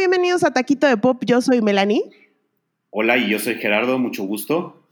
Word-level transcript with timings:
bienvenidos 0.00 0.44
a 0.44 0.50
Taquito 0.50 0.86
de 0.86 0.96
Pop. 0.96 1.22
Yo 1.26 1.42
soy 1.42 1.60
Melanie. 1.60 2.02
Hola, 2.88 3.18
y 3.18 3.28
yo 3.28 3.38
soy 3.38 3.56
Gerardo, 3.56 3.98
mucho 3.98 4.24
gusto. 4.24 4.82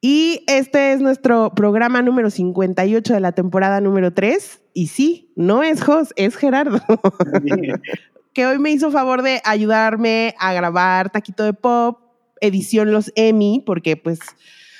Y 0.00 0.44
este 0.46 0.92
es 0.92 1.00
nuestro 1.00 1.50
programa 1.52 2.00
número 2.00 2.30
58 2.30 3.12
de 3.12 3.18
la 3.18 3.32
temporada 3.32 3.80
número 3.80 4.12
3. 4.12 4.62
Y 4.72 4.86
sí, 4.86 5.32
no 5.34 5.64
es 5.64 5.82
Jos, 5.82 6.12
es 6.14 6.36
Gerardo. 6.36 6.80
que 8.32 8.46
hoy 8.46 8.60
me 8.60 8.70
hizo 8.70 8.92
favor 8.92 9.22
de 9.22 9.42
ayudarme 9.44 10.36
a 10.38 10.52
grabar 10.52 11.10
Taquito 11.10 11.42
de 11.42 11.52
Pop, 11.52 11.98
edición 12.40 12.92
Los 12.92 13.10
Emmy, 13.16 13.64
porque 13.66 13.96
pues 13.96 14.20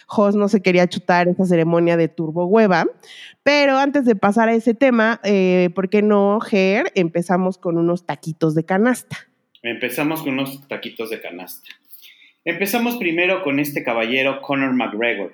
Jos 0.07 0.37
no 0.37 0.49
se 0.49 0.63
quería 0.63 0.87
chutar 0.87 1.29
esa 1.29 1.45
ceremonia 1.45 1.97
de 1.97 2.09
turbo 2.09 2.47
hueva. 2.47 2.87
Pero 3.43 3.77
antes 3.77 4.05
de 4.05 4.17
pasar 4.17 4.49
a 4.49 4.55
ese 4.55 4.73
tema, 4.73 5.21
eh, 5.25 5.71
¿por 5.75 5.91
qué 5.91 6.03
no, 6.03 6.41
Ger? 6.41 6.93
Empezamos 6.95 7.59
con 7.59 7.77
unos 7.77 8.07
taquitos 8.07 8.55
de 8.55 8.65
canasta. 8.65 9.17
Empezamos 9.63 10.23
con 10.23 10.35
unos 10.35 10.67
taquitos 10.69 11.11
de 11.11 11.21
canasta. 11.21 11.69
Empezamos 12.45 12.97
primero 12.97 13.43
con 13.43 13.59
este 13.59 13.83
caballero, 13.83 14.41
Conor 14.41 14.73
McGregor, 14.75 15.33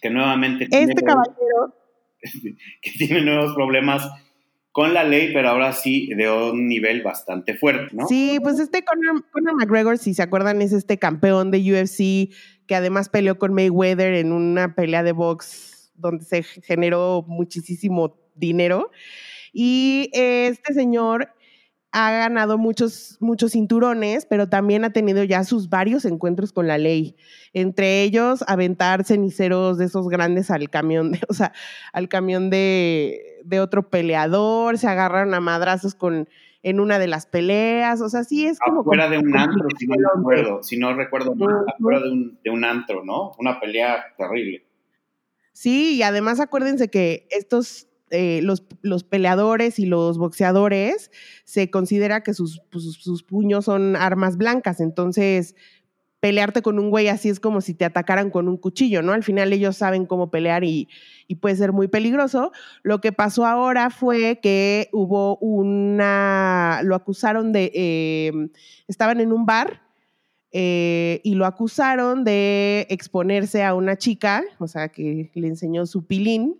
que 0.00 0.10
nuevamente... 0.10 0.68
Este 0.70 1.02
caballero... 1.02 1.74
que 2.82 2.90
tiene 2.92 3.22
nuevos 3.22 3.52
problemas 3.54 4.08
con 4.72 4.94
la 4.94 5.04
ley, 5.04 5.32
pero 5.32 5.50
ahora 5.50 5.72
sí 5.72 6.08
de 6.14 6.30
un 6.30 6.66
nivel 6.66 7.02
bastante 7.02 7.54
fuerte, 7.54 7.94
¿no? 7.94 8.06
Sí, 8.06 8.38
pues 8.42 8.58
este 8.58 8.84
Conor, 8.84 9.24
McGregor, 9.54 9.98
si 9.98 10.14
se 10.14 10.22
acuerdan, 10.22 10.62
es 10.62 10.72
este 10.72 10.98
campeón 10.98 11.50
de 11.50 11.58
UFC 11.58 12.34
que 12.66 12.74
además 12.74 13.08
peleó 13.08 13.38
con 13.38 13.54
Mayweather 13.54 14.14
en 14.14 14.32
una 14.32 14.74
pelea 14.74 15.02
de 15.02 15.12
box 15.12 15.92
donde 15.94 16.24
se 16.24 16.42
generó 16.42 17.24
muchísimo 17.26 18.16
dinero. 18.34 18.90
Y 19.52 20.10
este 20.12 20.74
señor 20.74 21.34
ha 21.92 22.10
ganado 22.10 22.56
muchos, 22.56 23.18
muchos 23.20 23.52
cinturones, 23.52 24.24
pero 24.24 24.48
también 24.48 24.84
ha 24.84 24.94
tenido 24.94 25.22
ya 25.24 25.44
sus 25.44 25.68
varios 25.68 26.06
encuentros 26.06 26.52
con 26.52 26.66
la 26.66 26.78
ley. 26.78 27.16
Entre 27.52 28.02
ellos, 28.02 28.42
aventar 28.48 29.04
ceniceros 29.04 29.76
de 29.76 29.84
esos 29.84 30.08
grandes 30.08 30.50
al 30.50 30.70
camión, 30.70 31.12
o 31.28 31.34
sea, 31.34 31.52
al 31.92 32.08
camión 32.08 32.48
de, 32.48 33.42
de, 33.44 33.60
otro 33.60 33.90
peleador, 33.90 34.78
se 34.78 34.88
agarraron 34.88 35.34
a 35.34 35.40
madrazos 35.40 35.94
con 35.94 36.28
en 36.62 36.80
una 36.80 36.98
de 36.98 37.08
las 37.08 37.26
peleas, 37.26 38.00
o 38.00 38.08
sea, 38.08 38.24
sí 38.24 38.46
es 38.46 38.58
como... 38.60 38.80
Afuera 38.82 39.08
de 39.08 39.18
un 39.18 39.36
antro, 39.36 39.66
si 39.78 39.86
no 39.86 39.96
recuerdo, 40.14 40.62
si 40.62 40.78
no 40.78 40.94
recuerdo 40.94 41.34
mal, 41.34 41.64
afuera 41.66 42.00
de 42.00 42.10
un, 42.10 42.38
de 42.42 42.50
un 42.50 42.64
antro, 42.64 43.04
¿no? 43.04 43.32
Una 43.38 43.58
pelea 43.58 44.04
terrible. 44.16 44.64
Sí, 45.52 45.96
y 45.96 46.02
además 46.02 46.40
acuérdense 46.40 46.88
que 46.88 47.26
estos 47.30 47.88
eh, 48.10 48.40
los, 48.42 48.64
los, 48.82 49.04
peleadores 49.04 49.78
y 49.78 49.86
los 49.86 50.18
boxeadores 50.18 51.10
se 51.44 51.70
considera 51.70 52.22
que 52.22 52.34
sus, 52.34 52.60
pues, 52.70 52.84
sus, 52.84 53.22
puños 53.22 53.64
son 53.64 53.96
armas 53.96 54.36
blancas, 54.36 54.80
entonces 54.80 55.56
pelearte 56.20 56.60
con 56.60 56.78
un 56.78 56.90
güey 56.90 57.08
así 57.08 57.30
es 57.30 57.40
como 57.40 57.62
si 57.62 57.72
te 57.72 57.86
atacaran 57.86 58.30
con 58.30 58.48
un 58.48 58.58
cuchillo, 58.58 59.00
¿no? 59.00 59.12
Al 59.12 59.24
final 59.24 59.52
ellos 59.52 59.78
saben 59.78 60.04
cómo 60.04 60.30
pelear 60.30 60.62
y, 60.62 60.88
y 61.26 61.36
puede 61.36 61.56
ser 61.56 61.72
muy 61.72 61.88
peligroso. 61.88 62.52
Lo 62.82 63.00
que 63.00 63.12
pasó 63.12 63.46
ahora 63.46 63.90
fue 63.90 64.40
que 64.40 64.88
hubo 64.92 65.36
una, 65.38 66.80
lo 66.84 66.94
acusaron 66.94 67.52
de, 67.52 67.70
em, 67.74 68.50
estaban 68.88 69.20
en 69.20 69.32
un 69.32 69.46
bar 69.46 69.82
eh, 70.52 71.20
y 71.24 71.34
lo 71.34 71.46
acusaron 71.46 72.24
de 72.24 72.86
exponerse 72.90 73.64
a 73.64 73.74
una 73.74 73.96
chica, 73.96 74.42
o 74.58 74.68
sea, 74.68 74.88
que 74.88 75.30
le 75.34 75.48
enseñó 75.48 75.86
su 75.86 76.06
pilín 76.06 76.56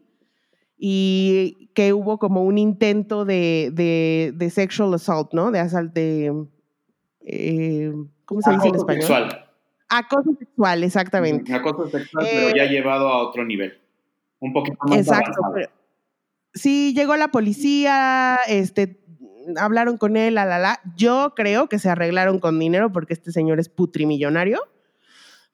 y 0.78 1.70
que 1.74 1.92
hubo 1.92 2.18
como 2.18 2.42
un 2.42 2.58
intento 2.58 3.24
de, 3.24 3.70
de, 3.72 4.50
sexual 4.50 4.94
assault, 4.94 5.32
¿no? 5.32 5.50
De 5.50 5.60
asalto, 5.60 5.92
de, 5.94 6.46
eh, 7.20 7.92
¿cómo 8.24 8.40
se 8.40 8.50
dice 8.52 8.68
en 8.68 8.74
español? 8.74 9.02
Sexual. 9.02 9.44
Acoso 9.88 10.30
sexual, 10.38 10.84
exactamente. 10.84 11.52
Acoso 11.52 11.86
sexual, 11.86 12.26
pero 12.30 12.56
ya 12.56 12.64
eh, 12.64 12.68
llevado 12.70 13.08
a 13.08 13.18
otro 13.18 13.44
nivel. 13.44 13.78
Un 14.42 14.52
poquito 14.52 14.76
más 14.86 14.98
Exacto. 14.98 15.40
sí, 16.52 16.92
llegó 16.94 17.16
la 17.16 17.28
policía, 17.28 18.40
este, 18.48 19.00
hablaron 19.56 19.96
con 19.98 20.16
él, 20.16 20.34
la, 20.34 20.44
la, 20.44 20.58
la. 20.58 20.80
Yo 20.96 21.32
creo 21.36 21.68
que 21.68 21.78
se 21.78 21.88
arreglaron 21.88 22.40
con 22.40 22.58
dinero 22.58 22.92
porque 22.92 23.12
este 23.12 23.30
señor 23.30 23.60
es 23.60 23.68
putrimillonario. 23.68 24.60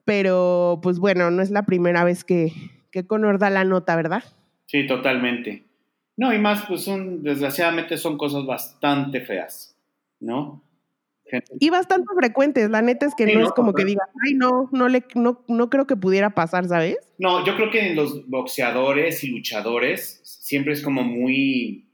Pero, 0.05 0.81
pues 0.83 0.99
bueno, 0.99 1.31
no 1.31 1.43
es 1.43 1.51
la 1.51 1.67
primera 1.67 2.03
vez 2.03 2.25
que, 2.25 2.53
que 2.91 3.07
Conor 3.07 3.39
da 3.39 3.51
la 3.51 3.65
nota, 3.65 3.95
¿verdad? 3.95 4.25
Sí, 4.65 4.87
totalmente. 4.87 5.67
No, 6.17 6.33
y 6.33 6.39
más, 6.39 6.65
pues 6.67 6.83
son, 6.83 7.23
desgraciadamente 7.23 7.99
son 7.99 8.17
cosas 8.17 8.47
bastante 8.47 9.21
feas, 9.21 9.77
¿no? 10.19 10.63
Y 11.61 11.71
bastante 11.71 12.09
frecuentes, 12.17 12.71
la 12.71 12.83
neta 12.83 13.07
es 13.07 13.15
que 13.15 13.27
no, 13.27 13.45
es 13.45 13.53
como 13.53 13.73
que 13.73 13.85
digas, 13.85 14.09
ay, 14.27 14.35
no, 14.35 14.69
no, 14.73 14.89
le, 14.89 15.05
no, 15.15 15.45
no 15.49 15.71
creo 15.71 15.87
que 15.87 15.97
pudiera 15.97 16.31
pasar, 16.31 16.67
¿sabes? 16.67 16.97
No, 17.19 17.45
yo 17.45 17.57
creo 17.57 17.71
que 17.71 17.89
en 17.89 17.97
los 17.97 18.29
boxeadores 18.29 19.23
y 19.25 19.29
luchadores 19.29 20.21
siempre 20.23 20.73
es 20.73 20.83
como 20.83 21.03
muy, 21.03 21.89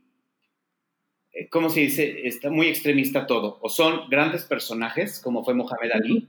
eh, 1.33 1.49
¿cómo 1.51 1.71
se 1.71 1.81
dice? 1.81 2.27
Está 2.27 2.51
muy 2.51 2.69
extremista 2.69 3.27
todo. 3.27 3.59
O 3.61 3.69
son 3.69 4.09
grandes 4.09 4.45
personajes, 4.45 5.21
como 5.21 5.45
fue 5.45 5.55
Mohamed 5.55 5.93
Ali, 5.93 6.29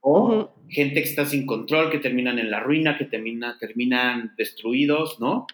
o 0.00 0.50
gente 0.68 1.02
que 1.02 1.08
está 1.08 1.24
sin 1.24 1.46
control, 1.46 1.90
que 1.90 1.98
terminan 1.98 2.38
en 2.38 2.50
la 2.50 2.60
ruina, 2.60 2.98
que 2.98 3.06
termina, 3.06 3.56
terminan 3.58 4.34
destruidos, 4.36 5.18
¿no? 5.18 5.46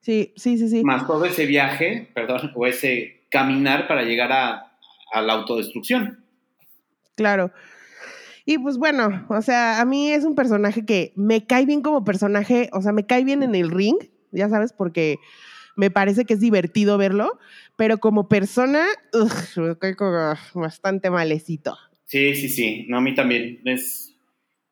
Sí, 0.00 0.32
sí, 0.36 0.56
sí, 0.56 0.68
sí. 0.68 0.82
Más 0.82 1.06
todo 1.06 1.24
ese 1.24 1.46
viaje, 1.46 2.08
perdón, 2.14 2.52
o 2.54 2.66
ese 2.66 3.26
caminar 3.28 3.86
para 3.86 4.02
llegar 4.02 4.32
a, 4.32 4.65
la 5.14 5.34
autodestrucción. 5.34 6.24
Claro. 7.14 7.52
Y 8.44 8.58
pues 8.58 8.78
bueno, 8.78 9.26
o 9.28 9.42
sea, 9.42 9.80
a 9.80 9.84
mí 9.84 10.10
es 10.10 10.24
un 10.24 10.36
personaje 10.36 10.84
que 10.84 11.12
me 11.16 11.46
cae 11.46 11.66
bien 11.66 11.82
como 11.82 12.04
personaje, 12.04 12.70
o 12.72 12.80
sea, 12.80 12.92
me 12.92 13.04
cae 13.04 13.24
bien 13.24 13.42
en 13.42 13.56
el 13.56 13.70
ring, 13.70 13.96
ya 14.30 14.48
sabes, 14.48 14.72
porque 14.72 15.18
me 15.76 15.90
parece 15.90 16.24
que 16.24 16.34
es 16.34 16.40
divertido 16.40 16.96
verlo, 16.96 17.38
pero 17.76 17.98
como 17.98 18.28
persona, 18.28 18.86
me 19.56 19.76
cae 19.78 19.96
como 19.96 20.34
bastante 20.54 21.10
malecito. 21.10 21.76
Sí, 22.04 22.36
sí, 22.36 22.48
sí, 22.48 22.86
no, 22.88 22.98
a 22.98 23.00
mí 23.00 23.14
también. 23.14 23.60
Es... 23.64 24.14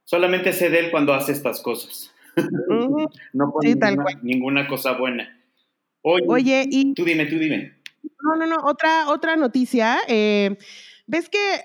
Solamente 0.04 0.52
sé 0.52 0.70
de 0.70 0.80
él 0.80 0.90
cuando 0.90 1.14
hace 1.14 1.32
estas 1.32 1.60
cosas 1.60 2.12
no 3.32 3.52
pone 3.52 3.74
ninguna, 4.22 4.68
cosa 4.68 4.92
buena. 4.92 5.40
Oye, 6.02 6.66
y... 6.70 6.94
Tú 6.94 7.04
dime, 7.04 7.26
tú 7.26 7.38
dime. 7.38 7.72
No, 8.22 8.36
no, 8.36 8.46
no, 8.46 8.56
otra, 8.64 9.08
otra 9.08 9.36
noticia. 9.36 9.98
Eh, 10.08 10.56
¿Ves 11.06 11.28
que 11.28 11.64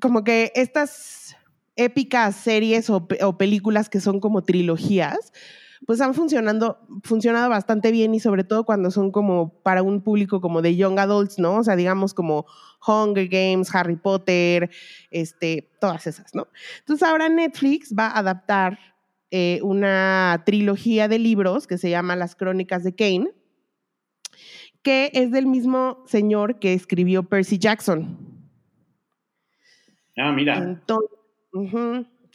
como 0.00 0.24
que 0.24 0.52
estas 0.54 1.36
épicas 1.76 2.36
series 2.36 2.90
o, 2.90 3.06
películas 3.38 3.88
que 3.88 4.00
son 4.00 4.20
como 4.20 4.42
trilogías, 4.42 5.32
pues 5.86 6.00
han 6.00 6.14
funcionando, 6.14 6.78
funcionado 7.02 7.50
bastante 7.50 7.90
bien 7.90 8.14
y 8.14 8.20
sobre 8.20 8.44
todo 8.44 8.64
cuando 8.64 8.90
son 8.90 9.10
como 9.10 9.60
para 9.62 9.82
un 9.82 10.02
público 10.02 10.40
como 10.40 10.62
de 10.62 10.76
young 10.76 10.98
adults, 10.98 11.38
¿no? 11.38 11.56
O 11.56 11.64
sea, 11.64 11.76
digamos 11.76 12.14
como 12.14 12.46
Hunger 12.86 13.28
Games, 13.28 13.74
Harry 13.74 13.96
Potter, 13.96 14.70
este, 15.10 15.70
todas 15.80 16.06
esas, 16.06 16.34
¿no? 16.34 16.48
Entonces 16.80 17.06
ahora 17.06 17.28
Netflix 17.28 17.94
va 17.98 18.06
a 18.06 18.18
adaptar 18.18 18.78
eh, 19.30 19.60
una 19.62 20.42
trilogía 20.46 21.08
de 21.08 21.18
libros 21.18 21.66
que 21.66 21.76
se 21.76 21.90
llama 21.90 22.16
Las 22.16 22.36
Crónicas 22.36 22.84
de 22.84 22.94
Kane, 22.94 23.32
que 24.84 25.10
es 25.14 25.32
del 25.32 25.46
mismo 25.46 26.04
señor 26.06 26.60
que 26.60 26.74
escribió 26.74 27.24
Percy 27.24 27.58
Jackson. 27.58 28.16
Ah, 30.16 30.30
mira. 30.30 30.80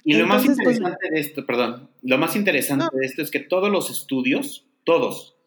Y 0.03 0.15
lo 0.15 0.27
más 0.27 0.45
pues, 0.45 0.57
interesante 0.57 1.09
de 1.11 1.19
esto, 1.19 1.45
perdón, 1.45 1.89
lo 2.01 2.17
más 2.17 2.35
interesante 2.35 2.87
de 2.91 3.05
esto 3.05 3.21
es 3.21 3.31
que 3.31 3.39
todos 3.39 3.69
los 3.69 3.89
estudios, 3.89 4.67
todos, 4.83 5.37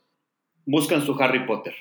buscan 0.64 1.04
su 1.04 1.14
Harry 1.20 1.44
Potter. 1.46 1.74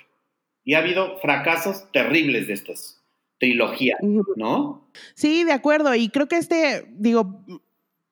Y 0.63 0.73
ha 0.73 0.79
habido 0.79 1.18
fracasos 1.19 1.91
terribles 1.91 2.47
de 2.47 2.53
estas 2.53 3.03
trilogías, 3.39 4.00
¿no? 4.35 4.89
Sí, 5.15 5.44
de 5.44 5.53
acuerdo. 5.53 5.95
Y 5.95 6.09
creo 6.09 6.27
que 6.27 6.38
este, 6.38 6.85
digo, 6.91 7.44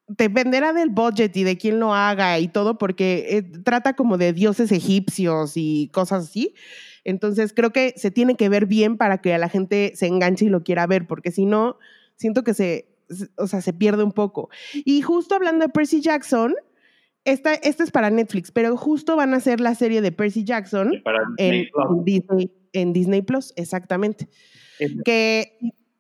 dependerá 0.10 0.74
del 0.74 0.90
budget 0.90 1.36
y 1.38 1.44
de 1.44 1.58
quién 1.58 1.80
lo 1.80 1.94
haga 1.94 2.40
y 2.40 2.48
todo, 2.48 2.78
porque 2.78 3.28
eh, 3.30 3.44
trata 3.64 3.96
como 3.96 4.18
de 4.18 4.34
dioses 4.34 4.72
egipcios 4.72 5.54
y 5.56 5.90
cosas 5.94 6.26
así. 6.26 6.56
Entonces 7.04 7.54
creo 7.54 7.72
que 7.72 7.94
se 7.96 8.12
tiene 8.12 8.36
que 8.36 8.50
ver 8.50 8.66
bien 8.66 8.98
para 8.98 9.20
que 9.20 9.34
a 9.34 9.38
la 9.38 9.50
gente 9.50 9.94
se 9.96 10.08
enganche 10.08 10.46
y 10.46 10.50
lo 10.50 10.64
quiera 10.64 10.88
ver, 10.88 11.08
porque 11.08 11.32
si 11.32 11.46
no, 11.46 11.78
siento 12.16 12.44
que 12.44 12.54
se, 12.54 12.90
o 13.38 13.48
sea, 13.48 13.62
se 13.62 13.72
pierde 13.72 14.04
un 14.04 14.12
poco. 14.12 14.50
Y 14.74 15.02
justo 15.02 15.36
hablando 15.36 15.66
de 15.66 15.70
Percy 15.70 16.02
Jackson, 16.02 16.56
esta, 17.24 17.54
esta 17.54 17.84
es 17.84 17.92
para 17.92 18.10
Netflix, 18.10 18.52
pero 18.52 18.76
justo 18.78 19.16
van 19.16 19.34
a 19.34 19.38
hacer 19.38 19.60
la 19.60 19.76
serie 19.76 20.02
de 20.02 20.12
Percy 20.12 20.44
Jackson 20.44 21.04
en, 21.38 21.68
Disney, 22.04 22.52
en 22.74 22.94
Disney 22.94 23.22
Plus, 23.22 23.54
exactamente. 23.56 24.28
Que 25.06 25.58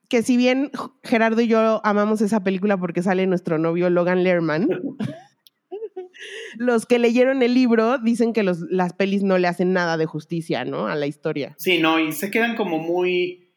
que 0.10 0.24
si 0.24 0.36
bien 0.38 0.72
Gerardo 1.04 1.42
y 1.42 1.48
yo 1.48 1.82
amamos 1.86 2.22
esa 2.22 2.44
película 2.44 2.78
porque 2.78 3.02
sale 3.04 3.26
nuestro 3.28 3.58
novio 3.60 3.90
Logan 3.90 4.24
Lerman, 4.24 4.68
los 6.58 6.86
que 6.86 7.00
leyeron 7.00 7.42
el 7.44 7.54
libro 7.54 7.98
dicen 7.98 8.34
que 8.34 8.44
los, 8.44 8.60
las 8.70 8.94
pelis 8.94 9.24
no 9.24 9.38
le 9.38 9.48
hacen 9.48 9.74
nada 9.74 9.98
de 9.98 10.06
justicia, 10.06 10.66
¿no? 10.66 10.88
A 10.88 10.96
la 10.96 11.08
historia. 11.08 11.56
Sí, 11.58 11.80
no, 11.80 12.00
y 12.00 12.12
se 12.12 12.30
quedan 12.32 12.56
como 12.56 12.80
muy, 12.80 13.54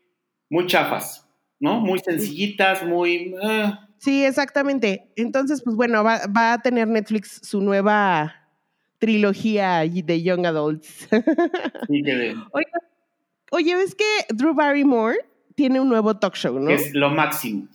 muy 0.50 0.66
chafas, 0.66 1.26
¿no? 1.58 1.80
Muy 1.80 1.98
sencillitas, 2.00 2.84
muy... 2.86 3.34
ah, 3.42 3.88
Sí, 3.98 4.24
exactamente. 4.24 5.12
Entonces, 5.16 5.62
pues 5.62 5.76
bueno, 5.76 6.02
va, 6.02 6.20
va 6.26 6.54
a 6.54 6.58
tener 6.62 6.88
Netflix 6.88 7.40
su 7.44 7.60
nueva 7.60 8.34
trilogía 8.98 9.78
de 9.80 10.22
Young 10.22 10.44
Adults. 10.46 11.08
sí, 11.88 12.02
que 12.02 12.14
de- 12.14 12.36
oye, 12.52 12.66
oye, 13.52 13.76
¿ves 13.76 13.94
que 13.94 14.04
Drew 14.34 14.54
Barrymore 14.54 15.18
tiene 15.62 15.78
un 15.78 15.88
nuevo 15.88 16.16
talk 16.16 16.34
show, 16.34 16.58
no? 16.58 16.70
es 16.70 16.92
lo 16.92 17.08
máximo. 17.10 17.68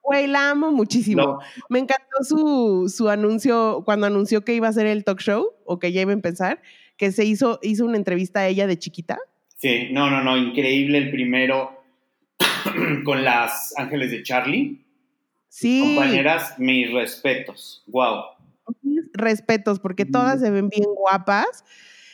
Güey, 0.00 0.28
la 0.28 0.48
amo 0.48 0.72
muchísimo. 0.72 1.40
Me 1.68 1.78
encantó 1.78 2.24
su, 2.24 2.88
su 2.88 3.10
anuncio, 3.10 3.82
cuando 3.84 4.06
anunció 4.06 4.46
que 4.46 4.54
iba 4.54 4.66
a 4.66 4.70
hacer 4.70 4.86
el 4.86 5.04
talk 5.04 5.20
show, 5.20 5.50
o 5.66 5.78
que 5.78 5.92
ya 5.92 6.00
iba 6.00 6.10
a 6.10 6.14
empezar, 6.14 6.62
que 6.96 7.12
se 7.12 7.26
hizo, 7.26 7.58
hizo 7.60 7.84
una 7.84 7.98
entrevista 7.98 8.40
a 8.40 8.48
ella 8.48 8.66
de 8.66 8.78
chiquita. 8.78 9.18
sí, 9.58 9.90
no, 9.92 10.08
no, 10.08 10.24
no, 10.24 10.38
increíble 10.38 10.96
el 10.96 11.10
primero 11.10 11.84
con 13.04 13.24
las 13.24 13.74
Ángeles 13.76 14.10
de 14.10 14.22
Charlie. 14.22 14.82
Sí, 15.50 15.82
Compañeras, 15.94 16.58
mis 16.58 16.90
respetos. 16.94 17.84
Wow. 17.88 18.22
respetos, 19.12 19.80
porque 19.80 20.06
todas 20.06 20.40
se 20.40 20.50
ven 20.50 20.70
bien 20.70 20.88
guapas. 20.96 21.62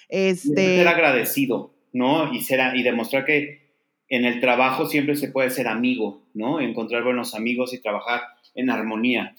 Este, 0.09 0.79
Ser 0.79 0.89
agradecido, 0.89 1.73
¿no? 1.93 2.35
Y, 2.35 2.41
ser, 2.41 2.75
y 2.75 2.83
demostrar 2.83 3.25
que 3.25 3.68
en 4.09 4.25
el 4.25 4.41
trabajo 4.41 4.87
siempre 4.87 5.17
se 5.17 5.29
puede 5.29 5.51
ser 5.51 5.69
amigo, 5.69 6.23
¿no? 6.35 6.61
Encontrar 6.61 7.05
buenos 7.05 7.35
amigos 7.35 7.75
y 7.75 7.81
trabajar 7.81 8.23
en 8.55 8.71
armonía. 8.71 9.35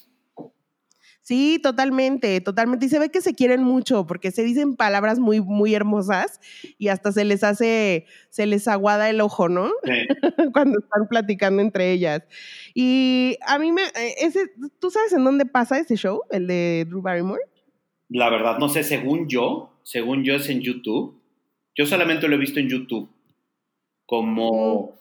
Sí, 1.21 1.60
totalmente, 1.62 2.42
totalmente. 2.42 2.88
Y 2.88 2.89
se 2.89 2.98
ve 2.98 3.10
que 3.10 3.21
se 3.21 3.36
quieren 3.36 3.63
mucho 3.63 4.07
porque 4.07 4.31
se 4.31 4.44
dicen 4.44 4.75
palabras 4.75 5.19
muy, 5.19 5.42
muy 5.42 5.75
hermosas 5.75 6.39
y 6.80 6.88
hasta 6.88 7.12
se 7.12 7.24
les 7.24 7.44
hace, 7.44 8.06
se 8.30 8.48
les 8.48 8.68
aguada 8.68 9.10
el 9.10 9.21
ojo, 9.21 9.48
¿no? 9.48 9.69
Sí. 9.83 9.92
Cuando 10.54 10.80
están 10.80 11.07
platicando 11.07 11.62
entre 11.62 11.92
ellas. 11.92 12.24
Y 12.74 13.38
a 13.45 13.60
mí 13.60 13.72
me, 13.72 13.83
eh, 13.83 14.15
ese, 14.22 14.51
¿tú 14.80 14.89
sabes 14.89 15.13
en 15.13 15.24
dónde 15.24 15.45
pasa 15.45 15.77
ese 15.77 15.98
show, 15.98 16.22
el 16.31 16.48
de 16.48 16.86
Drew 16.88 17.01
Barrymore? 17.01 17.44
La 18.07 18.30
verdad, 18.31 18.57
no 18.57 18.69
sé, 18.69 18.83
según 18.83 19.27
yo, 19.27 19.80
según 19.83 20.24
yo 20.24 20.36
es 20.36 20.50
en 20.50 20.62
YouTube. 20.62 21.22
Yo 21.75 21.86
solamente 21.86 22.27
lo 22.27 22.36
he 22.36 22.39
visto 22.39 22.60
en 22.60 22.69
YouTube 22.69 23.10
como 24.10 24.96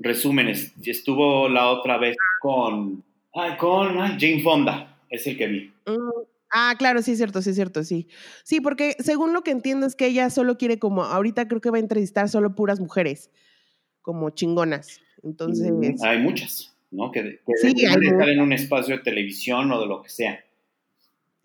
resúmenes. 0.00 0.72
Y 0.82 0.90
Estuvo 0.90 1.48
la 1.48 1.68
otra 1.70 1.96
vez 1.96 2.16
con, 2.40 3.04
ay, 3.32 3.56
con 3.56 4.00
ay, 4.00 4.16
Jane 4.18 4.42
Fonda, 4.42 4.98
es 5.08 5.26
el 5.28 5.38
que 5.38 5.46
vi. 5.46 5.72
Mm, 5.86 6.24
Ah, 6.50 6.74
claro, 6.78 7.02
sí 7.02 7.12
es 7.12 7.18
cierto, 7.18 7.42
sí 7.42 7.50
es 7.50 7.56
cierto, 7.56 7.84
sí. 7.84 8.08
Sí, 8.42 8.62
porque 8.62 8.96
según 9.00 9.34
lo 9.34 9.42
que 9.42 9.50
entiendo 9.50 9.86
es 9.86 9.94
que 9.94 10.06
ella 10.06 10.30
solo 10.30 10.56
quiere 10.56 10.78
como, 10.78 11.02
ahorita 11.04 11.46
creo 11.46 11.60
que 11.60 11.70
va 11.70 11.76
a 11.76 11.80
entrevistar 11.80 12.30
solo 12.30 12.54
puras 12.54 12.80
mujeres, 12.80 13.30
como 14.00 14.30
chingonas. 14.30 14.98
Entonces, 15.22 15.70
Mm, 15.70 16.02
Hay 16.02 16.18
muchas, 16.20 16.74
¿no? 16.90 17.12
Que, 17.12 17.40
que 17.46 17.52
Sí, 17.60 17.74
deben 17.74 18.02
hay 18.02 18.08
estar 18.08 18.28
en 18.30 18.40
un 18.40 18.54
espacio 18.54 18.96
de 18.96 19.02
televisión 19.02 19.70
o 19.70 19.78
de 19.78 19.86
lo 19.86 20.02
que 20.02 20.08
sea. 20.08 20.42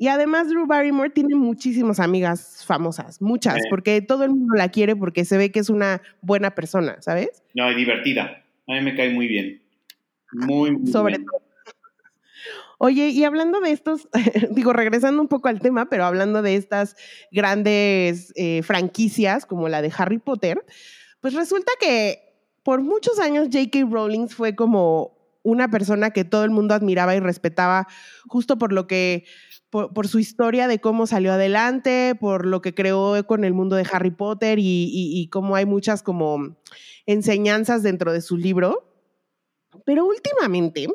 Y 0.03 0.09
además 0.09 0.49
Drew 0.49 0.65
Barrymore 0.67 1.11
tiene 1.11 1.33
muchísimas 1.33 2.01
amigas 2.01 2.65
famosas, 2.65 3.21
muchas, 3.21 3.55
Sí. 3.55 3.69
porque 3.69 4.01
todo 4.01 4.25
el 4.25 4.31
mundo 4.31 4.53
la 4.57 4.67
quiere 4.67 4.97
porque 4.97 5.23
se 5.23 5.37
ve 5.37 5.49
que 5.49 5.59
es 5.59 5.69
una 5.69 6.01
buena 6.21 6.55
persona, 6.55 6.97
¿sabes? 6.99 7.41
No, 7.53 7.71
y 7.71 7.75
divertida. 7.75 8.43
A 8.67 8.73
mí 8.73 8.81
me 8.81 8.97
cae 8.97 9.11
muy 9.11 9.27
bien. 9.27 9.61
Muy, 10.33 10.71
muy 10.75 10.91
Sobre 10.91 11.19
bien. 11.19 11.25
todo. 11.25 11.41
Oye, 12.79 13.07
y 13.11 13.23
hablando 13.23 13.61
de 13.61 13.71
estos, 13.71 14.09
digo, 14.51 14.73
regresando 14.73 15.21
un 15.21 15.29
poco 15.29 15.47
al 15.47 15.61
tema, 15.61 15.87
pero 15.89 16.03
hablando 16.03 16.41
de 16.41 16.57
estas 16.57 16.97
grandes 17.31 18.33
eh, 18.35 18.61
franquicias 18.61 19.45
como 19.45 19.69
la 19.69 19.81
de 19.81 19.89
Harry 19.97 20.17
Potter, 20.17 20.65
pues 21.21 21.33
resulta 21.33 21.71
que 21.79 22.19
por 22.61 22.81
muchos 22.81 23.19
años 23.19 23.47
J.K. 23.53 23.87
Rowling 23.89 24.27
fue 24.27 24.53
como 24.53 25.13
una 25.43 25.69
persona 25.69 26.11
que 26.11 26.25
todo 26.25 26.43
el 26.43 26.51
mundo 26.51 26.73
admiraba 26.73 27.15
y 27.15 27.19
respetaba 27.21 27.87
justo 28.27 28.57
por 28.57 28.73
lo 28.73 28.85
que, 28.87 29.25
por, 29.73 30.07
su 30.07 30.19
historia 30.19 30.67
de 30.67 30.79
cómo 30.79 31.07
salió 31.07 31.33
adelante, 31.33 32.15
por 32.19 32.45
lo 32.45 32.61
que 32.61 32.73
creó 32.75 33.25
con 33.25 33.43
el 33.43 33.53
mundo 33.53 33.75
de 33.75 33.87
Harry 33.91 34.11
Potter 34.11 34.59
y, 34.59 34.63
y- 34.85 35.19
y 35.19 35.27
cómo 35.29 35.55
hay 35.55 35.65
muchas 35.65 36.03
como 36.03 36.55
enseñanzas 37.07 37.81
dentro 37.83 38.13
de 38.13 38.21
su 38.21 38.37
libro. 38.37 38.89
Pero 39.85 40.05
últimamente 40.05 40.87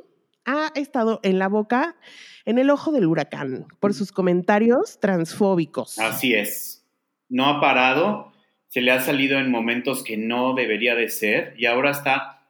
ha 0.44 0.70
estado 0.76 1.18
en 1.24 1.38
la 1.38 1.48
boca, 1.48 1.96
en 2.44 2.58
el 2.58 2.70
ojo 2.70 2.92
del 2.92 3.06
huracán, 3.06 3.66
por 3.80 3.92
sus 3.92 4.12
comentarios 4.12 5.00
transfóbicos. 5.00 5.98
Así 5.98 6.32
es. 6.34 6.86
No 7.28 7.46
ha 7.46 7.60
parado, 7.60 8.32
se 8.68 8.80
le 8.80 8.92
ha 8.92 9.00
salido 9.00 9.38
en 9.38 9.50
momentos 9.50 10.02
que 10.04 10.16
no 10.16 10.54
debería 10.54 10.94
de 10.94 11.08
ser 11.10 11.54
y 11.58 11.66
ahora 11.66 11.90
está, 11.90 12.46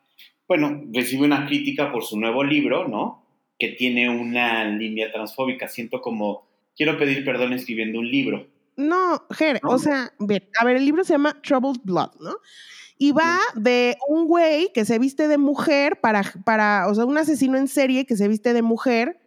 bueno, 0.46 0.82
recibe 0.92 1.24
una 1.24 1.46
crítica 1.46 1.90
por 1.90 2.04
su 2.04 2.20
nuevo 2.20 2.44
libro, 2.44 2.86
¿no? 2.86 3.24
Que 3.58 3.68
tiene 3.68 4.08
una 4.08 4.64
línea 4.64 5.10
transfóbica. 5.12 5.68
Siento 5.68 6.00
como, 6.00 6.46
quiero 6.76 6.96
pedir 6.98 7.24
perdón 7.24 7.52
escribiendo 7.52 7.98
un 7.98 8.10
libro. 8.10 8.46
No, 8.76 9.24
Ger, 9.30 9.60
No. 9.64 9.70
o 9.70 9.78
sea, 9.78 10.12
a 10.58 10.64
ver, 10.64 10.76
el 10.76 10.84
libro 10.84 11.02
se 11.04 11.14
llama 11.14 11.40
Troubled 11.42 11.80
Blood, 11.82 12.10
¿no? 12.20 12.36
Y 12.96 13.12
va 13.12 13.38
de 13.54 13.96
un 14.08 14.26
güey 14.26 14.70
que 14.72 14.84
se 14.84 14.98
viste 14.98 15.26
de 15.28 15.38
mujer 15.38 16.00
para, 16.00 16.22
para, 16.44 16.86
o 16.88 16.94
sea, 16.94 17.04
un 17.04 17.18
asesino 17.18 17.56
en 17.58 17.68
serie 17.68 18.06
que 18.06 18.16
se 18.16 18.28
viste 18.28 18.52
de 18.52 18.62
mujer 18.62 19.20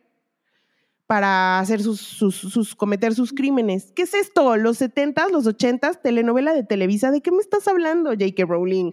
para 1.07 1.60
hacer 1.60 1.81
sus, 1.81 2.00
sus, 2.00 2.36
sus- 2.36 2.75
cometer 2.75 3.13
sus 3.13 3.33
crímenes. 3.33 3.92
¿Qué 3.94 4.04
es 4.04 4.13
esto? 4.13 4.56
¿Los 4.56 4.80
70s, 4.81 5.30
los 5.31 5.45
80s, 5.45 6.01
telenovela 6.01 6.54
de 6.54 6.63
Televisa? 6.63 7.12
¿De 7.12 7.22
qué 7.22 7.31
me 7.31 7.39
estás 7.39 7.68
hablando, 7.68 8.12
J.K. 8.12 8.45
Rowling? 8.45 8.92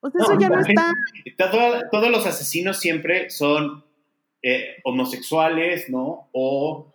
O 0.00 0.10
sea, 0.10 0.20
eso 0.22 0.34
No, 0.34 0.40
ya 0.40 0.48
no 0.48 0.60
está. 0.66 0.94
Todo- 1.50 1.82
todos 1.90 2.10
los 2.10 2.26
asesinos 2.26 2.78
siempre 2.78 3.30
son 3.30 3.84
eh, 4.42 4.76
homosexuales, 4.84 5.88
¿no? 5.90 6.28
O 6.32 6.92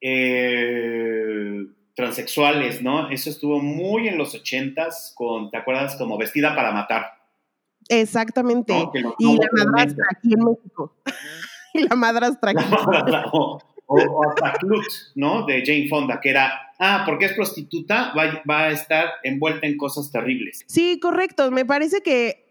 eh, 0.00 1.66
transexuales, 1.94 2.82
¿no? 2.82 3.10
Eso 3.10 3.30
estuvo 3.30 3.60
muy 3.60 4.08
en 4.08 4.18
los 4.18 4.34
ochentas 4.34 5.12
con, 5.16 5.50
¿te 5.50 5.56
acuerdas? 5.56 5.96
Como 5.96 6.18
vestida 6.18 6.54
para 6.54 6.72
matar. 6.72 7.06
Exactamente. 7.88 8.72
¿no? 8.72 8.90
Que 8.90 9.00
lo- 9.00 9.14
Y 9.18 9.36
la 9.36 9.48
madrastra 9.64 10.04
aquí 10.10 10.32
en 10.34 10.44
México. 10.44 10.96
y 11.74 11.82
la 11.88 11.94
madrastra 11.96 12.50
aquí. 12.52 12.64
o, 13.32 13.58
o, 13.86 13.96
o 14.00 14.28
hasta 14.28 14.52
Clut, 14.54 14.84
¿no? 15.14 15.46
De 15.46 15.64
Jane 15.64 15.88
Fonda, 15.88 16.20
que 16.20 16.30
era, 16.30 16.72
ah, 16.78 17.02
porque 17.06 17.26
es 17.26 17.32
prostituta, 17.34 18.12
va, 18.16 18.42
va 18.48 18.60
a 18.64 18.70
estar 18.70 19.08
envuelta 19.22 19.66
en 19.66 19.76
cosas 19.76 20.10
terribles. 20.10 20.64
Sí, 20.66 20.98
correcto. 21.00 21.50
Me 21.50 21.64
parece 21.64 22.00
que 22.02 22.44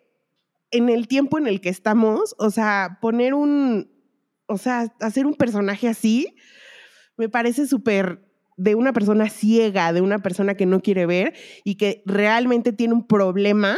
en 0.71 0.89
el 0.89 1.07
tiempo 1.07 1.37
en 1.37 1.47
el 1.47 1.61
que 1.61 1.69
estamos, 1.69 2.35
o 2.39 2.49
sea, 2.49 2.97
poner 3.01 3.33
un, 3.33 3.91
o 4.47 4.57
sea, 4.57 4.93
hacer 4.99 5.25
un 5.25 5.35
personaje 5.35 5.87
así, 5.87 6.35
me 7.17 7.29
parece 7.29 7.67
súper 7.67 8.19
de 8.57 8.75
una 8.75 8.93
persona 8.93 9.29
ciega, 9.29 9.93
de 9.93 10.01
una 10.01 10.19
persona 10.19 10.55
que 10.55 10.65
no 10.65 10.79
quiere 10.81 11.05
ver 11.05 11.33
y 11.63 11.75
que 11.75 12.03
realmente 12.05 12.71
tiene 12.73 12.93
un 12.93 13.07
problema 13.07 13.77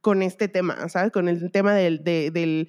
con 0.00 0.22
este 0.22 0.48
tema, 0.48 0.88
¿sabes? 0.88 1.12
Con 1.12 1.28
el 1.28 1.50
tema 1.52 1.74
del, 1.74 2.02
de, 2.02 2.30
del- 2.30 2.68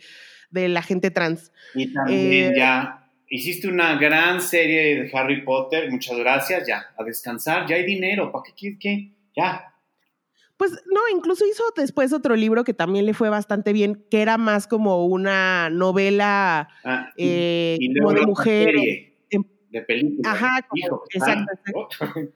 de 0.50 0.68
la 0.68 0.82
gente 0.82 1.12
trans. 1.12 1.52
Y 1.74 1.94
también 1.94 2.52
Eh, 2.52 2.58
ya 2.58 3.08
hiciste 3.30 3.70
una 3.70 3.96
gran 3.98 4.42
serie 4.42 5.02
de 5.04 5.18
Harry 5.18 5.44
Potter, 5.46 5.90
muchas 5.90 6.18
gracias, 6.18 6.68
ya, 6.68 6.88
a 6.98 7.04
descansar, 7.06 7.66
ya 7.68 7.78
hay 7.78 7.86
dinero, 7.86 8.30
¿para 8.34 8.44
qué 8.44 8.52
quieres 8.54 8.80
que? 8.80 9.12
Ya. 9.38 9.71
Pues 10.62 10.74
no, 10.94 11.00
incluso 11.12 11.44
hizo 11.44 11.64
después 11.76 12.14
otro 12.14 12.36
libro 12.36 12.64
que 12.64 12.76
también 12.76 13.08
le 13.08 13.16
fue 13.16 13.30
bastante 13.30 13.74
bien, 13.74 14.06
que 14.12 14.22
era 14.22 14.38
más 14.38 14.68
como 14.68 15.08
una 15.08 15.72
novela 15.72 16.70
Ah, 16.84 17.10
y- 17.18 17.24
eh, 17.28 17.78
y 17.80 17.98
como 17.98 18.14
de 18.14 18.22
mujer. 18.28 18.66
serie 18.66 19.18
em- 19.32 19.44
de 19.72 19.82
película. 19.82 20.32
Ajá, 20.32 20.62
como- 20.70 20.80
Hijo, 20.86 21.04
exacto, 21.12 21.90
ah, 22.00 22.14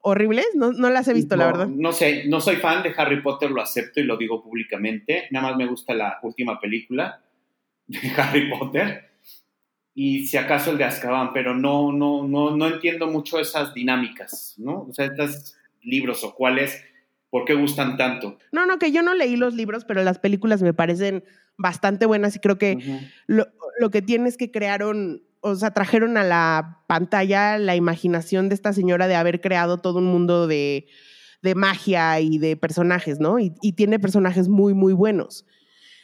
horribles, 0.00 0.46
no, 0.54 0.72
no 0.72 0.88
las 0.88 1.06
he 1.08 1.12
visto, 1.12 1.36
la 1.36 1.44
verdad. 1.44 1.66
No 1.66 1.92
sé, 1.92 2.24
no 2.26 2.40
soy 2.40 2.56
fan 2.56 2.82
de 2.82 2.94
Harry 2.96 3.20
Potter, 3.20 3.50
lo 3.50 3.60
acepto 3.60 4.00
y 4.00 4.04
lo 4.04 4.16
digo 4.16 4.42
públicamente. 4.42 5.28
Nada 5.30 5.48
más 5.48 5.56
me 5.58 5.66
gusta 5.66 5.92
la 5.92 6.20
última 6.22 6.58
película 6.58 7.22
de 7.86 7.98
Harry 8.16 8.48
Potter 8.48 9.10
y 9.94 10.26
si 10.26 10.38
acaso 10.38 10.70
el 10.70 10.78
de 10.78 10.84
Azkaban, 10.84 11.34
pero 11.34 11.54
no, 11.54 11.92
no, 11.92 12.26
no, 12.26 12.56
no 12.56 12.66
entiendo 12.66 13.08
mucho 13.08 13.38
esas 13.38 13.74
dinámicas, 13.74 14.54
¿no? 14.56 14.86
O 14.88 14.94
sea, 14.94 15.04
estos 15.04 15.54
libros 15.82 16.24
o 16.24 16.34
cuáles, 16.34 16.82
¿por 17.32 17.46
qué 17.46 17.54
gustan 17.54 17.96
tanto? 17.96 18.36
No, 18.52 18.66
no, 18.66 18.78
que 18.78 18.92
yo 18.92 19.02
no 19.02 19.14
leí 19.14 19.36
los 19.36 19.54
libros, 19.54 19.86
pero 19.86 20.04
las 20.04 20.18
películas 20.18 20.60
me 20.60 20.74
parecen 20.74 21.24
bastante 21.56 22.04
buenas 22.04 22.36
y 22.36 22.40
creo 22.40 22.58
que 22.58 23.08
lo, 23.26 23.46
lo 23.78 23.90
que 23.90 24.02
tiene 24.02 24.28
es 24.28 24.36
que 24.36 24.50
crearon, 24.50 25.22
o 25.40 25.54
sea, 25.54 25.70
trajeron 25.70 26.18
a 26.18 26.24
la 26.24 26.82
pantalla 26.86 27.56
la 27.56 27.74
imaginación 27.74 28.50
de 28.50 28.54
esta 28.54 28.74
señora 28.74 29.08
de 29.08 29.14
haber 29.14 29.40
creado 29.40 29.78
todo 29.78 30.00
un 30.00 30.08
mundo 30.12 30.46
de, 30.46 30.88
de 31.40 31.54
magia 31.54 32.20
y 32.20 32.36
de 32.36 32.54
personajes, 32.58 33.18
¿no? 33.18 33.38
Y, 33.38 33.54
y 33.62 33.72
tiene 33.72 33.98
personajes 33.98 34.48
muy, 34.48 34.74
muy 34.74 34.92
buenos, 34.92 35.46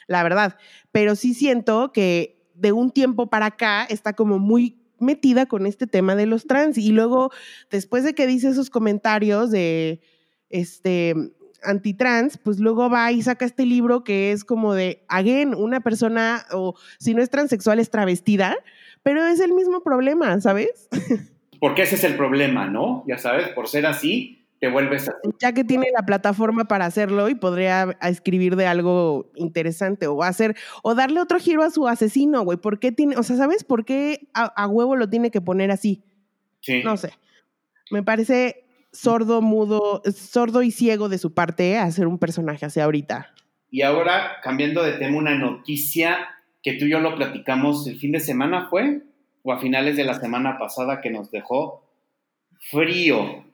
la 0.07 0.23
verdad. 0.23 0.57
Pero 0.91 1.15
sí 1.15 1.35
siento 1.35 1.91
que 1.91 2.41
de 2.55 2.71
un 2.71 2.89
tiempo 2.89 3.29
para 3.29 3.45
acá 3.45 3.83
está 3.83 4.13
como 4.13 4.39
muy 4.39 4.81
metida 4.97 5.45
con 5.45 5.67
este 5.67 5.85
tema 5.85 6.15
de 6.15 6.25
los 6.25 6.47
trans 6.47 6.79
y 6.79 6.89
luego 6.89 7.29
después 7.69 8.03
de 8.03 8.15
que 8.15 8.25
dice 8.25 8.49
esos 8.49 8.71
comentarios 8.71 9.51
de 9.51 10.01
este 10.49 11.15
antitrans, 11.63 12.37
pues 12.37 12.59
luego 12.59 12.89
va 12.89 13.11
y 13.11 13.21
saca 13.21 13.45
este 13.45 13.65
libro 13.65 14.03
que 14.03 14.31
es 14.31 14.43
como 14.43 14.73
de, 14.73 15.03
again, 15.07 15.53
una 15.53 15.81
persona, 15.81 16.45
o 16.51 16.75
si 16.99 17.13
no 17.13 17.21
es 17.21 17.29
transexual, 17.29 17.79
es 17.79 17.89
travestida, 17.89 18.55
pero 19.03 19.25
es 19.25 19.39
el 19.39 19.53
mismo 19.53 19.81
problema, 19.81 20.39
¿sabes? 20.41 20.87
Porque 21.59 21.83
ese 21.83 21.95
es 21.95 22.03
el 22.03 22.15
problema, 22.15 22.67
¿no? 22.67 23.03
Ya 23.07 23.17
sabes, 23.17 23.49
por 23.49 23.67
ser 23.67 23.85
así, 23.85 24.45
te 24.59 24.69
vuelves 24.69 25.09
así. 25.09 25.29
Ya 25.39 25.53
que 25.53 25.63
tiene 25.65 25.87
la 25.93 26.05
plataforma 26.05 26.65
para 26.65 26.85
hacerlo 26.85 27.27
y 27.29 27.35
podría 27.35 27.97
escribir 28.01 28.55
de 28.55 28.65
algo 28.65 29.29
interesante 29.35 30.07
o 30.07 30.23
hacer, 30.23 30.55
o 30.83 30.95
darle 30.95 31.19
otro 31.19 31.39
giro 31.39 31.63
a 31.63 31.69
su 31.69 31.87
asesino, 31.87 32.43
güey. 32.43 32.57
¿Por 32.57 32.79
qué 32.79 32.91
tiene, 32.91 33.17
o 33.17 33.23
sea, 33.23 33.35
¿sabes 33.35 33.65
por 33.65 33.83
qué 33.83 34.29
a, 34.33 34.67
huevo 34.67 34.95
lo 34.95 35.09
tiene 35.09 35.31
que 35.31 35.41
poner 35.41 35.71
así? 35.71 36.03
Sí. 36.61 36.81
No 36.83 36.95
sé. 36.95 37.11
Me 37.91 38.03
parece 38.03 38.68
sordo, 39.01 39.41
mudo, 39.41 40.01
sordo 40.13 40.61
y 40.61 40.71
ciego 40.71 41.09
de 41.09 41.17
su 41.17 41.33
parte 41.33 41.77
hacer 41.77 42.07
un 42.07 42.19
personaje 42.19 42.65
así 42.65 42.79
ahorita. 42.79 43.33
Y 43.71 43.81
ahora, 43.83 44.37
cambiando 44.41 44.83
de 44.83 44.93
tema, 44.93 45.17
una 45.17 45.35
noticia 45.35 46.17
que 46.61 46.73
tú 46.73 46.85
y 46.85 46.91
yo 46.91 46.99
lo 46.99 47.15
platicamos 47.15 47.87
el 47.87 47.99
fin 47.99 48.11
de 48.11 48.19
semana, 48.19 48.67
¿fue? 48.69 49.03
O 49.43 49.53
a 49.53 49.59
finales 49.59 49.95
de 49.95 50.03
la 50.03 50.15
semana 50.15 50.57
pasada 50.57 51.01
que 51.01 51.11
nos 51.11 51.31
dejó 51.31 51.85
frío 52.71 53.45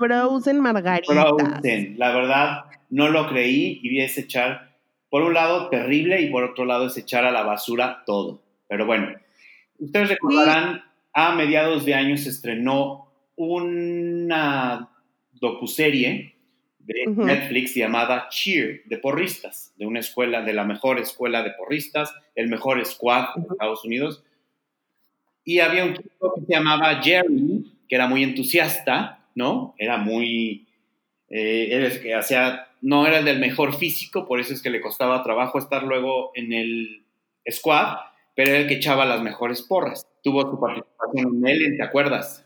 Frozen 0.00 0.60
Margarita. 0.60 1.12
Frozen, 1.12 1.98
la 1.98 2.14
verdad, 2.14 2.64
no 2.88 3.08
lo 3.08 3.28
creí 3.28 3.80
y 3.82 3.88
vi 3.90 4.00
ese 4.00 4.22
echar, 4.22 4.76
por 5.10 5.22
un 5.22 5.34
lado, 5.34 5.68
terrible 5.68 6.22
y 6.22 6.30
por 6.30 6.42
otro 6.44 6.64
lado, 6.64 6.86
es 6.86 6.96
echar 6.96 7.26
a 7.26 7.30
la 7.30 7.42
basura 7.42 8.02
todo. 8.06 8.42
Pero 8.66 8.86
bueno, 8.86 9.08
ustedes 9.78 10.08
recordarán, 10.08 10.84
a 11.12 11.34
mediados 11.34 11.84
de 11.84 11.94
año 11.94 12.16
se 12.16 12.30
estrenó 12.30 13.09
una 13.46 14.90
docuserie 15.32 16.34
de 16.78 17.06
Netflix 17.06 17.74
llamada 17.74 18.28
Cheer, 18.28 18.82
de 18.84 18.98
porristas, 18.98 19.72
de 19.76 19.86
una 19.86 20.00
escuela, 20.00 20.42
de 20.42 20.52
la 20.52 20.64
mejor 20.64 20.98
escuela 20.98 21.42
de 21.42 21.52
porristas, 21.52 22.12
el 22.34 22.48
mejor 22.48 22.84
squad 22.84 23.34
de 23.36 23.46
Estados 23.50 23.84
Unidos. 23.84 24.22
Y 25.44 25.60
había 25.60 25.86
un 25.86 25.94
chico 25.94 26.34
que 26.34 26.42
se 26.42 26.52
llamaba 26.52 27.00
Jerry, 27.02 27.64
que 27.88 27.94
era 27.94 28.08
muy 28.08 28.24
entusiasta, 28.24 29.24
¿no? 29.34 29.74
Era 29.78 29.96
muy, 29.96 30.66
eh, 31.30 31.98
que 32.02 32.14
hacía, 32.14 32.68
no 32.82 33.06
era 33.06 33.20
el 33.20 33.24
del 33.24 33.38
mejor 33.38 33.74
físico, 33.74 34.26
por 34.26 34.38
eso 34.38 34.52
es 34.52 34.60
que 34.60 34.68
le 34.68 34.82
costaba 34.82 35.22
trabajo 35.22 35.58
estar 35.58 35.84
luego 35.84 36.32
en 36.34 36.52
el 36.52 37.04
squad, 37.50 37.96
pero 38.34 38.50
era 38.50 38.58
el 38.58 38.68
que 38.68 38.74
echaba 38.74 39.06
las 39.06 39.22
mejores 39.22 39.62
porras. 39.62 40.06
Tuvo 40.22 40.42
su 40.42 40.60
participación 40.60 41.36
en 41.36 41.46
él, 41.46 41.76
¿te 41.78 41.82
acuerdas? 41.82 42.44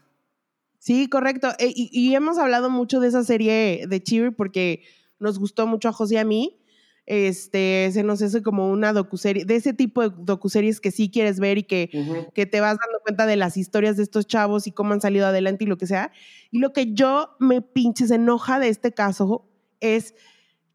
Sí, 0.85 1.09
correcto. 1.09 1.49
E, 1.59 1.73
y, 1.75 2.14
hemos 2.14 2.37
hablado 2.37 2.69
mucho 2.69 3.00
de 3.00 3.09
esa 3.09 3.25
serie 3.25 3.87
de 3.88 4.03
Cheer 4.03 4.37
porque 4.37 4.83
nos 5.19 5.38
gustó 5.38 5.67
mucho 5.67 5.88
a 5.88 5.95
José 5.95 6.17
y 6.17 6.19
a 6.19 6.26
mí 6.26 6.61
este, 7.07 7.88
se 7.91 8.03
nos 8.03 8.21
hace 8.21 8.43
como 8.43 8.71
una 8.71 8.93
docuserie, 8.93 9.47
de 9.47 9.57
ese 9.57 9.73
tipo 9.73 10.03
de 10.03 10.14
docuseries 10.14 10.83
que 10.83 10.91
sí 10.91 11.11
quieres 11.11 11.41
ver 11.41 11.57
y 11.57 11.62
que, 11.62 11.88
que 12.35 12.45
te 12.45 12.61
vas 12.61 12.76
dando 12.79 12.99
cuenta 13.03 13.25
de 13.25 13.37
las 13.37 13.57
historias 13.57 13.97
de 13.97 14.03
estos 14.03 14.26
chavos 14.26 14.67
y 14.67 14.73
cómo 14.73 14.93
han 14.93 15.00
salido 15.00 15.26
adelante 15.26 15.64
y 15.64 15.69
lo 15.69 15.79
que 15.79 15.87
sea. 15.87 16.12
Y 16.50 16.59
lo 16.59 16.75
que 16.75 16.93
yo 16.93 17.31
me 17.41 17.62
pinches 17.62 18.11
enoja 18.11 18.59
de 18.59 18.69
este 18.69 18.93
caso 18.93 19.49
es 19.81 20.14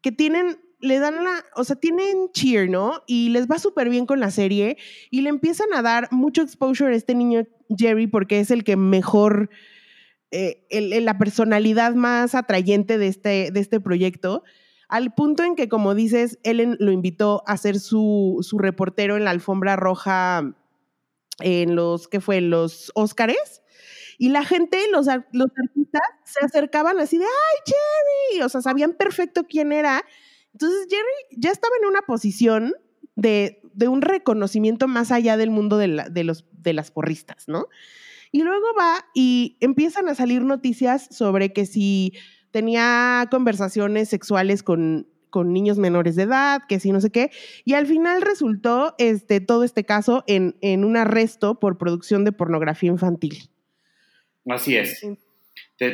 que 0.00 0.10
tienen 0.10 0.58
le 0.80 0.98
dan 0.98 1.22
la, 1.22 1.44
o 1.54 1.62
sea, 1.62 1.76
tienen 1.76 2.32
cheer, 2.32 2.68
¿no? 2.68 3.04
Y 3.06 3.28
les 3.28 3.46
va 3.46 3.60
súper 3.60 3.88
bien 3.90 4.06
con 4.06 4.18
la 4.18 4.32
serie 4.32 4.76
y 5.10 5.20
le 5.20 5.28
empiezan 5.28 5.68
a 5.72 5.82
dar 5.82 6.08
mucho 6.10 6.42
exposure 6.42 6.92
a 6.92 6.96
este 6.96 7.14
niño 7.14 7.46
Jerry 7.76 8.06
porque 8.06 8.40
es 8.40 8.50
el 8.50 8.64
que 8.64 8.76
mejor, 8.76 9.50
eh, 10.30 11.00
la 11.00 11.18
personalidad 11.18 11.94
más 11.94 12.34
atrayente 12.34 12.98
de 12.98 13.08
este, 13.08 13.50
de 13.50 13.60
este 13.60 13.80
proyecto 13.80 14.44
al 14.90 15.14
punto 15.14 15.44
en 15.44 15.54
que, 15.54 15.68
como 15.68 15.94
dices, 15.94 16.40
Ellen 16.42 16.76
lo 16.80 16.90
invitó 16.90 17.44
a 17.46 17.56
ser 17.56 17.78
su, 17.78 18.44
reportero 18.58 19.16
en 19.16 19.24
la 19.24 19.30
alfombra 19.30 19.76
roja 19.76 20.56
en 21.38 21.76
los, 21.76 22.08
¿qué 22.08 22.20
fue? 22.20 22.40
Los 22.40 22.90
Óscares. 22.94 23.62
Y 24.18 24.30
la 24.30 24.44
gente, 24.44 24.78
los, 24.90 25.06
los 25.06 25.50
artistas, 25.56 26.02
se 26.24 26.44
acercaban 26.44 26.98
así 26.98 27.18
de, 27.18 27.24
¡ay, 27.24 27.72
Jerry! 27.72 28.42
O 28.42 28.48
sea, 28.48 28.60
sabían 28.62 28.94
perfecto 28.94 29.44
quién 29.48 29.72
era. 29.72 30.04
Entonces, 30.52 30.88
Jerry 30.90 31.40
ya 31.40 31.52
estaba 31.52 31.74
en 31.80 31.88
una 31.88 32.02
posición 32.02 32.74
de, 33.14 33.62
un 33.88 34.02
reconocimiento 34.02 34.88
más 34.88 35.12
allá 35.12 35.36
del 35.36 35.50
mundo 35.50 35.78
de, 35.78 36.04
de, 36.10 36.24
los, 36.24 36.46
de 36.52 36.72
las 36.72 36.90
porristas, 36.90 37.44
¿no? 37.46 37.68
Y 38.32 38.42
luego 38.42 38.66
va 38.78 39.06
y 39.14 39.56
empiezan 39.60 40.08
a 40.08 40.14
salir 40.14 40.42
noticias 40.42 41.08
sobre 41.10 41.52
que 41.52 41.66
si 41.66 42.12
tenía 42.50 43.26
conversaciones 43.30 44.08
sexuales 44.08 44.62
con, 44.62 45.08
con 45.30 45.52
niños 45.52 45.78
menores 45.78 46.16
de 46.16 46.24
edad, 46.24 46.62
que 46.68 46.80
sí, 46.80 46.92
no 46.92 47.00
sé 47.00 47.10
qué, 47.10 47.30
y 47.64 47.74
al 47.74 47.86
final 47.86 48.22
resultó 48.22 48.94
este, 48.98 49.40
todo 49.40 49.64
este 49.64 49.84
caso 49.84 50.24
en, 50.26 50.56
en 50.60 50.84
un 50.84 50.96
arresto 50.96 51.58
por 51.58 51.78
producción 51.78 52.24
de 52.24 52.32
pornografía 52.32 52.90
infantil. 52.90 53.50
Así 54.46 54.76
es. 54.76 55.04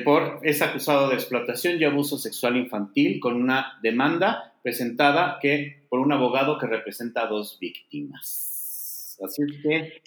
por, 0.04 0.40
es 0.42 0.62
acusado 0.62 1.08
de 1.08 1.14
explotación 1.14 1.80
y 1.80 1.84
abuso 1.84 2.18
sexual 2.18 2.56
infantil 2.56 3.20
con 3.20 3.36
una 3.40 3.78
demanda 3.82 4.54
presentada 4.62 5.38
que, 5.40 5.86
por 5.88 6.00
un 6.00 6.12
abogado 6.12 6.58
que 6.58 6.66
representa 6.66 7.22
a 7.22 7.26
dos 7.28 7.58
víctimas. 7.60 9.18
Así 9.24 9.42
que... 9.62 10.02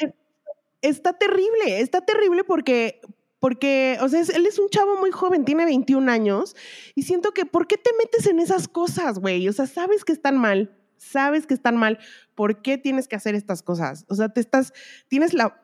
Está 0.82 1.14
terrible, 1.14 1.82
está 1.82 2.02
terrible 2.02 2.44
porque, 2.44 3.02
porque, 3.40 3.98
o 4.02 4.10
sea, 4.10 4.22
él 4.22 4.46
es 4.46 4.60
un 4.60 4.70
chavo 4.70 4.98
muy 4.98 5.12
joven, 5.12 5.46
tiene 5.46 5.66
21 5.66 6.12
años, 6.12 6.56
y 6.96 7.04
siento 7.04 7.32
que, 7.32 7.46
¿por 7.46 7.68
qué 7.68 7.78
te 7.78 7.92
metes 7.98 8.28
en 8.28 8.40
esas 8.40 8.68
cosas, 8.68 9.20
güey? 9.20 9.48
O 9.48 9.54
sea, 9.54 9.68
sabes 9.68 10.06
que 10.06 10.14
están 10.14 10.38
mal, 10.38 10.72
sabes 10.98 11.48
que 11.48 11.54
están 11.54 11.78
mal, 11.78 12.00
¿por 12.36 12.62
qué 12.62 12.78
tienes 12.78 13.08
que 13.08 13.16
hacer 13.16 13.36
estas 13.36 13.64
cosas? 13.64 14.06
O 14.10 14.16
sea, 14.16 14.30
te 14.30 14.40
estás, 14.40 14.74
tienes 15.08 15.34
la, 15.34 15.62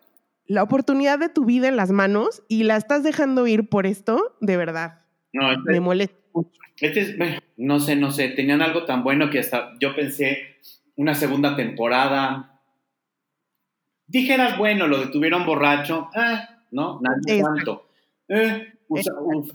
la 0.48 0.64
oportunidad 0.64 1.20
de 1.20 1.30
tu 1.30 1.46
vida 1.46 1.68
en 1.68 1.76
las 1.76 1.92
manos 1.92 2.44
y 2.48 2.64
la 2.64 2.78
estás 2.78 3.04
dejando 3.04 3.48
ir 3.48 3.70
por 3.70 3.86
esto, 3.86 4.36
de 4.42 4.58
verdad. 4.58 5.02
No, 5.34 5.52
este, 5.52 5.72
me 5.72 5.80
molesta 5.80 6.16
Este 6.80 7.00
es, 7.02 7.16
no 7.58 7.80
sé, 7.80 7.96
no 7.96 8.12
sé, 8.12 8.30
tenían 8.30 8.62
algo 8.62 8.86
tan 8.86 9.04
bueno 9.04 9.30
que 9.30 9.40
hasta 9.40 9.74
yo 9.80 9.96
pensé 9.96 10.58
una 10.96 11.16
segunda 11.16 11.56
temporada. 11.56 12.55
Dijeras, 14.08 14.58
bueno, 14.58 14.88
lo 14.88 15.00
detuvieron 15.00 15.46
borracho, 15.46 16.10
ah, 16.16 16.50
¿no? 16.72 17.00
Nadie 17.02 17.42
tanto. 17.42 17.88
Eh, 18.28 18.74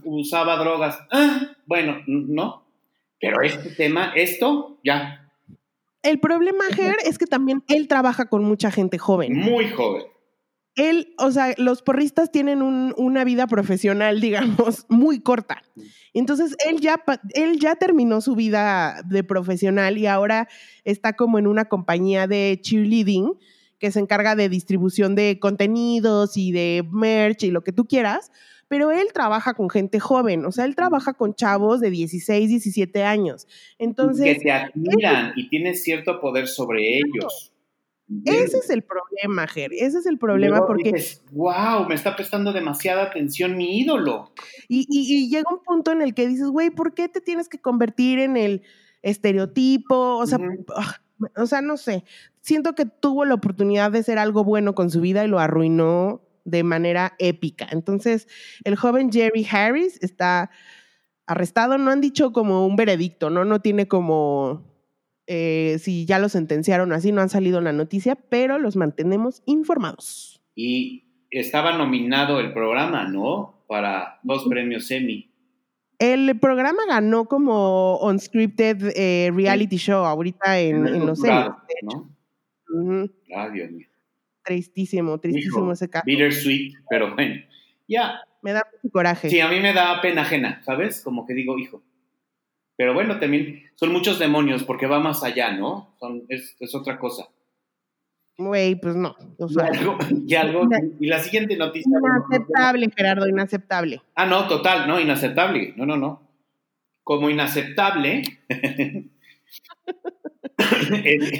usaba 0.04 0.56
drogas. 0.56 0.98
Ah, 1.10 1.52
bueno, 1.66 1.98
no. 2.06 2.64
Pero 3.20 3.42
este 3.42 3.70
tema, 3.70 4.12
esto, 4.16 4.78
ya. 4.82 5.30
El 6.02 6.18
problema, 6.18 6.64
Ger, 6.74 6.96
es 7.04 7.18
que 7.18 7.26
también 7.26 7.62
él 7.68 7.86
trabaja 7.86 8.26
con 8.26 8.42
mucha 8.42 8.70
gente 8.70 8.98
joven. 8.98 9.36
Muy 9.36 9.70
joven. 9.70 10.04
Él, 10.76 11.14
o 11.18 11.30
sea, 11.30 11.54
los 11.58 11.82
porristas 11.82 12.32
tienen 12.32 12.62
una 12.62 13.24
vida 13.24 13.46
profesional, 13.46 14.20
digamos, 14.20 14.86
muy 14.88 15.20
corta. 15.20 15.62
Entonces, 16.14 16.56
él 16.66 16.80
ya, 16.80 17.02
él 17.34 17.58
ya 17.58 17.76
terminó 17.76 18.20
su 18.20 18.34
vida 18.34 19.02
de 19.04 19.22
profesional 19.22 19.98
y 19.98 20.06
ahora 20.06 20.48
está 20.84 21.14
como 21.14 21.38
en 21.38 21.46
una 21.46 21.66
compañía 21.66 22.26
de 22.26 22.58
cheerleading 22.62 23.34
que 23.80 23.90
se 23.90 23.98
encarga 23.98 24.36
de 24.36 24.48
distribución 24.48 25.16
de 25.16 25.40
contenidos 25.40 26.36
y 26.36 26.52
de 26.52 26.84
merch 26.92 27.42
y 27.42 27.50
lo 27.50 27.64
que 27.64 27.72
tú 27.72 27.86
quieras, 27.86 28.30
pero 28.68 28.92
él 28.92 29.08
trabaja 29.12 29.54
con 29.54 29.68
gente 29.68 29.98
joven, 29.98 30.44
o 30.44 30.52
sea, 30.52 30.66
él 30.66 30.76
trabaja 30.76 31.14
con 31.14 31.34
chavos 31.34 31.80
de 31.80 31.90
16, 31.90 32.48
17 32.48 33.02
años. 33.02 33.48
Entonces... 33.78 34.36
Que 34.36 34.44
te 34.44 34.52
admiran 34.52 35.32
y 35.34 35.48
tienes 35.48 35.82
cierto 35.82 36.20
poder 36.20 36.46
sobre 36.46 36.98
ellos. 36.98 37.52
Ese 38.24 38.58
es 38.58 38.70
el 38.70 38.82
problema, 38.82 39.46
Ger. 39.46 39.72
Ese 39.72 39.98
es 39.98 40.06
el 40.06 40.18
problema 40.18 40.66
porque. 40.66 40.92
Dices, 40.92 41.22
wow, 41.30 41.86
me 41.88 41.94
está 41.94 42.16
prestando 42.16 42.52
demasiada 42.52 43.04
atención 43.04 43.56
mi 43.56 43.78
ídolo. 43.78 44.32
Y, 44.68 45.28
llega 45.28 45.44
un 45.48 45.62
punto 45.62 45.92
en 45.92 46.02
el 46.02 46.12
que 46.12 46.26
dices, 46.26 46.48
güey, 46.48 46.70
¿por 46.70 46.92
qué 46.92 47.08
te 47.08 47.20
tienes 47.20 47.48
que 47.48 47.60
convertir 47.60 48.18
en 48.18 48.36
el 48.36 48.62
estereotipo? 49.02 50.16
O 50.16 50.26
sea, 50.26 50.40
o 51.36 51.46
sea, 51.46 51.62
no 51.62 51.76
sé, 51.76 52.04
siento 52.40 52.74
que 52.74 52.86
tuvo 52.86 53.24
la 53.24 53.34
oportunidad 53.34 53.90
de 53.92 54.00
hacer 54.00 54.18
algo 54.18 54.44
bueno 54.44 54.74
con 54.74 54.90
su 54.90 55.00
vida 55.00 55.24
y 55.24 55.28
lo 55.28 55.38
arruinó 55.38 56.22
de 56.44 56.62
manera 56.62 57.14
épica. 57.18 57.68
Entonces, 57.70 58.28
el 58.64 58.76
joven 58.76 59.12
Jerry 59.12 59.46
Harris 59.50 60.02
está 60.02 60.50
arrestado, 61.26 61.78
no 61.78 61.90
han 61.90 62.00
dicho 62.00 62.32
como 62.32 62.66
un 62.66 62.76
veredicto, 62.76 63.30
¿no? 63.30 63.44
No 63.44 63.60
tiene 63.60 63.86
como 63.86 64.70
eh, 65.26 65.78
si 65.78 66.06
ya 66.06 66.18
lo 66.18 66.28
sentenciaron 66.28 66.92
así, 66.92 67.12
no 67.12 67.20
han 67.20 67.28
salido 67.28 67.58
en 67.58 67.64
la 67.64 67.72
noticia, 67.72 68.16
pero 68.16 68.58
los 68.58 68.74
mantenemos 68.74 69.42
informados. 69.46 70.42
Y 70.56 71.04
estaba 71.30 71.78
nominado 71.78 72.40
el 72.40 72.52
programa, 72.52 73.06
¿no? 73.06 73.62
Para 73.68 74.18
dos 74.24 74.44
premios 74.48 74.90
Emmy. 74.90 75.30
El 76.00 76.36
programa 76.40 76.80
ganó 76.88 77.26
como 77.26 77.98
unscripted 77.98 78.92
eh, 78.96 79.30
reality 79.32 79.76
show 79.76 80.04
ahorita 80.04 80.58
en, 80.58 81.06
los 81.06 81.22
Emmys. 81.22 81.52
¿no? 81.82 82.10
Ah, 83.34 83.48
Dios 83.48 83.70
mío. 83.70 83.86
Tristísimo, 84.44 85.18
tristísimo 85.18 85.72
ese 85.72 85.88
caso. 85.88 86.04
Bittersweet, 86.06 86.74
pero 86.88 87.14
bueno, 87.14 87.42
ya. 87.86 88.20
Me 88.42 88.52
da 88.52 88.62
mucho 88.72 88.92
coraje. 88.92 89.28
Sí, 89.28 89.40
a 89.40 89.48
mí 89.48 89.60
me 89.60 89.74
da 89.74 90.00
pena 90.00 90.22
ajena, 90.22 90.62
¿sabes? 90.64 91.02
Como 91.02 91.26
que 91.26 91.34
digo, 91.34 91.58
hijo. 91.58 91.82
Pero 92.76 92.94
bueno, 92.94 93.18
también 93.18 93.64
son 93.74 93.92
muchos 93.92 94.18
demonios 94.18 94.64
porque 94.64 94.86
va 94.86 94.98
más 95.00 95.22
allá, 95.22 95.52
¿no? 95.52 95.94
Son, 96.00 96.24
es, 96.30 96.56
es 96.58 96.74
otra 96.74 96.98
cosa. 96.98 97.28
Güey, 98.38 98.74
pues 98.76 98.96
no. 98.96 99.14
O 99.38 99.48
sea, 99.50 99.70
y, 99.70 99.76
algo, 99.76 99.98
y, 100.26 100.34
algo, 100.34 100.66
y 100.98 101.06
la 101.06 101.18
siguiente 101.18 101.58
noticia. 101.58 101.92
Inaceptable, 101.98 102.88
Gerardo, 102.96 103.28
inaceptable. 103.28 104.00
Ah, 104.14 104.24
no, 104.24 104.48
total, 104.48 104.88
no, 104.88 104.98
inaceptable. 104.98 105.74
No, 105.76 105.84
no, 105.84 105.98
no. 105.98 106.26
Como 107.04 107.28
inaceptable, 107.28 108.22
en, 108.48 109.10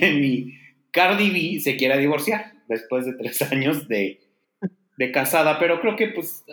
en 0.04 0.20
mi 0.20 0.52
Cardi 0.92 1.30
B 1.30 1.61
se 1.61 1.76
quiera 1.76 1.97
divorciar 1.97 2.52
después 2.68 3.04
de 3.06 3.14
tres 3.14 3.42
años 3.42 3.88
de, 3.88 4.20
de 4.97 5.12
casada, 5.12 5.59
pero 5.59 5.80
creo 5.80 5.97
que 5.97 6.09
pues 6.09 6.44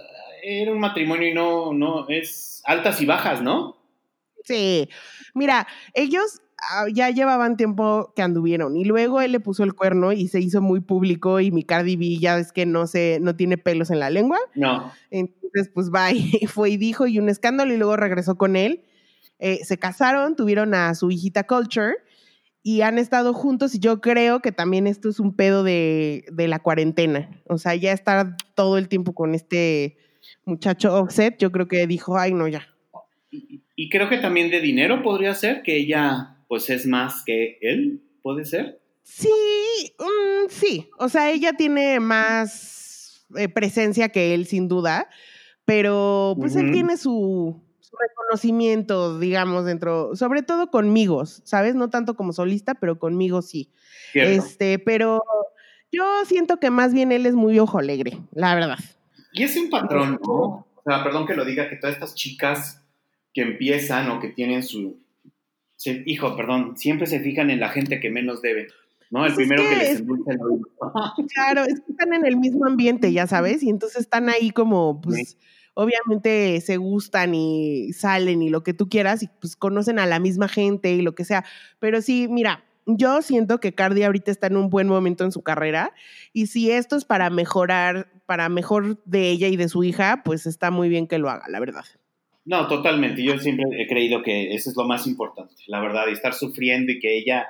era 0.44 0.72
un 0.72 0.80
matrimonio 0.80 1.28
y 1.28 1.34
no, 1.34 1.74
no, 1.74 2.08
es 2.08 2.62
altas 2.66 3.02
y 3.02 3.06
bajas, 3.06 3.42
¿no? 3.42 3.78
Sí, 4.44 4.88
mira, 5.34 5.68
ellos 5.94 6.42
ah, 6.72 6.86
ya 6.94 7.10
llevaban 7.10 7.58
tiempo 7.58 8.14
que 8.16 8.22
anduvieron 8.22 8.78
y 8.78 8.86
luego 8.86 9.20
él 9.20 9.34
le 9.34 9.40
puso 9.42 9.64
el 9.64 9.74
cuerno 9.74 10.14
y 10.14 10.30
se 10.30 10.40
hizo 10.40 10.62
muy 10.62 10.80
público 10.80 11.40
y 11.40 11.52
mi 11.52 11.64
Cardi 11.64 11.98
B 11.98 12.18
ya 12.18 12.38
es 12.38 12.54
que 12.54 12.66
no 12.66 12.88
se, 12.88 13.20
no 13.22 13.36
tiene 13.36 13.58
pelos 13.58 13.92
en 13.92 14.00
la 14.00 14.10
lengua. 14.10 14.40
No. 14.56 14.92
Entonces, 15.12 15.70
pues 15.74 15.92
va 15.92 16.12
y 16.14 16.48
fue 16.48 16.70
y 16.70 16.78
dijo 16.78 17.08
y 17.08 17.20
un 17.20 17.30
escándalo 17.30 17.74
y 17.74 17.78
luego 17.78 17.98
regresó 17.98 18.38
con 18.38 18.56
él. 18.56 18.84
Eh, 19.40 19.66
se 19.66 19.78
casaron, 19.78 20.36
tuvieron 20.36 20.74
a 20.74 20.96
su 20.96 21.12
hijita 21.12 21.46
Culture 21.46 21.98
y 22.68 22.82
han 22.82 22.98
estado 22.98 23.34
juntos 23.34 23.74
y 23.76 23.80
yo 23.80 24.02
creo 24.02 24.42
que 24.42 24.52
también 24.52 24.88
esto 24.88 25.08
es 25.08 25.22
un 25.22 25.34
pedo 25.34 25.64
de, 25.64 26.26
de 26.34 26.50
la 26.50 26.60
cuarentena. 26.60 27.30
O 27.48 27.58
sea, 27.58 27.74
ya 27.76 27.94
estar 27.94 28.36
todo 28.56 28.78
el 28.78 28.90
tiempo 28.90 29.14
con 29.14 29.34
este 29.36 29.96
muchacho 30.44 30.94
Offset, 30.94 31.38
yo 31.38 31.50
creo 31.54 31.70
que 31.70 31.88
dijo, 31.88 32.18
ay 32.18 32.34
no, 32.34 32.46
ya. 32.46 32.68
Y, 33.32 33.62
y, 33.74 33.90
creo 33.90 34.10
que 34.10 34.18
también 34.18 34.52
de 34.52 34.60
dinero 34.60 35.02
podría 35.02 35.34
ser, 35.34 35.62
que 35.64 35.78
ella 35.78 36.36
pues 36.50 36.70
es 36.70 36.86
más 36.86 37.24
que 37.26 37.58
él, 37.62 38.02
¿puede 38.22 38.44
ser? 38.44 38.82
Sí, 39.02 39.30
um, 40.00 40.50
sí, 40.50 40.90
o 41.00 41.08
sea, 41.08 41.32
ella 41.32 41.54
tiene 41.54 42.02
más 42.02 43.26
eh, 43.38 43.48
presencia 43.48 44.10
que 44.10 44.34
él 44.34 44.46
sin 44.46 44.68
duda, 44.68 45.08
pero 45.64 46.36
pues 46.38 46.54
uh 46.58 46.60
-huh. 46.60 46.66
él 46.66 46.72
tiene 46.74 46.98
su, 46.98 47.64
reconocimiento, 48.00 49.20
digamos, 49.20 49.66
dentro, 49.66 50.16
sobre 50.16 50.42
todo 50.42 50.70
conmigo, 50.70 51.26
¿sabes? 51.26 51.76
No 51.76 51.90
tanto 51.90 52.16
como 52.16 52.34
solista, 52.34 52.76
pero 52.76 53.00
conmigo 53.00 53.42
sí. 53.42 53.72
Cierto. 54.12 54.32
Este, 54.32 54.80
pero 54.80 55.24
yo 55.92 56.04
siento 56.26 56.58
que 56.58 56.70
más 56.70 56.94
bien 56.94 57.12
él 57.12 57.26
es 57.26 57.34
muy 57.34 57.60
ojo 57.60 57.80
alegre, 57.80 58.20
la 58.32 58.56
verdad. 58.56 58.80
Y 59.34 59.44
es 59.44 59.56
un 59.58 59.70
patrón, 59.70 60.20
¿no? 60.24 60.34
O 60.76 60.82
sea, 60.86 61.04
perdón 61.04 61.26
que 61.26 61.36
lo 61.36 61.46
diga, 61.46 61.70
que 61.70 61.76
todas 61.76 61.96
estas 61.96 62.16
chicas 62.16 62.82
que 63.34 63.42
empiezan 63.42 64.10
o 64.10 64.20
que 64.20 64.30
tienen 64.30 64.64
su... 64.64 65.00
Se, 65.76 66.02
hijo, 66.06 66.36
perdón, 66.36 66.76
siempre 66.76 67.06
se 67.06 67.20
fijan 67.20 67.52
en 67.52 67.60
la 67.60 67.70
gente 67.70 68.00
que 68.00 68.10
menos 68.10 68.42
debe. 68.42 68.68
¿no? 69.10 69.26
El 69.26 69.34
pues 69.34 69.48
primero 69.48 69.64
es 69.64 69.70
que, 69.70 69.76
que, 69.76 69.82
les 69.82 70.00
endulza 70.00 70.32
el 70.32 70.42
oído. 70.42 70.68
Claro, 71.34 71.64
es 71.64 71.80
que 71.82 71.92
están 71.92 72.14
en 72.14 72.26
el 72.26 72.38
mismo 72.38 72.66
ambiente, 72.66 73.12
ya 73.12 73.28
sabes, 73.28 73.64
y 73.64 73.70
entonces 73.70 74.02
están 74.02 74.30
ahí 74.30 74.52
como, 74.52 75.02
pues, 75.02 75.30
sí. 75.30 75.38
Obviamente 75.78 76.60
se 76.60 76.78
gustan 76.78 77.36
y 77.36 77.94
salen 77.94 78.42
y 78.42 78.50
lo 78.50 78.64
que 78.64 78.74
tú 78.74 78.90
quieras, 78.90 79.22
y 79.22 79.30
pues 79.40 79.56
conocen 79.56 80.00
a 80.00 80.08
la 80.08 80.20
misma 80.20 80.48
gente 80.48 80.92
y 80.92 81.04
lo 81.04 81.14
que 81.14 81.24
sea. 81.24 81.46
Pero 81.78 82.02
sí, 82.02 82.28
mira, 82.28 82.66
yo 82.88 83.22
siento 83.22 83.60
que 83.60 83.76
Cardi 83.76 84.02
ahorita 84.02 84.32
está 84.32 84.48
en 84.48 84.58
un 84.58 84.72
buen 84.72 84.88
momento 84.88 85.24
en 85.24 85.32
su 85.32 85.44
carrera, 85.44 85.94
y 86.34 86.48
si 86.48 86.72
esto 86.72 86.96
es 86.96 87.06
para 87.06 87.30
mejorar, 87.30 88.10
para 88.26 88.50
mejor 88.50 89.04
de 89.06 89.30
ella 89.30 89.50
y 89.50 89.56
de 89.56 89.70
su 89.70 89.84
hija, 89.84 90.24
pues 90.26 90.48
está 90.48 90.72
muy 90.72 90.90
bien 90.90 91.06
que 91.06 91.20
lo 91.20 91.30
haga, 91.30 91.46
la 91.48 91.60
verdad. 91.60 91.86
No, 92.44 92.68
totalmente. 92.68 93.22
Yo 93.22 93.38
siempre 93.38 93.66
he 93.80 93.88
creído 93.88 94.24
que 94.24 94.56
eso 94.56 94.72
es 94.72 94.78
lo 94.78 94.86
más 94.86 95.06
importante, 95.06 95.62
la 95.68 95.80
verdad, 95.80 96.06
y 96.10 96.14
estar 96.14 96.34
sufriendo 96.34 96.92
y 96.92 97.00
que 97.00 97.20
ella, 97.20 97.46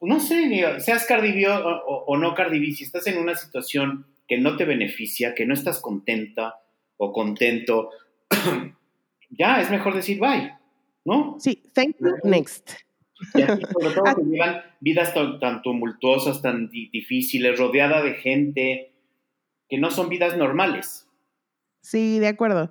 no 0.00 0.20
sé, 0.20 0.78
seas 0.78 1.06
Cardi 1.06 1.44
o, 1.46 2.04
o, 2.06 2.16
no 2.16 2.34
Cardi 2.34 2.72
si 2.72 2.84
estás 2.84 3.08
en 3.08 3.18
una 3.18 3.34
situación 3.34 4.06
que 4.28 4.38
no 4.38 4.56
te 4.56 4.64
beneficia, 4.64 5.34
que 5.34 5.44
no 5.44 5.54
estás 5.54 5.80
contenta 5.80 6.60
o 6.96 7.12
contento, 7.12 7.90
ya 9.30 9.60
es 9.60 9.70
mejor 9.70 9.94
decir 9.94 10.18
bye, 10.18 10.52
¿no? 11.04 11.36
Sí, 11.38 11.62
thank 11.74 11.96
you, 11.98 12.16
next. 12.24 12.72
Y 13.34 13.42
así, 13.42 13.62
sobre 13.72 13.94
todo 13.94 14.04
que 14.16 14.22
llevan 14.22 14.62
vidas 14.80 15.14
tan, 15.14 15.38
tan 15.38 15.62
tumultuosas, 15.62 16.42
tan 16.42 16.68
difíciles, 16.70 17.58
rodeada 17.58 18.02
de 18.02 18.14
gente 18.14 18.92
que 19.68 19.78
no 19.78 19.90
son 19.90 20.08
vidas 20.08 20.36
normales. 20.36 21.08
Sí, 21.82 22.18
de 22.18 22.28
acuerdo. 22.28 22.70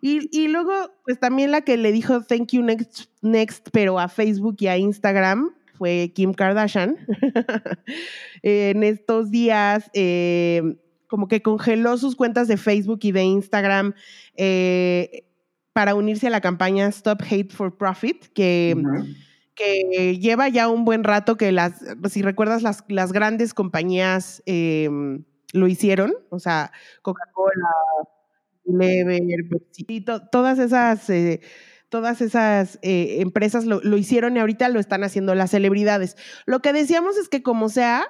Y, 0.00 0.28
y, 0.30 0.46
luego, 0.46 0.72
pues 1.04 1.18
también 1.18 1.50
la 1.50 1.62
que 1.62 1.76
le 1.76 1.90
dijo 1.90 2.22
thank 2.22 2.52
you 2.52 2.62
next, 2.62 3.06
next, 3.20 3.68
pero 3.72 3.98
a 3.98 4.08
Facebook 4.08 4.56
y 4.60 4.68
a 4.68 4.78
Instagram 4.78 5.52
fue 5.74 6.12
Kim 6.14 6.32
Kardashian. 6.32 6.96
en 8.42 8.84
estos 8.84 9.32
días, 9.32 9.90
eh, 9.94 10.76
como 11.12 11.28
que 11.28 11.42
congeló 11.42 11.98
sus 11.98 12.16
cuentas 12.16 12.48
de 12.48 12.56
Facebook 12.56 13.00
y 13.02 13.12
de 13.12 13.22
Instagram 13.22 13.92
eh, 14.34 15.26
para 15.74 15.94
unirse 15.94 16.28
a 16.28 16.30
la 16.30 16.40
campaña 16.40 16.86
Stop 16.86 17.20
Hate 17.20 17.52
for 17.52 17.76
Profit, 17.76 18.28
que, 18.32 18.72
uh 18.74 18.80
-huh. 18.80 19.16
que 19.54 20.18
lleva 20.18 20.48
ya 20.48 20.70
un 20.70 20.86
buen 20.86 21.04
rato 21.04 21.36
que 21.36 21.52
las, 21.52 21.84
si 22.08 22.22
recuerdas, 22.22 22.62
las, 22.62 22.82
las 22.88 23.12
grandes 23.12 23.52
compañías 23.52 24.42
eh, 24.46 24.88
lo 25.52 25.68
hicieron, 25.68 26.14
o 26.30 26.38
sea, 26.38 26.72
Coca-Cola, 27.02 27.68
Lever, 28.64 29.48
Pepsi, 29.50 30.06
todas 30.30 30.58
esas, 30.58 31.10
eh, 31.10 31.42
todas 31.90 32.22
esas 32.22 32.78
eh, 32.80 33.16
empresas 33.20 33.66
lo, 33.66 33.82
lo, 33.82 33.98
hicieron 33.98 34.34
y 34.34 34.40
ahorita 34.40 34.70
lo 34.70 34.80
están 34.80 35.04
haciendo 35.04 35.34
las 35.34 35.50
celebridades. 35.50 36.16
Lo 36.46 36.60
que 36.60 36.72
decíamos 36.72 37.18
es 37.18 37.28
que 37.28 37.42
como 37.42 37.68
sea, 37.68 38.06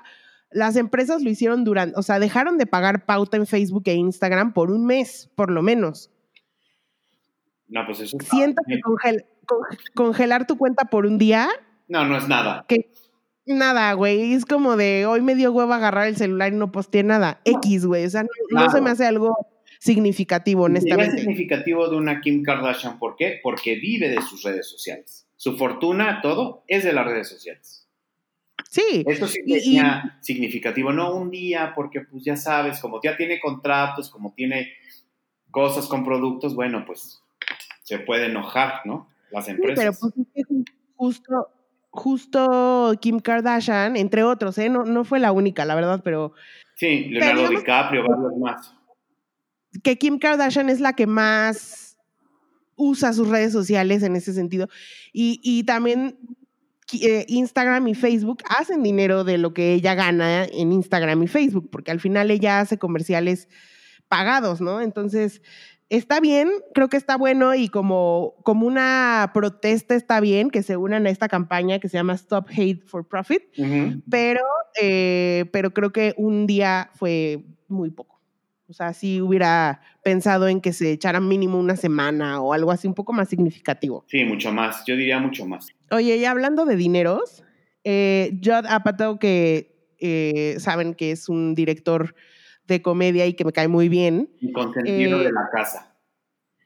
las 0.54 0.76
empresas 0.76 1.22
lo 1.22 1.30
hicieron 1.30 1.64
durante, 1.64 1.98
o 1.98 2.02
sea, 2.02 2.18
dejaron 2.18 2.58
de 2.58 2.66
pagar 2.66 3.06
pauta 3.06 3.36
en 3.36 3.46
Facebook 3.46 3.84
e 3.86 3.94
Instagram 3.94 4.52
por 4.52 4.70
un 4.70 4.86
mes, 4.86 5.30
por 5.34 5.50
lo 5.50 5.62
menos. 5.62 6.10
No, 7.68 7.86
pues 7.86 8.00
eso. 8.00 8.18
Siento 8.30 8.62
que 8.66 8.80
congel, 8.80 9.24
con, 9.46 9.60
congelar 9.94 10.46
tu 10.46 10.58
cuenta 10.58 10.84
por 10.84 11.06
un 11.06 11.18
día. 11.18 11.48
No, 11.88 12.04
no 12.04 12.16
es 12.16 12.28
nada. 12.28 12.64
Que 12.68 12.90
nada, 13.46 13.92
güey. 13.94 14.34
Es 14.34 14.44
como 14.44 14.76
de 14.76 15.06
hoy 15.06 15.22
me 15.22 15.34
dio 15.34 15.52
huevo 15.52 15.72
agarrar 15.72 16.06
el 16.06 16.16
celular 16.16 16.52
y 16.52 16.56
no 16.56 16.70
posteé 16.70 17.02
nada. 17.02 17.40
X, 17.44 17.86
güey. 17.86 18.04
O 18.04 18.10
sea, 18.10 18.22
no, 18.22 18.28
claro. 18.48 18.66
no 18.66 18.72
se 18.72 18.80
me 18.80 18.90
hace 18.90 19.06
algo 19.06 19.36
significativo, 19.80 20.64
honestamente. 20.64 21.16
Es 21.16 21.20
significativo 21.22 21.88
de 21.88 21.96
una 21.96 22.20
Kim 22.20 22.42
Kardashian, 22.42 22.98
¿por 22.98 23.16
qué? 23.16 23.40
Porque 23.42 23.74
vive 23.76 24.08
de 24.08 24.22
sus 24.22 24.42
redes 24.42 24.68
sociales. 24.68 25.26
Su 25.36 25.56
fortuna, 25.56 26.20
todo, 26.22 26.62
es 26.68 26.84
de 26.84 26.92
las 26.92 27.04
redes 27.04 27.28
sociales. 27.28 27.81
Sí. 28.68 29.04
Eso 29.06 29.26
sí 29.26 29.40
sería 29.46 30.16
y, 30.20 30.24
significativo, 30.24 30.92
no 30.92 31.14
un 31.14 31.30
día, 31.30 31.72
porque 31.74 32.00
pues 32.00 32.24
ya 32.24 32.36
sabes, 32.36 32.80
como 32.80 33.00
ya 33.02 33.16
tiene 33.16 33.40
contratos, 33.40 34.10
como 34.10 34.32
tiene 34.34 34.72
cosas 35.50 35.86
con 35.86 36.04
productos, 36.04 36.54
bueno, 36.54 36.84
pues 36.86 37.22
se 37.82 37.98
puede 37.98 38.26
enojar, 38.26 38.80
¿no? 38.84 39.08
Las 39.30 39.48
empresas. 39.48 39.98
Sí, 39.98 40.00
pero 40.02 40.12
pues 40.12 40.64
justo, 40.96 41.48
justo 41.90 42.94
Kim 43.00 43.20
Kardashian, 43.20 43.96
entre 43.96 44.22
otros, 44.22 44.58
¿eh? 44.58 44.68
No, 44.68 44.84
no 44.84 45.04
fue 45.04 45.20
la 45.20 45.32
única, 45.32 45.64
la 45.64 45.74
verdad, 45.74 46.00
pero... 46.02 46.32
Sí, 46.74 47.06
Leonardo 47.10 47.48
pero, 47.48 47.60
DiCaprio, 47.60 48.06
varios 48.06 48.38
más 48.38 48.74
que 49.82 49.96
Kim 49.96 50.18
Kardashian 50.18 50.68
es 50.68 50.80
la 50.80 50.92
que 50.92 51.06
más 51.06 51.96
usa 52.76 53.12
sus 53.12 53.28
redes 53.28 53.52
sociales 53.52 54.02
en 54.02 54.16
ese 54.16 54.32
sentido. 54.32 54.68
Y, 55.12 55.40
y 55.42 55.64
también 55.64 56.18
eh, 56.94 57.24
Instagram 57.28 57.88
y 57.88 57.94
Facebook 57.94 58.42
hacen 58.48 58.82
dinero 58.82 59.24
de 59.24 59.38
lo 59.38 59.54
que 59.54 59.74
ella 59.74 59.94
gana 59.94 60.44
en 60.44 60.72
Instagram 60.72 61.22
y 61.22 61.28
Facebook, 61.28 61.68
porque 61.70 61.90
al 61.90 62.00
final 62.00 62.30
ella 62.30 62.60
hace 62.60 62.78
comerciales 62.78 63.48
pagados, 64.08 64.60
¿no? 64.60 64.80
Entonces, 64.80 65.42
está 65.88 66.20
bien, 66.20 66.50
creo 66.74 66.88
que 66.88 66.96
está 66.96 67.16
bueno 67.16 67.54
y 67.54 67.68
como, 67.68 68.34
como 68.44 68.66
una 68.66 69.30
protesta 69.34 69.94
está 69.94 70.20
bien 70.20 70.50
que 70.50 70.62
se 70.62 70.76
unan 70.76 71.06
a 71.06 71.10
esta 71.10 71.28
campaña 71.28 71.78
que 71.78 71.88
se 71.88 71.98
llama 71.98 72.14
Stop 72.14 72.48
Hate 72.50 72.82
for 72.86 73.06
Profit, 73.06 73.42
uh 73.58 73.62
-huh. 73.62 74.02
pero, 74.10 74.44
eh, 74.80 75.44
pero 75.52 75.72
creo 75.72 75.92
que 75.92 76.14
un 76.16 76.46
día 76.46 76.90
fue 76.94 77.44
muy 77.68 77.90
poco. 77.90 78.11
O 78.72 78.74
sea, 78.74 78.94
si 78.94 79.20
hubiera 79.20 79.82
pensado 80.02 80.48
en 80.48 80.62
que 80.62 80.72
se 80.72 80.92
echara 80.92 81.20
mínimo 81.20 81.60
una 81.60 81.76
semana 81.76 82.40
o 82.40 82.54
algo 82.54 82.70
así 82.70 82.88
un 82.88 82.94
poco 82.94 83.12
más 83.12 83.28
significativo. 83.28 84.02
Sí, 84.08 84.24
mucho 84.24 84.50
más. 84.50 84.82
Yo 84.86 84.96
diría 84.96 85.18
mucho 85.18 85.44
más. 85.44 85.66
Oye, 85.90 86.16
y 86.16 86.24
hablando 86.24 86.64
de 86.64 86.76
dineros, 86.76 87.44
eh, 87.84 88.40
Judd 88.42 88.64
Apatow, 88.66 89.18
que 89.18 89.92
eh, 89.98 90.56
saben 90.58 90.94
que 90.94 91.10
es 91.10 91.28
un 91.28 91.54
director 91.54 92.14
de 92.66 92.80
comedia 92.80 93.26
y 93.26 93.34
que 93.34 93.44
me 93.44 93.52
cae 93.52 93.68
muy 93.68 93.90
bien. 93.90 94.30
Y 94.40 94.52
consentido 94.52 95.20
eh, 95.20 95.24
de 95.24 95.32
la 95.32 95.50
casa. 95.52 95.94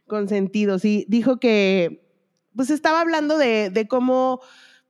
Consentido, 0.06 0.78
sí. 0.78 1.06
Dijo 1.08 1.40
que, 1.40 2.08
pues 2.54 2.70
estaba 2.70 3.00
hablando 3.00 3.36
de, 3.36 3.70
de 3.70 3.88
cómo 3.88 4.42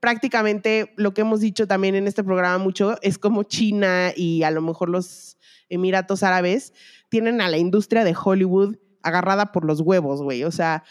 prácticamente 0.06 0.92
lo 0.94 1.12
que 1.12 1.22
hemos 1.22 1.40
dicho 1.40 1.66
también 1.66 1.96
en 1.96 2.06
este 2.06 2.22
programa 2.22 2.58
mucho 2.58 2.96
es 3.02 3.18
como 3.18 3.42
China 3.42 4.12
y 4.14 4.44
a 4.44 4.52
lo 4.52 4.62
mejor 4.62 4.88
los 4.88 5.36
Emiratos 5.68 6.22
Árabes 6.22 6.72
tienen 7.08 7.40
a 7.40 7.48
la 7.48 7.58
industria 7.58 8.04
de 8.04 8.14
Hollywood 8.14 8.76
agarrada 9.02 9.50
por 9.50 9.64
los 9.64 9.80
huevos, 9.80 10.22
güey. 10.22 10.44
O 10.44 10.52
sea, 10.52 10.84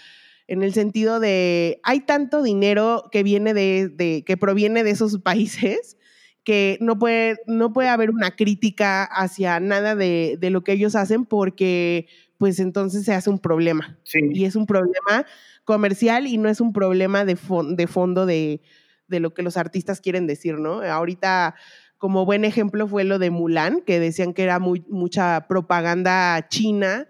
en 0.48 0.64
el 0.64 0.74
sentido 0.74 1.22
de 1.22 1.80
hay 1.84 2.02
tanto 2.02 2.44
dinero 2.44 3.06
que 3.10 3.24
viene 3.24 3.54
de, 3.54 4.26
que 4.28 4.36
proviene 4.36 4.84
de 4.84 4.90
esos 4.90 5.18
países 5.24 5.96
que 6.44 6.78
no 6.82 7.00
puede, 7.00 7.38
no 7.48 7.72
puede 7.72 7.88
haber 7.88 8.10
una 8.10 8.32
crítica 8.36 9.06
hacia 9.06 9.62
nada 9.62 9.96
de, 9.96 10.38
lo 10.42 10.66
que 10.66 10.74
ellos 10.74 10.94
hacen 10.94 11.24
porque 11.24 12.08
pues 12.38 12.60
entonces 12.60 13.06
se 13.06 13.14
hace 13.14 13.30
un 13.30 13.40
problema. 13.40 13.98
Y 14.34 14.44
es 14.44 14.58
un 14.58 14.66
problema 14.66 15.26
comercial 15.64 16.28
y 16.28 16.38
no 16.38 16.50
es 16.50 16.60
un 16.60 16.74
problema 16.74 17.24
de, 17.24 17.38
de 17.78 17.88
fondo 17.88 18.26
de, 18.26 18.60
de, 19.08 19.20
lo 19.20 19.34
que 19.34 19.44
los 19.44 19.58
artistas 19.58 20.02
quieren 20.02 20.28
decir, 20.28 20.60
¿no? 20.60 20.82
Ahorita, 20.82 21.56
como 21.98 22.26
buen 22.26 22.46
ejemplo, 22.46 22.88
fue 22.88 23.04
lo 23.04 23.20
de 23.20 23.30
Mulan, 23.32 23.82
que 23.82 24.00
decían 24.00 24.34
que 24.34 24.44
era 24.44 24.60
mucha 24.60 25.48
propaganda 25.48 26.48
china 26.50 27.08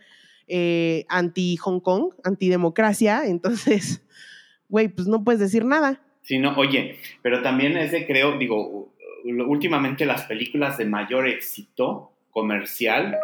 eh, 0.47 1.05
anti-Hong 1.09 1.79
Kong, 1.79 2.13
antidemocracia, 2.23 3.25
entonces, 3.25 4.03
güey, 4.69 4.89
pues 4.89 5.07
no 5.07 5.23
puedes 5.23 5.39
decir 5.39 5.65
nada. 5.65 6.01
Sí, 6.21 6.39
no, 6.39 6.55
oye, 6.57 6.97
pero 7.21 7.41
también 7.41 7.77
es 7.77 7.91
de, 7.91 8.05
creo, 8.05 8.37
digo, 8.37 8.93
últimamente 9.25 10.05
las 10.05 10.23
películas 10.23 10.77
de 10.77 10.85
mayor 10.85 11.27
éxito 11.27 12.11
comercial, 12.31 13.17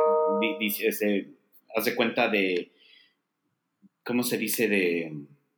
hace 1.76 1.96
cuenta 1.96 2.28
de, 2.30 2.72
¿cómo 4.04 4.24
se 4.24 4.38
dice? 4.38 4.68
De... 4.68 5.14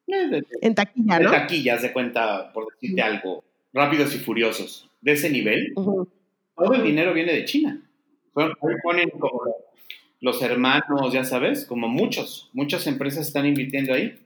Eh, 0.08 0.44
en 0.62 0.76
taquilla, 0.76 1.20
¿no? 1.20 1.34
En 1.34 1.42
taquilla, 1.42 1.76
hace 1.76 1.94
cuenta, 1.94 2.52
por 2.54 2.72
decirte 2.74 3.02
algo, 3.02 3.44
rápidos 3.74 4.14
y 4.16 4.20
furiosos, 4.20 4.90
de 5.02 5.14
ese 5.14 5.30
nivel, 5.30 5.74
todo 5.76 6.74
el 6.76 6.84
dinero 6.84 7.14
viene 7.14 7.34
de 7.34 7.46
China. 7.46 7.82
Ponen 8.34 9.10
como 9.12 9.42
los 10.22 10.42
hermanos, 10.42 11.14
ya 11.14 11.24
sabes, 11.24 11.66
como 11.66 11.88
muchos, 11.88 12.50
muchas 12.54 12.88
empresas 12.88 13.28
están 13.28 13.46
invirtiendo 13.46 13.94
ahí. 13.94 14.18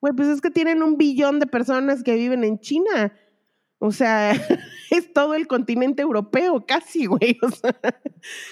Güey, 0.00 0.14
pues 0.14 0.28
es 0.28 0.40
que 0.40 0.50
tienen 0.50 0.82
un 0.82 0.96
billón 0.96 1.40
de 1.40 1.46
personas 1.46 2.02
que 2.02 2.14
viven 2.14 2.44
en 2.44 2.58
China. 2.58 3.12
O 3.82 3.92
sea, 3.92 4.32
es 4.90 5.12
todo 5.12 5.34
el 5.34 5.46
continente 5.46 6.02
europeo, 6.02 6.64
casi, 6.66 7.06
güey. 7.06 7.38
O 7.42 7.50
sea, 7.50 7.74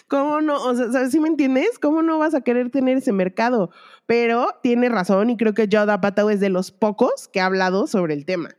¿cómo 0.09 0.41
no? 0.41 0.57
O 0.57 0.75
sea, 0.75 0.91
¿sabes 0.91 1.13
si 1.13 1.21
me 1.21 1.29
entiendes? 1.29 1.79
¿Cómo 1.79 2.03
no 2.03 2.19
vas 2.19 2.35
a 2.35 2.41
querer 2.41 2.71
tener 2.71 2.97
ese 2.97 3.13
mercado? 3.13 3.71
Pero 4.07 4.49
tiene 4.63 4.89
razón 4.89 5.31
y 5.31 5.37
creo 5.37 5.53
que 5.53 5.69
Yoda 5.69 6.01
Pato 6.01 6.31
es 6.31 6.41
de 6.41 6.49
los 6.49 6.73
pocos 6.73 7.29
que 7.29 7.41
ha 7.41 7.47
hablado 7.47 7.87
sobre 7.87 8.15
el 8.15 8.25
tema. 8.25 8.57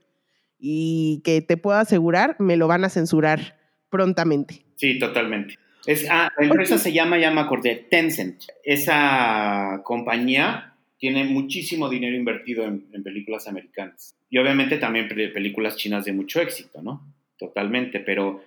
Y 0.59 1.21
que 1.23 1.41
te 1.41 1.57
puedo 1.57 1.79
asegurar, 1.79 2.35
me 2.37 2.55
lo 2.55 2.67
van 2.67 2.85
a 2.85 2.89
censurar 2.89 3.57
prontamente. 3.89 4.65
Sí, 4.75 4.99
totalmente. 4.99 5.55
Es, 5.87 6.05
ah, 6.09 6.29
la 6.37 6.45
empresa 6.45 6.77
se 6.77 6.93
llama, 6.93 7.17
ya 7.17 7.31
me 7.31 7.41
acordé, 7.41 7.87
Tencent. 7.89 8.43
Esa 8.63 9.81
compañía 9.83 10.68
tiene 10.99 11.23
muchísimo 11.23 11.89
dinero 11.89 12.15
invertido 12.15 12.65
en, 12.65 13.03
películas 13.03 13.47
americanas. 13.47 14.15
Y 14.29 14.37
obviamente 14.37 14.77
también 14.77 15.07
películas 15.07 15.77
chinas 15.77 16.05
de 16.05 16.13
mucho 16.13 16.41
éxito, 16.41 16.81
¿no? 16.81 17.01
Totalmente, 17.37 18.01
pero 18.01 18.43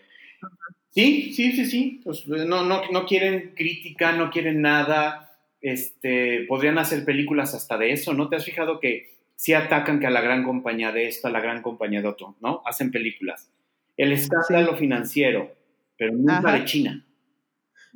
sí, 0.91 1.33
sí, 1.33 1.53
sí, 1.53 1.65
sí. 1.65 2.01
Pues, 2.05 2.29
no, 2.29 2.63
no, 2.63 2.83
no 2.91 3.07
quieren 3.07 3.55
crítica, 3.57 4.13
no 4.13 4.31
quieren 4.31 4.61
nada. 4.61 5.31
Este, 5.63 6.45
podrían 6.47 6.79
hacer 6.79 7.05
películas 7.05 7.55
hasta 7.55 7.79
de 7.79 7.93
eso, 7.93 8.13
¿no? 8.13 8.29
¿Te 8.29 8.37
has 8.37 8.45
fijado 8.45 8.79
que 8.79 9.15
sí 9.35 9.55
atacan 9.55 9.99
que 9.99 10.07
a 10.07 10.11
la 10.11 10.21
gran 10.21 10.45
compañía 10.45 10.93
de 10.93 11.09
esto, 11.09 11.29
a 11.29 11.31
la 11.31 11.41
gran 11.41 11.63
compañía 11.63 12.03
de 12.03 12.09
otro, 12.09 12.37
¿no? 12.41 12.63
Hacen 12.67 12.91
películas. 12.91 13.51
El 13.97 14.13
escándalo 14.13 14.77
financiero, 14.77 15.55
pero 15.97 16.13
nunca 16.13 16.53
de 16.53 16.65
China. 16.65 17.07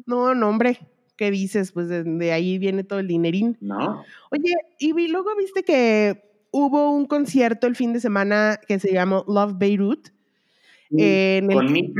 No, 0.06 0.34
no, 0.34 0.48
hombre. 0.48 0.78
¿Qué 1.16 1.30
dices? 1.30 1.72
Pues 1.72 1.88
de, 1.88 2.32
ahí 2.32 2.58
viene 2.58 2.84
todo 2.84 2.98
el 2.98 3.08
dinerín. 3.08 3.56
No. 3.60 4.04
Oye, 4.30 4.54
y 4.78 5.08
luego 5.08 5.34
viste 5.36 5.62
que 5.62 6.22
hubo 6.50 6.90
un 6.90 7.06
concierto 7.06 7.66
el 7.66 7.74
fin 7.74 7.92
de 7.92 8.00
semana 8.00 8.60
que 8.66 8.78
se 8.78 8.92
llamó 8.92 9.24
Love 9.26 9.54
Beirut. 9.56 10.08
en 10.90 11.50
el 11.50 11.72
que 11.72 11.92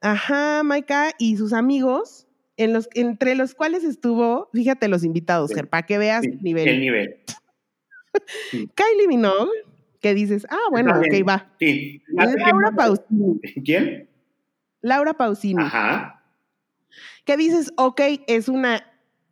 ajá, 0.00 0.62
Maika 0.62 1.12
y 1.18 1.38
sus 1.38 1.54
amigos, 1.54 2.26
en 2.58 2.74
los, 2.74 2.90
entre 2.92 3.34
los 3.34 3.54
cuales 3.54 3.84
estuvo, 3.84 4.50
fíjate 4.52 4.88
los 4.88 5.02
invitados, 5.02 5.50
para 5.70 5.86
que 5.86 5.96
veas 5.96 6.24
el 6.24 6.42
nivel. 6.42 6.68
El 6.68 6.80
nivel. 6.80 7.16
Kylie 8.74 9.08
Minogue, 9.08 9.50
que 10.00 10.12
dices, 10.12 10.46
ah, 10.50 10.68
bueno, 10.70 10.92
ok, 10.98 11.26
va. 11.26 11.50
Sí. 11.58 12.02
Laura 12.08 12.70
Pausini. 12.76 13.40
¿Quién? 13.64 14.10
Laura 14.82 15.14
Pausini. 15.14 15.62
Ajá 15.62 16.23
que 17.24 17.36
dices, 17.36 17.72
ok, 17.76 18.00
es 18.26 18.48
una 18.48 18.84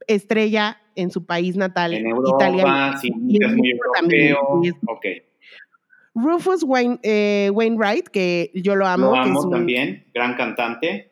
estrella 0.06 0.80
en 0.94 1.10
su 1.10 1.24
país 1.24 1.56
natal, 1.56 1.94
en 1.94 2.06
Europa, 2.06 2.98
Sí, 3.00 3.08
es 3.08 3.52
muy 3.54 3.70
europeo. 3.70 4.60
Rufus 6.14 6.62
Wayne, 6.62 6.98
eh, 7.02 7.50
Wainwright, 7.52 8.08
que 8.08 8.50
yo 8.54 8.76
lo 8.76 8.86
amo. 8.86 9.06
Lo 9.06 9.16
amo 9.16 9.48
también, 9.48 10.06
gran 10.12 10.34
cantante. 10.34 11.10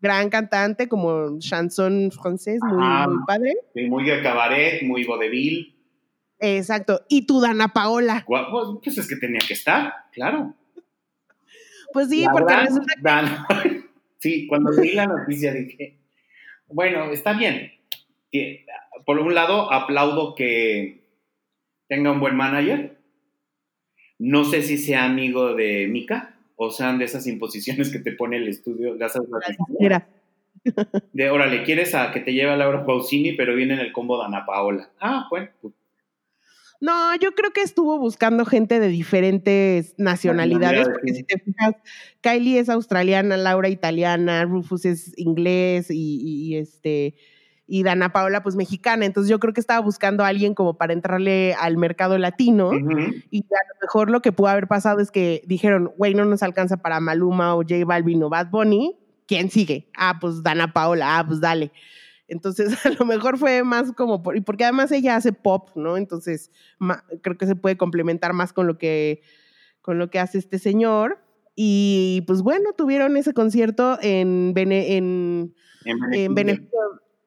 Gran 0.00 0.30
cantante, 0.30 0.88
como 0.88 1.38
chanson 1.40 2.10
francés, 2.12 2.60
muy, 2.62 2.76
muy 2.76 3.24
padre. 3.26 3.54
muy 3.88 4.04
de 4.04 4.22
cabaret, 4.22 4.82
muy 4.82 5.04
vodevil. 5.04 5.74
Exacto. 6.38 7.00
Y 7.08 7.26
tú, 7.26 7.40
Dana 7.40 7.68
Paola. 7.68 8.24
Pues, 8.26 8.42
pues 8.84 8.98
es 8.98 9.08
que 9.08 9.16
tenía 9.16 9.40
que 9.46 9.54
estar, 9.54 9.92
claro. 10.12 10.54
Pues 11.92 12.10
sí, 12.10 12.26
porque 12.30 12.54
resulta 12.54 12.92
Sí, 14.18 14.46
cuando 14.46 14.72
leí 14.72 14.94
la 14.94 15.06
noticia 15.06 15.52
dije, 15.52 15.98
bueno, 16.66 17.10
está 17.12 17.32
bien. 17.32 17.72
Por 19.06 19.18
un 19.18 19.34
lado, 19.34 19.72
aplaudo 19.72 20.34
que 20.34 21.04
tenga 21.88 22.12
un 22.12 22.20
buen 22.20 22.36
manager. 22.36 22.98
No 24.18 24.44
sé 24.44 24.62
si 24.62 24.78
sea 24.78 25.04
amigo 25.04 25.54
de 25.54 25.86
Mika 25.86 26.34
o 26.56 26.70
sean 26.70 26.98
de 26.98 27.04
esas 27.04 27.26
imposiciones 27.26 27.90
que 27.90 28.00
te 28.00 28.12
pone 28.12 28.36
el 28.36 28.48
estudio. 28.48 28.96
De, 28.96 30.02
de 31.12 31.30
órale, 31.30 31.62
quieres 31.62 31.94
a 31.94 32.10
que 32.12 32.20
te 32.20 32.32
lleve 32.32 32.50
a 32.50 32.56
Laura 32.56 32.84
Pausini, 32.84 33.32
pero 33.32 33.54
viene 33.54 33.74
en 33.74 33.80
el 33.80 33.92
combo 33.92 34.18
de 34.18 34.26
Ana 34.26 34.44
Paola. 34.44 34.90
Ah, 35.00 35.28
bueno, 35.30 35.48
pues 35.62 35.72
no, 36.80 37.16
yo 37.16 37.32
creo 37.32 37.50
que 37.52 37.62
estuvo 37.62 37.98
buscando 37.98 38.44
gente 38.44 38.78
de 38.78 38.88
diferentes 38.88 39.94
nacionalidades, 39.98 40.88
porque 40.88 41.12
si 41.12 41.24
te 41.24 41.38
fijas, 41.38 41.74
Kylie 42.20 42.60
es 42.60 42.68
australiana, 42.68 43.36
Laura 43.36 43.68
italiana, 43.68 44.44
Rufus 44.44 44.84
es 44.84 45.12
inglés 45.16 45.86
y, 45.90 46.56
este 46.56 47.16
y 47.70 47.82
Dana 47.82 48.12
Paola 48.12 48.42
pues 48.42 48.56
mexicana, 48.56 49.04
entonces 49.04 49.28
yo 49.28 49.40
creo 49.40 49.52
que 49.52 49.60
estaba 49.60 49.80
buscando 49.80 50.24
a 50.24 50.28
alguien 50.28 50.54
como 50.54 50.78
para 50.78 50.94
entrarle 50.94 51.52
al 51.54 51.76
mercado 51.76 52.16
latino 52.16 52.72
y 52.72 53.40
a 53.40 53.62
lo 53.68 53.80
mejor 53.82 54.08
lo 54.08 54.22
que 54.22 54.32
pudo 54.32 54.46
haber 54.48 54.68
pasado 54.68 55.00
es 55.00 55.10
que 55.10 55.42
dijeron, 55.46 55.92
güey, 55.98 56.14
no 56.14 56.24
nos 56.24 56.42
alcanza 56.42 56.78
para 56.78 56.98
Maluma 57.00 57.54
o 57.56 57.58
J 57.58 57.84
Balvin 57.84 58.22
o 58.22 58.30
Bad 58.30 58.48
Bunny, 58.50 58.96
¿quién 59.26 59.50
sigue? 59.50 59.90
Ah, 59.94 60.16
pues 60.18 60.42
Dana 60.42 60.72
Paola, 60.72 61.18
ah, 61.18 61.26
pues 61.26 61.40
dale. 61.40 61.72
Entonces, 62.28 62.68
a 62.86 62.90
lo 62.90 63.04
mejor 63.04 63.38
fue 63.38 63.64
más 63.64 63.92
como, 63.92 64.22
por, 64.22 64.36
y 64.36 64.40
porque 64.40 64.64
además 64.64 64.92
ella 64.92 65.16
hace 65.16 65.32
pop, 65.32 65.70
¿no? 65.74 65.96
Entonces, 65.96 66.52
creo 67.22 67.36
que 67.36 67.46
se 67.46 67.56
puede 67.56 67.76
complementar 67.76 68.32
más 68.32 68.52
con 68.52 68.66
lo 68.66 68.78
que, 68.78 69.22
con 69.80 69.98
lo 69.98 70.10
que 70.10 70.18
hace 70.18 70.38
este 70.38 70.58
señor. 70.58 71.24
Y 71.56 72.22
pues 72.28 72.42
bueno, 72.42 72.72
tuvieron 72.76 73.16
ese 73.16 73.32
concierto 73.32 73.98
en, 74.00 74.52
en, 74.56 75.54
en, 75.84 76.34
beneficio 76.34 76.78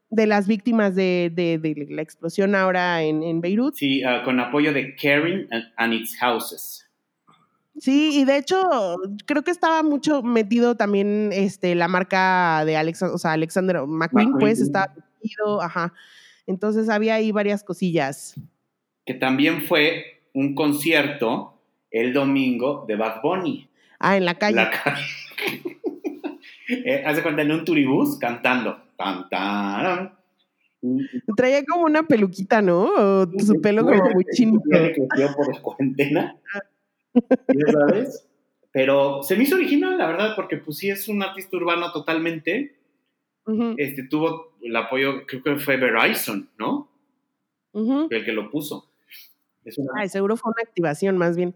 de 0.09 0.27
las 0.27 0.47
víctimas 0.47 0.95
de, 0.95 1.31
de, 1.33 1.87
la 1.89 2.01
explosión 2.01 2.55
ahora 2.55 3.03
en, 3.03 3.23
en 3.23 3.41
Beirut. 3.41 3.75
Sí, 3.75 4.03
ah, 4.03 4.21
con 4.23 4.39
apoyo 4.39 4.71
de 4.71 4.95
Caring 4.95 5.47
and 5.75 5.93
Its 5.93 6.17
Houses. 6.19 6.90
Sí, 7.81 8.11
y 8.13 8.25
de 8.25 8.37
hecho, 8.37 8.59
creo 9.25 9.43
que 9.43 9.49
estaba 9.49 9.81
mucho 9.81 10.21
metido 10.21 10.75
también 10.75 11.31
este, 11.33 11.73
la 11.73 11.87
marca 11.87 12.63
de 12.63 12.77
Alex, 12.77 13.01
o 13.01 13.17
sea, 13.17 13.31
Alexander 13.31 13.87
McQueen, 13.87 14.33
pues 14.33 14.59
estaba 14.59 14.93
metido, 14.93 15.63
ajá. 15.63 15.91
Entonces 16.45 16.89
había 16.89 17.15
ahí 17.15 17.31
varias 17.31 17.63
cosillas. 17.63 18.35
Que 19.03 19.15
también 19.15 19.63
fue 19.63 20.21
un 20.31 20.53
concierto 20.53 21.59
el 21.89 22.13
domingo 22.13 22.85
de 22.87 22.97
Bad 22.97 23.23
Bunny. 23.23 23.67
Ah, 23.97 24.15
en 24.15 24.25
la 24.25 24.35
calle. 24.35 24.57
La 24.57 24.69
calle. 24.69 25.03
Eh, 26.85 27.03
hace 27.05 27.21
cuenta 27.21 27.41
en 27.41 27.51
un 27.51 27.65
turibús 27.65 28.17
cantando. 28.17 28.79
Tan, 28.95 29.27
tan, 29.27 30.13
Traía 31.35 31.65
como 31.65 31.83
una 31.83 32.03
peluquita, 32.03 32.61
¿no? 32.61 32.83
O 32.83 33.27
su 33.39 33.59
pelo 33.59 33.83
como 33.83 34.09
muy 34.11 34.23
chinito. 34.33 34.61
por 35.35 35.53
la 35.53 35.61
cuarentena. 35.61 36.37
¿Ya 37.13 37.71
sabes? 37.71 38.27
Pero 38.71 39.21
se 39.23 39.35
me 39.35 39.43
hizo 39.43 39.55
original, 39.55 39.97
la 39.97 40.07
verdad, 40.07 40.35
porque 40.35 40.57
pues 40.57 40.77
sí 40.77 40.89
es 40.89 41.07
un 41.07 41.21
artista 41.21 41.57
urbano 41.57 41.91
totalmente. 41.91 42.77
este, 43.77 44.03
tuvo 44.03 44.53
el 44.61 44.75
apoyo, 44.75 45.25
creo 45.25 45.43
que 45.43 45.55
fue 45.57 45.77
Verizon, 45.77 46.49
¿no? 46.57 46.89
El 47.73 48.25
que 48.25 48.31
lo 48.31 48.49
puso. 48.49 48.91
Ay, 49.95 50.09
seguro 50.09 50.37
fue 50.37 50.51
una 50.51 50.63
activación 50.63 51.17
más 51.17 51.35
bien. 51.35 51.55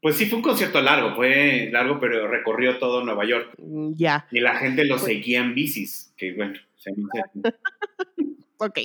Pues 0.00 0.16
sí, 0.16 0.26
fue 0.26 0.38
un 0.38 0.42
concierto 0.42 0.82
largo, 0.82 1.14
fue 1.14 1.68
largo, 1.70 2.00
pero 2.00 2.26
recorrió 2.26 2.78
todo 2.78 3.04
Nueva 3.04 3.24
York. 3.24 3.54
Mm, 3.58 3.92
ya. 3.94 4.26
Y 4.32 4.40
la 4.40 4.56
gente 4.56 4.84
lo 4.84 4.96
pues 4.96 5.04
seguía 5.04 5.40
en 5.40 5.54
bicis, 5.54 6.12
que 6.16 6.34
bueno, 6.34 6.54
se 6.76 6.92
me 6.92 7.04
Ok. 8.58 8.78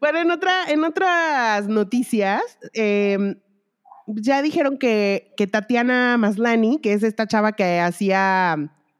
bueno, 0.00 0.18
en, 0.20 0.30
otra, 0.30 0.70
en 0.70 0.84
otras 0.84 1.68
noticias, 1.68 2.58
em, 2.72 3.34
ya 4.06 4.42
dijeron 4.42 4.78
que, 4.78 5.32
que, 5.36 5.46
Tatiana 5.46 6.16
Maslani, 6.18 6.78
que 6.80 6.92
es 6.92 7.02
esta 7.02 7.26
chava 7.26 7.52
que 7.52 7.80
hacía... 7.80 8.52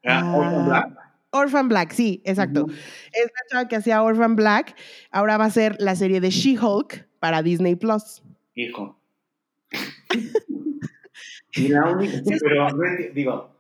Ah, 0.05 0.35
Orphan 0.35 0.67
Black. 0.67 0.99
Orphan 1.31 1.69
Black, 1.69 1.93
sí, 1.93 2.23
exacto. 2.25 2.67
Es 3.13 3.25
la 3.25 3.41
chava 3.51 3.69
que 3.69 3.77
hacía 3.77 4.03
Orphan 4.03 4.37
Black. 4.37 4.77
Ahora 5.11 5.37
va 5.37 5.47
a 5.47 5.51
ser 5.51 5.77
la 5.79 5.97
serie 5.97 6.21
de 6.21 6.31
She-Hulk 6.31 7.07
para 7.19 7.43
Disney 7.43 7.75
Plus. 7.75 8.23
Hijo. 8.55 8.99
y 11.53 11.69
la 11.69 11.91
única, 11.91 12.23
pero 12.41 12.69
digo, 13.13 13.57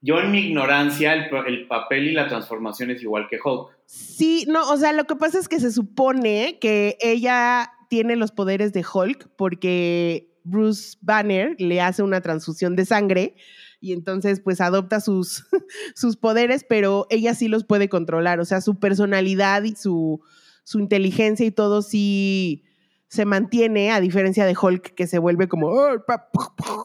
yo 0.00 0.18
en 0.18 0.32
mi 0.32 0.40
ignorancia, 0.40 1.14
el, 1.14 1.66
papel 1.68 2.08
y 2.08 2.12
la 2.12 2.26
transformación 2.26 2.90
es 2.90 3.02
igual 3.02 3.28
que 3.28 3.38
Hulk. 3.42 3.70
Sí, 3.86 4.44
no, 4.48 4.68
o 4.68 4.76
sea, 4.76 4.92
lo 4.92 5.04
que 5.04 5.14
pasa 5.14 5.38
es 5.38 5.48
que 5.48 5.60
se 5.60 5.70
supone 5.70 6.58
que 6.60 6.96
ella 7.00 7.72
tiene 7.88 8.16
los 8.16 8.32
poderes 8.32 8.72
de 8.72 8.84
Hulk 8.84 9.30
porque 9.36 10.31
Bruce 10.44 10.96
Banner 11.00 11.54
le 11.58 11.80
hace 11.80 12.02
una 12.02 12.20
transfusión 12.20 12.76
de 12.76 12.84
sangre 12.84 13.36
y 13.80 13.92
entonces 13.92 14.40
pues 14.40 14.60
adopta 14.60 15.00
sus, 15.00 15.44
sus 15.94 16.16
poderes, 16.16 16.64
pero 16.68 17.06
ella 17.10 17.34
sí 17.34 17.48
los 17.48 17.64
puede 17.64 17.88
controlar, 17.88 18.40
o 18.40 18.44
sea, 18.44 18.60
su 18.60 18.78
personalidad 18.78 19.64
y 19.64 19.74
su, 19.74 20.22
su 20.64 20.78
inteligencia 20.78 21.44
y 21.46 21.50
todo 21.50 21.82
sí 21.82 22.64
se 23.08 23.26
mantiene, 23.26 23.90
a 23.90 24.00
diferencia 24.00 24.46
de 24.46 24.56
Hulk 24.58 24.94
que 24.94 25.06
se 25.06 25.18
vuelve 25.18 25.46
como 25.46 25.70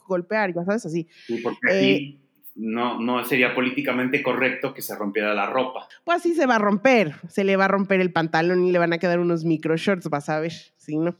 golpear, 0.07 0.53
ya 0.53 0.65
sabes, 0.65 0.85
así. 0.85 1.07
Sí, 1.25 1.39
porque 1.41 1.57
eh, 1.71 2.19
no, 2.55 2.99
no 2.99 3.23
sería 3.23 3.55
políticamente 3.55 4.21
correcto 4.21 4.73
que 4.73 4.81
se 4.81 4.95
rompiera 4.95 5.33
la 5.33 5.45
ropa. 5.45 5.87
Pues 6.03 6.23
sí 6.23 6.33
se 6.33 6.45
va 6.45 6.55
a 6.55 6.59
romper, 6.59 7.15
se 7.29 7.43
le 7.43 7.55
va 7.55 7.65
a 7.65 7.69
romper 7.69 8.01
el 8.01 8.11
pantalón 8.11 8.65
y 8.65 8.71
le 8.71 8.79
van 8.79 8.91
a 8.91 8.97
quedar 8.97 9.19
unos 9.19 9.45
micro 9.45 9.77
shorts, 9.77 10.09
vas 10.09 10.27
a 10.27 10.39
ver, 10.39 10.51
¿sí, 10.75 10.97
no? 10.97 11.15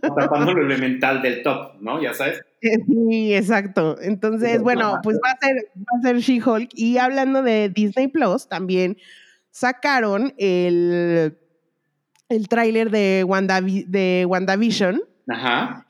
Tapando 0.00 0.52
lo 0.52 0.62
elemental 0.62 1.22
del 1.22 1.42
top, 1.42 1.80
¿no? 1.80 2.02
Ya 2.02 2.14
sabes. 2.14 2.42
Sí, 2.60 3.34
exacto. 3.34 3.96
Entonces, 4.00 4.60
bueno, 4.60 4.98
pues 5.02 5.18
va 5.24 5.30
a 5.30 5.38
ser, 5.38 5.56
va 5.76 5.98
a 5.98 6.02
ser 6.02 6.16
She-Hulk. 6.16 6.70
Y 6.74 6.98
hablando 6.98 7.42
de 7.42 7.68
Disney 7.68 8.08
Plus, 8.08 8.48
también 8.48 8.96
sacaron 9.50 10.34
el, 10.38 11.38
el 12.28 12.48
tráiler 12.48 12.90
de, 12.90 13.24
Wanda, 13.26 13.60
de 13.60 14.24
WandaVision. 14.28 15.02
Ajá 15.28 15.86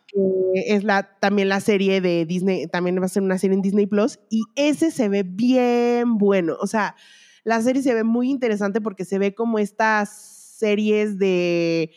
es 0.55 0.85
la, 0.85 1.03
también 1.21 1.49
la 1.49 1.61
serie 1.61 2.01
de 2.01 2.25
Disney, 2.25 2.67
también 2.67 3.01
va 3.01 3.07
a 3.07 3.09
ser 3.09 3.23
una 3.23 3.39
serie 3.39 3.55
en 3.57 3.63
Disney 3.63 3.87
Plus, 3.87 4.19
y 4.31 4.43
ese 4.55 4.91
se 4.91 5.09
ve 5.09 5.25
bien 5.25 6.19
bueno. 6.19 6.57
O 6.61 6.67
sea, 6.67 6.97
la 7.45 7.61
serie 7.61 7.83
se 7.83 7.95
ve 7.95 8.05
muy 8.05 8.31
interesante 8.31 8.81
porque 8.81 9.05
se 9.05 9.19
ve 9.19 9.35
como 9.35 9.59
estas 9.59 10.11
series 10.11 11.19
de. 11.19 11.91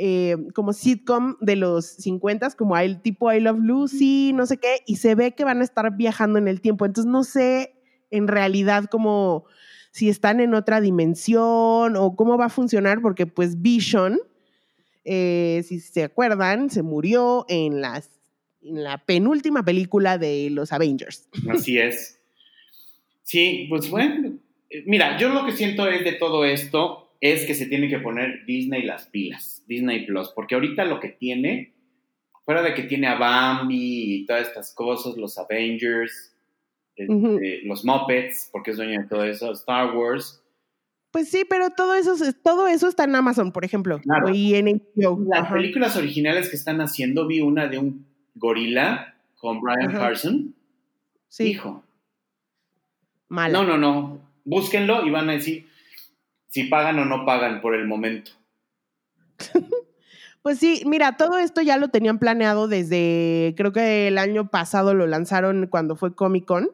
Eh, 0.00 0.36
como 0.54 0.72
sitcom 0.72 1.34
de 1.40 1.56
los 1.56 1.84
50, 1.86 2.50
como 2.52 2.76
el 2.76 3.02
tipo 3.02 3.32
I 3.32 3.40
Love 3.40 3.58
Lucy, 3.58 4.32
no 4.32 4.46
sé 4.46 4.58
qué, 4.58 4.84
y 4.86 4.96
se 4.96 5.16
ve 5.16 5.32
que 5.32 5.42
van 5.42 5.60
a 5.60 5.64
estar 5.64 5.96
viajando 5.96 6.38
en 6.38 6.46
el 6.46 6.60
tiempo. 6.60 6.86
Entonces 6.86 7.10
no 7.10 7.24
sé 7.24 7.74
en 8.12 8.28
realidad 8.28 8.84
cómo, 8.88 9.46
si 9.90 10.08
están 10.08 10.38
en 10.38 10.54
otra 10.54 10.80
dimensión 10.80 11.96
o 11.96 12.14
cómo 12.14 12.38
va 12.38 12.44
a 12.44 12.48
funcionar, 12.48 13.02
porque 13.02 13.26
pues 13.26 13.60
Vision, 13.60 14.20
eh, 15.04 15.64
si 15.66 15.80
se 15.80 16.04
acuerdan, 16.04 16.70
se 16.70 16.82
murió 16.82 17.44
en, 17.48 17.80
las, 17.80 18.08
en 18.62 18.84
la 18.84 19.04
penúltima 19.04 19.64
película 19.64 20.16
de 20.16 20.48
los 20.50 20.72
Avengers. 20.72 21.28
Así 21.50 21.76
es. 21.76 22.20
Sí, 23.24 23.66
pues 23.68 23.90
bueno, 23.90 24.38
eh, 24.70 24.84
mira, 24.86 25.18
yo 25.18 25.30
lo 25.30 25.44
que 25.44 25.50
siento 25.50 25.88
es 25.88 26.04
de 26.04 26.12
todo 26.12 26.44
esto 26.44 27.07
es 27.20 27.46
que 27.46 27.54
se 27.54 27.66
tiene 27.66 27.88
que 27.88 27.98
poner 27.98 28.44
Disney 28.46 28.82
las 28.82 29.06
pilas, 29.06 29.64
Disney 29.66 30.06
Plus, 30.06 30.30
porque 30.34 30.54
ahorita 30.54 30.84
lo 30.84 31.00
que 31.00 31.08
tiene, 31.08 31.74
fuera 32.44 32.62
de 32.62 32.74
que 32.74 32.84
tiene 32.84 33.08
a 33.08 33.18
Bambi 33.18 34.14
y 34.14 34.26
todas 34.26 34.48
estas 34.48 34.74
cosas, 34.74 35.16
los 35.16 35.36
Avengers, 35.38 36.34
este, 36.96 37.62
los 37.64 37.84
Muppets, 37.84 38.48
porque 38.52 38.72
es 38.72 38.76
dueño 38.76 39.00
de 39.00 39.08
todo 39.08 39.24
eso, 39.24 39.52
Star 39.52 39.96
Wars, 39.96 40.42
pues 41.10 41.30
sí, 41.30 41.44
pero 41.48 41.70
todo 41.70 41.94
eso, 41.94 42.14
todo 42.42 42.68
eso 42.68 42.86
está 42.86 43.04
en 43.04 43.14
Amazon, 43.14 43.50
por 43.50 43.64
ejemplo. 43.64 43.98
Claro. 44.00 44.28
Y 44.28 44.54
en 44.54 44.82
Las 45.28 45.50
películas 45.50 45.96
originales 45.96 46.50
que 46.50 46.56
están 46.56 46.80
haciendo, 46.80 47.26
vi 47.26 47.40
una 47.40 47.66
de 47.66 47.78
un 47.78 48.06
gorila 48.34 49.14
con 49.36 49.60
Brian 49.60 49.90
Carson. 49.92 50.54
Sí. 51.28 51.44
Hijo. 51.44 51.82
Mala. 53.28 53.58
No, 53.58 53.64
no, 53.64 53.78
no. 53.78 54.20
Búsquenlo 54.44 55.06
y 55.06 55.10
van 55.10 55.30
a 55.30 55.32
decir 55.32 55.66
si 56.48 56.64
pagan 56.64 56.98
o 56.98 57.04
no 57.04 57.24
pagan 57.24 57.60
por 57.60 57.74
el 57.74 57.86
momento. 57.86 58.32
pues 60.42 60.58
sí, 60.58 60.82
mira, 60.86 61.16
todo 61.16 61.38
esto 61.38 61.60
ya 61.62 61.76
lo 61.76 61.88
tenían 61.88 62.18
planeado 62.18 62.68
desde, 62.68 63.54
creo 63.56 63.72
que 63.72 64.08
el 64.08 64.18
año 64.18 64.50
pasado 64.50 64.94
lo 64.94 65.06
lanzaron 65.06 65.66
cuando 65.66 65.96
fue 65.96 66.14
Comic 66.14 66.44
Con. 66.46 66.70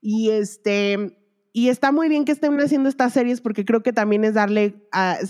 Y 0.00 0.30
este, 0.30 1.16
y 1.54 1.68
está 1.68 1.92
muy 1.92 2.08
bien 2.08 2.24
que 2.24 2.32
estén 2.32 2.58
haciendo 2.60 2.88
estas 2.88 3.12
series 3.12 3.42
porque 3.42 3.64
creo 3.66 3.82
que 3.82 3.92
también 3.92 4.24
es 4.24 4.34
darle, 4.34 4.74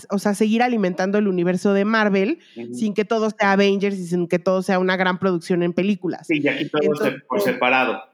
o 0.09 0.19
sea, 0.19 0.33
seguir 0.33 0.63
alimentando 0.63 1.17
el 1.17 1.27
universo 1.27 1.73
de 1.73 1.83
Marvel 1.83 2.39
sin 2.71 2.93
que 2.93 3.03
todo 3.03 3.29
sea 3.29 3.51
Avengers 3.51 3.97
y 3.97 4.07
sin 4.07 4.27
que 4.29 4.39
todo 4.39 4.61
sea 4.61 4.79
una 4.79 4.95
gran 4.95 5.19
producción 5.19 5.63
en 5.63 5.73
películas. 5.73 6.27
Sí, 6.27 6.39
y 6.41 6.47
aquí 6.47 6.69
todo 6.69 6.81
por 7.27 7.41
separado. 7.41 8.12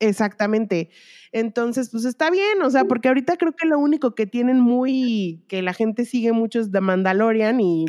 Exactamente. 0.00 0.90
Entonces, 1.32 1.90
pues 1.90 2.04
está 2.04 2.30
bien, 2.30 2.62
o 2.62 2.70
sea, 2.70 2.84
porque 2.84 3.08
ahorita 3.08 3.36
creo 3.36 3.52
que 3.52 3.66
lo 3.66 3.78
único 3.78 4.14
que 4.14 4.26
tienen 4.26 4.60
muy, 4.60 5.44
que 5.48 5.62
la 5.62 5.72
gente 5.72 6.04
sigue 6.04 6.32
mucho 6.32 6.60
es 6.60 6.70
The 6.70 6.80
Mandalorian 6.80 7.60
y, 7.60 7.84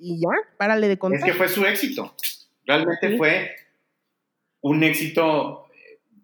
y 0.00 0.20
ya, 0.20 0.28
párale 0.58 0.88
de 0.88 0.98
contar. 0.98 1.20
Es 1.20 1.24
que 1.26 1.38
fue 1.38 1.48
su 1.48 1.64
éxito. 1.64 2.14
Realmente 2.66 3.16
fue 3.16 3.50
un 4.60 4.82
éxito 4.82 5.66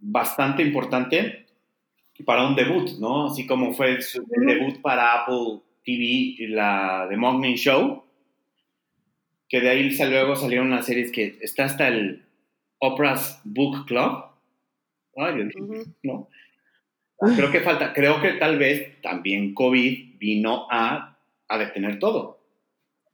bastante 0.01 0.62
importante 0.62 1.46
para 2.25 2.46
un 2.46 2.55
debut, 2.55 2.99
¿no? 2.99 3.27
Así 3.27 3.46
como 3.46 3.72
fue 3.75 3.99
el 3.99 4.46
debut 4.46 4.81
para 4.81 5.22
Apple 5.22 5.61
TV, 5.85 6.49
la 6.49 7.07
The 7.09 7.16
Morning 7.16 7.57
Show, 7.57 8.05
que 9.49 9.61
de 9.61 9.70
ahí 9.70 9.90
luego 9.90 10.37
salieron 10.37 10.68
unas 10.68 10.87
series 10.87 11.12
que 11.12 11.38
está 11.40 11.64
hasta 11.64 11.88
el 11.88 12.25
Oprah's 12.79 13.40
Book 13.44 13.87
Club. 13.87 14.25
¿No? 16.02 16.29
Creo 17.35 17.50
que 17.50 17.61
falta, 17.61 17.92
creo 17.92 18.20
que 18.20 18.33
tal 18.33 18.59
vez 18.59 19.00
también 19.00 19.55
COVID 19.55 20.18
vino 20.18 20.66
a, 20.70 21.18
a 21.48 21.59
detener 21.59 21.98
todo. 21.98 22.38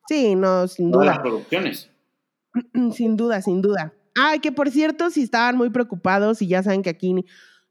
Sí, 0.09 0.35
no, 0.35 0.67
sin 0.67 0.91
duda. 0.91 1.05
las 1.05 1.19
producciones. 1.21 1.89
Sin 2.93 3.17
duda, 3.17 3.41
sin 3.41 3.63
duda. 3.63 3.95
Ay, 4.15 4.41
que 4.41 4.53
por 4.53 4.69
cierto, 4.69 5.09
si 5.09 5.23
estaban 5.23 5.57
muy 5.57 5.71
preocupados 5.71 6.43
y 6.43 6.49
ya 6.49 6.63
saben 6.63 6.83
que 6.83 6.91
aquí 6.91 7.25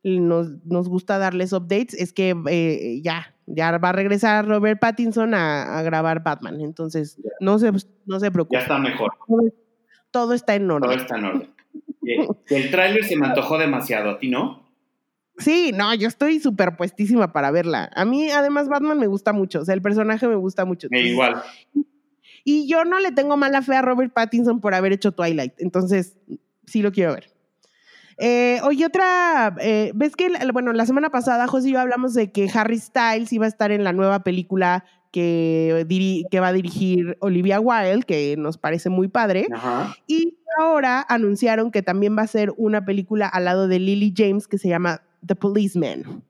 nos, 0.03 0.65
nos 0.65 0.89
gusta 0.89 1.19
darles 1.19 1.53
updates, 1.53 1.93
es 1.93 2.13
que 2.13 2.35
eh, 2.49 2.99
ya, 3.03 3.35
ya 3.45 3.77
va 3.77 3.89
a 3.89 3.91
regresar 3.91 4.47
Robert 4.47 4.79
Pattinson 4.79 5.35
a, 5.35 5.83
grabar 5.83 6.23
Batman. 6.23 6.61
Entonces, 6.61 7.21
no 7.39 7.59
se, 7.59 7.71
no 8.05 8.19
se 8.19 8.31
preocupen. 8.31 8.59
Ya 8.59 8.63
está 8.63 8.79
mejor. 8.79 9.11
Todo, 10.09 10.33
está 10.33 10.55
en 10.55 10.71
orden. 10.71 10.89
Todo 10.89 10.99
está 10.99 11.17
en 11.17 11.25
orden. 11.25 11.49
El 12.49 12.71
tráiler 12.71 13.03
se 13.03 13.15
me 13.15 13.27
antojó 13.27 13.57
demasiado, 13.57 14.10
¿a 14.10 14.19
ti 14.19 14.29
no? 14.29 14.62
Sí, 15.38 15.71
no, 15.73 15.93
yo 15.95 16.07
estoy 16.07 16.39
súper 16.39 16.75
puestísima 16.75 17.31
para 17.31 17.51
verla. 17.51 17.89
A 17.95 18.05
mí, 18.05 18.29
además, 18.29 18.69
Batman 18.69 18.99
me 18.99 19.07
gusta 19.07 19.34
mucho, 19.34 19.62
o 19.62 19.65
sea, 19.65 19.73
el 19.73 19.81
personaje 19.81 20.27
me 20.27 20.36
gusta 20.36 20.65
mucho. 20.65 20.88
igual. 20.91 21.41
Y 22.43 22.67
yo 22.67 22.86
no 22.86 22.99
le 22.99 23.12
tengo 23.12 23.38
mala 23.38 23.62
fe 23.62 23.75
a 23.75 23.81
Robert 23.81 24.13
Pattinson 24.13 24.62
por 24.62 24.73
haber 24.73 24.93
hecho 24.93 25.12
Twilight, 25.12 25.53
entonces 25.60 26.17
sí 26.65 26.81
lo 26.81 26.91
quiero 26.91 27.13
ver. 27.13 27.31
Eh, 28.17 28.60
oye, 28.63 28.86
otra, 28.86 29.55
eh, 29.62 29.91
ves 29.95 30.15
que, 30.15 30.29
bueno, 30.53 30.73
la 30.73 30.86
semana 30.86 31.10
pasada 31.10 31.47
José 31.47 31.69
y 31.69 31.71
yo 31.73 31.79
hablamos 31.79 32.13
de 32.13 32.31
que 32.31 32.47
Harry 32.53 32.77
Styles 32.77 33.34
iba 33.34 33.45
a 33.45 33.49
estar 33.49 33.71
en 33.71 33.84
la 33.84 33.93
nueva 33.93 34.23
película 34.23 34.86
que, 35.12 36.26
que 36.32 36.39
va 36.39 36.47
a 36.47 36.54
dirigir 36.54 37.17
Olivia 37.19 37.60
Wilde, 37.60 38.04
que 38.04 38.36
nos 38.38 38.58
parece 38.58 38.89
muy 38.89 39.08
padre. 39.08 39.47
Y 40.08 40.38
ahora 40.58 41.06
anunciaron 41.08 41.71
que 41.71 41.82
también 41.82 42.17
va 42.17 42.24
a 42.24 42.28
ser 42.28 42.54
una 42.58 42.86
película 42.86 43.28
al 43.28 43.45
lado 43.45 43.67
de 43.67 43.80
Lily 43.80 44.13
James 44.15 44.47
que 44.47 44.58
se 44.58 44.69
llama 44.69 45.04
The 45.26 45.36
Policeman. 45.36 46.24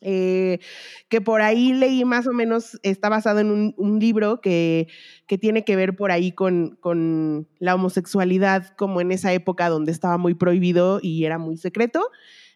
Eh, 0.00 0.60
que 1.08 1.20
por 1.20 1.40
ahí 1.40 1.72
leí 1.72 2.04
más 2.04 2.28
o 2.28 2.32
menos, 2.32 2.78
está 2.84 3.08
basado 3.08 3.40
en 3.40 3.74
un, 3.76 3.98
libro 3.98 4.40
que, 4.40 4.86
que, 5.26 5.38
tiene 5.38 5.64
que 5.64 5.74
ver 5.74 5.96
por 5.96 6.12
ahí 6.12 6.30
con, 6.30 6.78
con, 6.80 7.48
la 7.58 7.74
homosexualidad, 7.74 8.76
como 8.76 9.00
en 9.00 9.10
esa 9.10 9.32
época 9.32 9.68
donde 9.68 9.90
estaba 9.90 10.16
muy 10.16 10.34
prohibido 10.34 11.00
y 11.02 11.24
era 11.24 11.38
muy 11.38 11.56
secreto. 11.56 12.10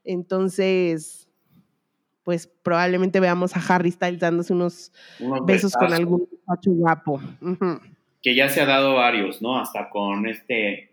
Entonces, 0.05 1.22
pues 2.25 2.47
probablemente 2.47 3.21
veamos 3.21 3.57
a 3.57 3.75
Harry 3.75 3.91
Styles 3.91 4.21
dándose 4.21 4.53
unos, 4.53 4.93
besos 5.47 5.75
con 5.75 5.93
algún 5.93 6.29
macho 6.47 6.71
guapo. 6.71 7.21
Que 8.23 8.35
ya 8.35 8.49
se 8.49 8.61
ha 8.61 8.67
dado 8.67 8.95
varios, 8.95 9.43
¿no? 9.43 9.59
Hasta 9.59 9.91
con 9.91 10.27
este 10.27 10.93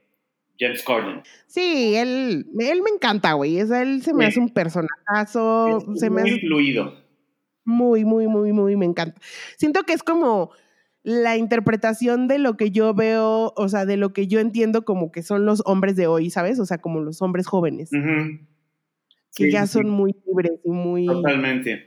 James 0.59 0.83
Corden. 0.83 1.21
Sí, 1.47 1.95
él, 1.95 2.47
él 2.59 2.81
me 2.81 2.89
encanta, 2.89 3.33
güey. 3.33 3.59
él 3.59 4.01
se 4.01 4.13
me 4.13 4.25
hace 4.25 4.39
un 4.39 4.49
personajazo. 4.49 5.79
se 5.95 6.09
muy 6.09 6.23
me 6.23 6.39
fluido. 6.39 6.93
Muy, 7.63 8.03
muy, 8.03 8.27
muy, 8.27 8.51
muy, 8.51 8.75
me 8.75 8.85
encanta. 8.85 9.21
Siento 9.57 9.83
que 9.83 9.93
es 9.93 10.01
como 10.01 10.51
la 11.03 11.37
interpretación 11.37 12.27
de 12.27 12.39
lo 12.39 12.57
que 12.57 12.71
yo 12.71 12.93
veo, 12.93 13.53
o 13.55 13.69
sea, 13.69 13.85
de 13.85 13.95
lo 13.95 14.11
que 14.11 14.27
yo 14.27 14.39
entiendo 14.39 14.83
como 14.83 15.11
que 15.11 15.23
son 15.23 15.45
los 15.45 15.61
hombres 15.65 15.95
de 15.95 16.07
hoy, 16.07 16.29
¿sabes? 16.29 16.59
O 16.59 16.65
sea, 16.65 16.79
como 16.79 16.99
los 16.99 17.21
hombres 17.21 17.47
jóvenes. 17.47 17.89
Que 19.35 19.45
Sí, 19.45 19.51
ya 19.51 19.65
sí, 19.67 19.73
son 19.73 19.89
muy 19.89 20.15
libres 20.25 20.59
y 20.63 20.69
muy... 20.69 21.05
Totalmente. 21.05 21.85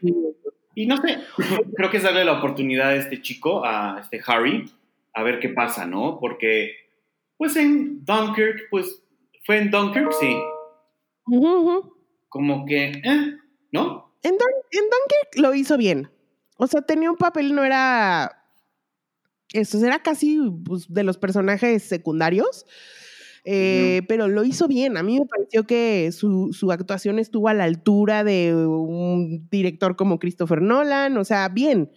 Y 0.74 0.86
no 0.86 0.96
sé, 0.98 1.18
creo 1.76 1.90
que 1.90 1.96
es 1.98 2.02
darle 2.02 2.24
la 2.24 2.38
oportunidad 2.38 2.88
a 2.90 2.96
este 2.96 3.20
chico, 3.20 3.64
a 3.64 3.98
este 4.00 4.20
Harry, 4.26 4.70
a 5.12 5.22
ver 5.22 5.38
qué 5.40 5.50
pasa, 5.50 5.86
¿no? 5.86 6.18
Porque, 6.20 6.72
pues 7.36 7.56
en 7.56 8.04
Dunkirk, 8.04 8.68
pues 8.70 9.02
fue 9.44 9.58
en 9.58 9.70
Dunkirk, 9.70 10.12
sí. 10.12 10.34
Como 12.28 12.64
que, 12.64 12.84
eh, 12.86 13.36
¿no? 13.72 14.14
En, 14.22 14.32
Dun- 14.32 14.64
en 14.70 14.82
Dunkirk 14.84 15.36
lo 15.42 15.54
hizo 15.54 15.76
bien. 15.76 16.10
O 16.56 16.66
sea, 16.66 16.80
tenía 16.82 17.10
un 17.10 17.16
papel, 17.16 17.54
no 17.54 17.64
era... 17.64 18.38
Eso 19.52 19.84
era 19.84 19.98
casi 20.02 20.38
pues, 20.64 20.90
de 20.90 21.02
los 21.04 21.18
personajes 21.18 21.82
secundarios, 21.82 22.64
eh, 23.44 24.02
pero 24.08 24.28
lo 24.28 24.44
hizo 24.44 24.68
bien. 24.68 24.96
A 24.96 25.02
mí 25.02 25.18
me 25.18 25.26
pareció 25.26 25.64
que 25.66 26.10
su, 26.12 26.52
su 26.52 26.70
actuación 26.72 27.18
estuvo 27.18 27.48
a 27.48 27.54
la 27.54 27.64
altura 27.64 28.24
de 28.24 28.54
un 28.54 29.48
director 29.50 29.96
como 29.96 30.18
Christopher 30.18 30.62
Nolan, 30.62 31.16
o 31.16 31.24
sea, 31.24 31.48
bien. 31.48 31.90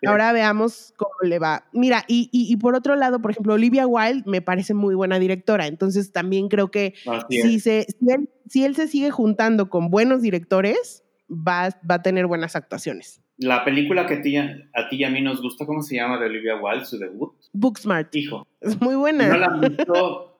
Sí. 0.00 0.08
Ahora 0.08 0.32
veamos 0.32 0.92
cómo 0.96 1.12
le 1.22 1.38
va. 1.38 1.64
Mira, 1.72 2.04
y, 2.08 2.28
y- 2.32 2.52
y 2.52 2.56
por 2.56 2.74
otro 2.74 2.94
lado, 2.96 3.22
por 3.22 3.30
ejemplo, 3.30 3.54
Olivia 3.54 3.86
Wilde 3.86 4.24
me 4.26 4.42
parece 4.42 4.74
muy 4.74 4.94
buena 4.94 5.18
directora, 5.18 5.66
entonces 5.66 6.12
también 6.12 6.48
creo 6.48 6.70
que 6.70 6.94
si, 7.30 7.58
se, 7.60 7.86
si, 7.88 8.10
él, 8.12 8.28
si 8.48 8.64
él 8.64 8.74
se 8.76 8.86
sigue 8.88 9.10
juntando 9.10 9.70
con 9.70 9.88
buenos 9.90 10.20
directores, 10.20 11.04
va, 11.30 11.70
va 11.90 11.94
a 11.94 12.02
tener 12.02 12.26
buenas 12.26 12.54
actuaciones. 12.54 13.22
La 13.38 13.64
película 13.64 14.06
que 14.06 14.14
a 14.14 14.22
ti, 14.22 14.36
a 14.36 14.88
ti 14.90 14.96
y 14.96 15.04
a 15.04 15.10
mí 15.10 15.22
nos 15.22 15.40
gusta, 15.40 15.64
¿cómo 15.64 15.80
se 15.82 15.96
llama? 15.96 16.18
De 16.20 16.26
Olivia 16.26 16.56
Wilde, 16.60 16.84
su 16.84 16.98
debut. 16.98 17.32
Booksmart, 17.52 18.14
Hijo, 18.14 18.46
es 18.60 18.78
muy 18.82 18.96
buena. 18.96 19.28
no 19.28 19.36
la 19.38 19.46
han 19.46 19.60
visto, 19.62 20.33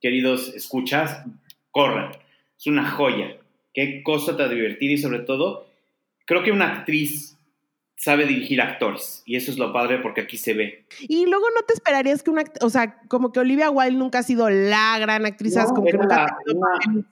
queridos 0.00 0.52
escuchas, 0.54 1.24
corran. 1.70 2.12
Es 2.58 2.66
una 2.66 2.90
joya. 2.90 3.36
Qué 3.74 4.02
cosa 4.02 4.36
tan 4.36 4.50
divertida 4.50 4.92
y 4.92 4.98
sobre 4.98 5.20
todo, 5.20 5.66
creo 6.26 6.42
que 6.42 6.52
una 6.52 6.78
actriz 6.78 7.36
sabe 7.96 8.26
dirigir 8.26 8.60
actores. 8.62 9.22
Y 9.26 9.36
eso 9.36 9.50
es 9.50 9.58
lo 9.58 9.72
padre 9.72 9.98
porque 9.98 10.22
aquí 10.22 10.36
se 10.38 10.54
ve. 10.54 10.84
Y 11.00 11.26
luego 11.26 11.44
no 11.54 11.62
te 11.66 11.74
esperarías 11.74 12.22
que 12.22 12.30
una, 12.30 12.44
o 12.62 12.70
sea, 12.70 12.98
como 13.08 13.30
que 13.32 13.40
Olivia 13.40 13.70
Wilde 13.70 13.98
nunca 13.98 14.20
ha 14.20 14.22
sido 14.22 14.48
la 14.48 14.98
gran 14.98 15.26
actriz, 15.26 15.54
¿sabes? 15.54 15.68
No, 15.70 15.74
como 15.76 15.84
que 15.86 15.90
era 15.90 16.02
nunca 16.02 16.16
la- 16.16 16.24
ha 16.24 16.38
tenido 16.44 16.60
una- 16.60 17.06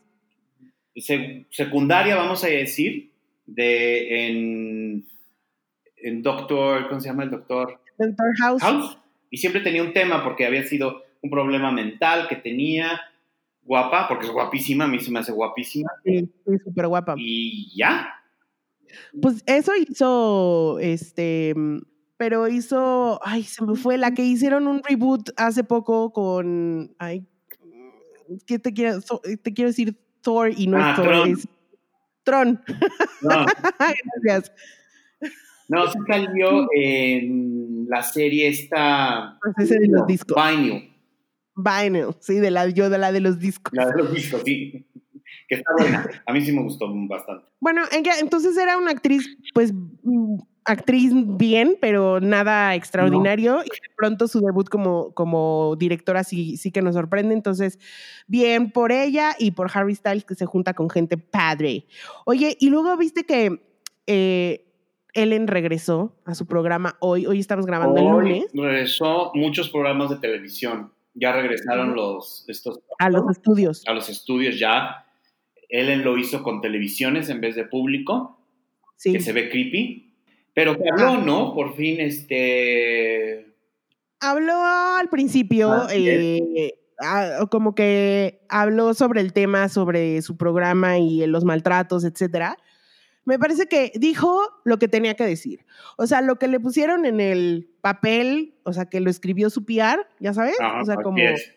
secundaria, 1.51 2.16
vamos 2.16 2.42
a 2.44 2.48
decir, 2.48 3.11
de 3.46 4.27
en, 4.29 5.05
en 5.96 6.22
Doctor, 6.22 6.88
¿cómo 6.88 7.01
se 7.01 7.09
llama 7.09 7.24
el 7.24 7.31
doctor? 7.31 7.81
Doctor 7.98 8.27
House. 8.40 8.62
House. 8.62 8.98
Y 9.31 9.37
siempre 9.37 9.61
tenía 9.61 9.83
un 9.83 9.92
tema 9.92 10.24
porque 10.24 10.46
había 10.46 10.64
sido 10.64 11.03
un 11.22 11.31
problema 11.31 11.70
mental 11.72 12.26
que 12.28 12.37
tenía. 12.37 13.00
Guapa, 13.62 14.09
porque 14.09 14.26
es 14.26 14.33
guapísima, 14.33 14.85
a 14.85 14.88
mí 14.88 14.98
se 14.98 15.11
me 15.11 15.18
hace 15.18 15.31
guapísima. 15.33 15.90
Sí, 16.04 16.26
súper 16.64 16.87
guapa. 16.87 17.14
Y 17.18 17.70
ya. 17.76 18.14
Pues 19.20 19.42
eso 19.44 19.72
hizo, 19.76 20.78
este, 20.78 21.54
pero 22.16 22.48
hizo, 22.48 23.20
ay, 23.22 23.42
se 23.42 23.62
me 23.66 23.74
fue, 23.76 23.98
la 23.98 24.14
que 24.14 24.24
hicieron 24.24 24.66
un 24.66 24.83
reboot 24.83 25.28
hace 25.37 25.64
poco 25.64 26.11
con, 26.14 26.94
ay, 26.98 27.26
¿qué 28.46 28.59
te 28.59 28.72
quiero, 28.72 29.02
so- 29.02 29.20
te 29.20 29.52
quiero 29.52 29.68
decir 29.68 29.94
Thor 30.22 30.50
y 30.57 30.66
no 30.66 30.78
Ah, 30.81 30.90
es 30.90 30.96
Thor, 30.96 31.04
Tron. 31.07 31.28
es 31.31 31.48
Tron. 32.22 32.62
No, 33.20 33.46
Gracias. 34.22 34.52
no 35.68 35.87
se 35.92 35.98
salió 36.07 36.66
en 36.74 37.87
la 37.88 38.02
serie 38.02 38.48
esta. 38.48 39.38
Pues 39.42 39.70
ese 39.70 39.78
de 39.81 39.88
los 39.88 40.07
discos. 40.07 40.35
Vinyl. 40.42 40.90
Vinyl, 41.59 42.14
sí, 42.21 42.35
de 42.35 42.51
la, 42.51 42.68
yo 42.68 42.88
de 42.88 42.99
la 42.99 43.12
de 43.12 43.21
los 43.21 43.38
discos. 43.38 43.73
La 43.75 43.87
de 43.87 44.03
los 44.03 44.14
discos, 44.14 44.42
sí. 44.44 44.87
Que 45.49 45.57
está 45.57 45.71
buena. 45.79 46.09
A 46.27 46.33
mí 46.33 46.40
sí 46.40 46.53
me 46.53 46.62
gustó 46.62 46.87
bastante. 47.09 47.44
Bueno, 47.61 47.83
entonces 48.21 48.57
era 48.57 48.79
una 48.79 48.92
actriz, 48.92 49.37
pues, 49.55 49.73
actriz 50.64 51.12
bien, 51.14 51.77
pero 51.81 52.21
nada 52.21 52.75
extraordinario. 52.75 53.61
Y 53.64 53.71
de 53.71 53.94
pronto 53.97 54.29
su 54.29 54.40
debut 54.40 54.68
como, 54.68 55.12
como 55.14 55.75
directora 55.77 56.23
sí, 56.23 56.57
sí 56.57 56.71
que 56.71 56.83
nos 56.83 56.94
sorprende. 56.94 57.35
Entonces, 57.35 57.79
bien 58.27 58.71
por 58.71 58.92
ella 58.92 59.35
y 59.38 59.51
por 59.53 59.71
Harry 59.75 59.94
Styles, 59.94 60.25
que 60.25 60.35
se 60.35 60.47
junta 60.47 60.75
con 60.75 60.88
gente 60.90 61.16
padre. 61.16 61.87
Oye, 62.25 62.57
y 62.61 62.71
luego 62.71 62.97
viste 62.97 63.25
que 63.25 63.62
eh, 64.07 64.66
Ellen 65.14 65.49
regresó 65.49 66.14
a 66.25 66.35
su 66.35 66.47
programa 66.47 66.97
hoy. 67.01 67.27
Hoy 67.27 67.40
estamos 67.40 67.66
grabando 67.66 67.99
el 67.99 68.07
lunes 68.07 68.44
regresó 68.53 69.33
muchos 69.35 69.71
programas 69.71 70.11
de 70.11 70.16
televisión. 70.16 70.92
Ya 71.14 71.33
regresaron 71.33 71.94
los 71.94 72.44
estos 72.49 72.81
a 72.99 73.11
los 73.11 73.29
estudios. 73.31 73.83
a 73.87 73.92
los 73.92 74.09
estudios 74.09 74.59
ya. 74.59 75.05
Ellen 75.68 76.03
lo 76.05 76.16
hizo 76.16 76.42
con 76.42 76.61
televisiones 76.61 77.29
en 77.29 77.40
vez 77.40 77.55
de 77.57 77.64
público, 77.64 78.40
Sí. 78.97 79.12
que 79.12 79.21
se 79.21 79.33
ve 79.33 79.51
creepy. 79.51 80.14
Pero 80.55 80.77
que 80.77 80.88
habló, 80.90 81.09
Ah. 81.21 81.23
¿no? 81.25 81.55
Por 81.55 81.77
fin, 81.77 82.01
este. 82.01 83.47
Habló 84.21 84.55
al 84.64 85.09
principio, 85.09 85.85
es. 85.88 85.92
eh, 85.97 86.75
ah, 87.01 87.47
como 87.51 87.75
que 87.75 88.40
habló 88.49 88.92
sobre 88.94 89.21
el 89.21 89.33
tema, 89.33 89.68
sobre 89.68 90.21
su 90.23 90.37
programa 90.37 90.99
y 90.99 91.25
los 91.27 91.44
maltratos, 91.44 92.05
etcétera. 92.05 92.57
Me 93.29 93.38
parece 93.38 93.67
que 93.67 93.93
dijo 93.95 94.41
lo 94.64 94.79
que 94.79 94.88
tenía 94.88 95.14
que 95.14 95.25
decir. 95.25 95.64
O 95.97 96.07
sea, 96.07 96.21
lo 96.23 96.37
que 96.38 96.49
le 96.49 96.59
pusieron 96.61 97.05
en 97.05 97.21
el 97.21 97.71
papel, 97.81 98.55
o 98.64 98.73
sea, 98.73 98.87
que 98.87 99.01
lo 99.01 99.11
escribió 99.11 99.51
su 99.51 99.64
PR, 99.64 100.07
ya 100.19 100.33
sabes, 100.35 100.59
Ajá, 100.61 100.81
o 100.83 100.85
sea, 100.85 100.97
como 100.97 101.19
es. 101.19 101.53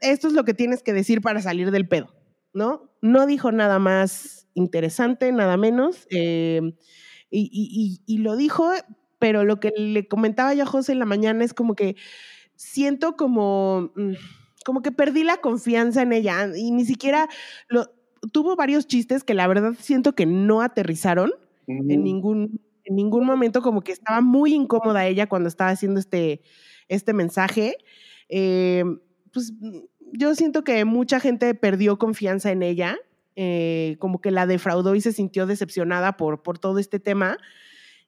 esto 0.00 0.28
es 0.28 0.34
lo 0.34 0.44
que 0.44 0.54
tienes 0.54 0.82
que 0.82 0.92
decir 0.92 1.20
para 1.20 1.40
salir 1.42 1.70
del 1.70 1.86
pedo, 1.88 2.14
¿no? 2.52 2.90
No 3.02 3.26
dijo 3.26 3.52
nada 3.52 3.78
más 3.78 4.48
interesante, 4.54 5.30
nada 5.32 5.56
menos, 5.56 6.06
eh, 6.10 6.60
y, 7.30 7.40
y- 7.52 8.02
y- 8.06 8.14
y 8.14 8.18
lo 8.18 8.36
dijo, 8.36 8.70
pero 9.18 9.44
lo 9.44 9.60
que 9.60 9.72
le 9.76 10.08
comentaba 10.08 10.54
yo 10.54 10.64
a 10.64 10.66
José 10.66 10.92
en 10.92 10.98
la 10.98 11.06
mañana 11.06 11.44
es 11.44 11.54
como 11.54 11.74
que 11.76 11.94
siento 12.56 13.16
como, 13.16 13.92
mm, 13.94 14.12
como 14.64 14.82
que 14.82 14.90
perdí 14.92 15.22
la 15.24 15.36
confianza 15.38 16.02
en 16.02 16.12
ella 16.12 16.48
y 16.56 16.70
ni 16.72 16.84
siquiera 16.84 17.28
lo, 17.68 17.86
tuvo 18.32 18.56
varios 18.56 18.86
chistes 18.86 19.24
que 19.24 19.34
la 19.34 19.46
verdad 19.46 19.74
siento 19.78 20.14
que 20.14 20.26
no 20.26 20.62
aterrizaron 20.62 21.32
en 21.66 22.02
ningún, 22.02 22.60
en 22.84 22.96
ningún 22.96 23.24
momento 23.24 23.62
como 23.62 23.82
que 23.82 23.92
estaba 23.92 24.20
muy 24.20 24.54
incómoda 24.54 25.06
ella 25.06 25.28
cuando 25.28 25.48
estaba 25.48 25.70
haciendo 25.70 26.00
este, 26.00 26.42
este 26.88 27.12
mensaje. 27.12 27.76
Eh, 28.28 28.84
pues 29.32 29.52
yo 30.12 30.34
siento 30.34 30.64
que 30.64 30.84
mucha 30.84 31.20
gente 31.20 31.54
perdió 31.54 31.96
confianza 31.98 32.50
en 32.50 32.64
ella, 32.64 32.98
eh, 33.36 33.96
como 34.00 34.20
que 34.20 34.32
la 34.32 34.46
defraudó 34.46 34.96
y 34.96 35.00
se 35.00 35.12
sintió 35.12 35.46
decepcionada 35.46 36.16
por, 36.16 36.42
por 36.42 36.58
todo 36.58 36.78
este 36.80 36.98
tema. 36.98 37.38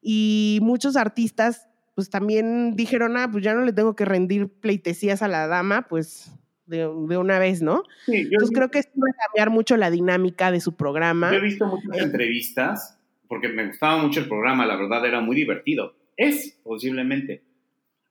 Y 0.00 0.58
muchos 0.62 0.96
artistas 0.96 1.68
pues 1.94 2.10
también 2.10 2.74
dijeron, 2.74 3.16
ah, 3.16 3.28
pues 3.30 3.44
ya 3.44 3.54
no 3.54 3.64
le 3.64 3.72
tengo 3.72 3.94
que 3.94 4.04
rendir 4.04 4.48
pleitesías 4.48 5.22
a 5.22 5.28
la 5.28 5.46
dama, 5.46 5.86
pues 5.88 6.32
de, 6.66 6.78
de 6.78 7.16
una 7.16 7.38
vez, 7.38 7.62
¿no? 7.62 7.84
Sí, 8.06 8.24
yo, 8.24 8.28
Entonces 8.32 8.50
creo 8.54 8.70
que 8.70 8.78
esto 8.78 8.92
va 8.96 9.10
a 9.10 9.26
cambiar 9.26 9.50
mucho 9.50 9.76
la 9.76 9.90
dinámica 9.90 10.50
de 10.50 10.60
su 10.60 10.74
programa. 10.74 11.30
yo 11.30 11.38
he 11.38 11.40
visto 11.40 11.66
muchas 11.66 11.98
entrevistas, 11.98 12.98
porque 13.28 13.48
me 13.48 13.66
gustaba 13.66 13.98
mucho 13.98 14.20
el 14.20 14.28
programa, 14.28 14.66
la 14.66 14.76
verdad 14.76 15.04
era 15.06 15.20
muy 15.20 15.36
divertido. 15.36 15.94
Es, 16.16 16.58
posiblemente. 16.62 17.42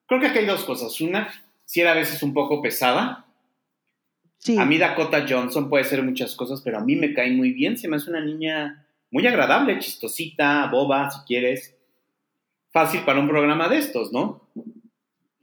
Creo 0.07 0.19
que 0.19 0.27
aquí 0.27 0.39
hay 0.39 0.45
dos 0.45 0.63
cosas. 0.63 0.99
Una, 1.01 1.29
si 1.65 1.81
era 1.81 1.91
a 1.91 1.95
veces 1.95 2.21
un 2.23 2.33
poco 2.33 2.61
pesada. 2.61 3.25
Sí. 4.37 4.57
A 4.57 4.65
mí 4.65 4.77
Dakota 4.77 5.25
Johnson 5.29 5.69
puede 5.69 5.83
ser 5.83 6.03
muchas 6.03 6.35
cosas, 6.35 6.61
pero 6.61 6.79
a 6.79 6.83
mí 6.83 6.95
me 6.95 7.13
cae 7.13 7.31
muy 7.31 7.53
bien. 7.53 7.77
Se 7.77 7.87
me 7.87 7.97
hace 7.97 8.09
una 8.09 8.25
niña 8.25 8.87
muy 9.11 9.25
agradable, 9.27 9.77
chistosita, 9.79 10.67
boba, 10.71 11.11
si 11.11 11.19
quieres. 11.27 11.77
Fácil 12.71 13.01
para 13.01 13.19
un 13.19 13.27
programa 13.27 13.69
de 13.69 13.77
estos, 13.77 14.11
¿no? 14.11 14.49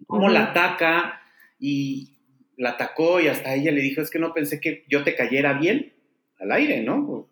Cómo 0.07 0.29
la 0.29 0.45
ataca 0.45 1.21
y 1.59 2.18
la 2.59 2.71
atacó 2.71 3.21
y 3.21 3.29
hasta 3.29 3.55
ella 3.55 3.73
le 3.73 3.81
dijo, 3.81 4.03
es 4.03 4.11
que 4.11 4.19
no 4.19 4.35
pensé 4.35 4.61
que 4.61 4.85
yo 4.89 5.03
te 5.05 5.15
cayera 5.15 5.55
bien 5.55 5.95
al 6.39 6.53
aire, 6.53 6.83
¿no? 6.83 7.27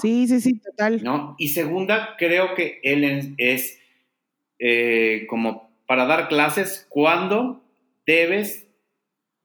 Sí, 0.00 0.26
sí, 0.26 0.40
sí, 0.40 0.60
total. 0.60 1.02
¿no? 1.04 1.36
Y 1.38 1.48
segunda, 1.48 2.16
creo 2.18 2.54
que 2.54 2.80
él 2.82 3.34
es 3.38 3.78
eh, 4.58 5.26
como 5.28 5.70
para 5.86 6.06
dar 6.06 6.28
clases 6.28 6.86
cuando 6.88 7.62
debes 8.06 8.66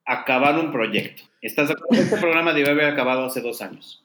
acabar 0.06 0.58
un 0.58 0.72
proyecto. 0.72 1.24
¿Estás 1.42 1.68
de 1.68 1.74
acuerdo? 1.74 2.04
Este 2.04 2.18
programa 2.18 2.54
debe 2.54 2.70
haber 2.70 2.86
acabado 2.86 3.26
hace 3.26 3.42
dos 3.42 3.62
años. 3.62 4.04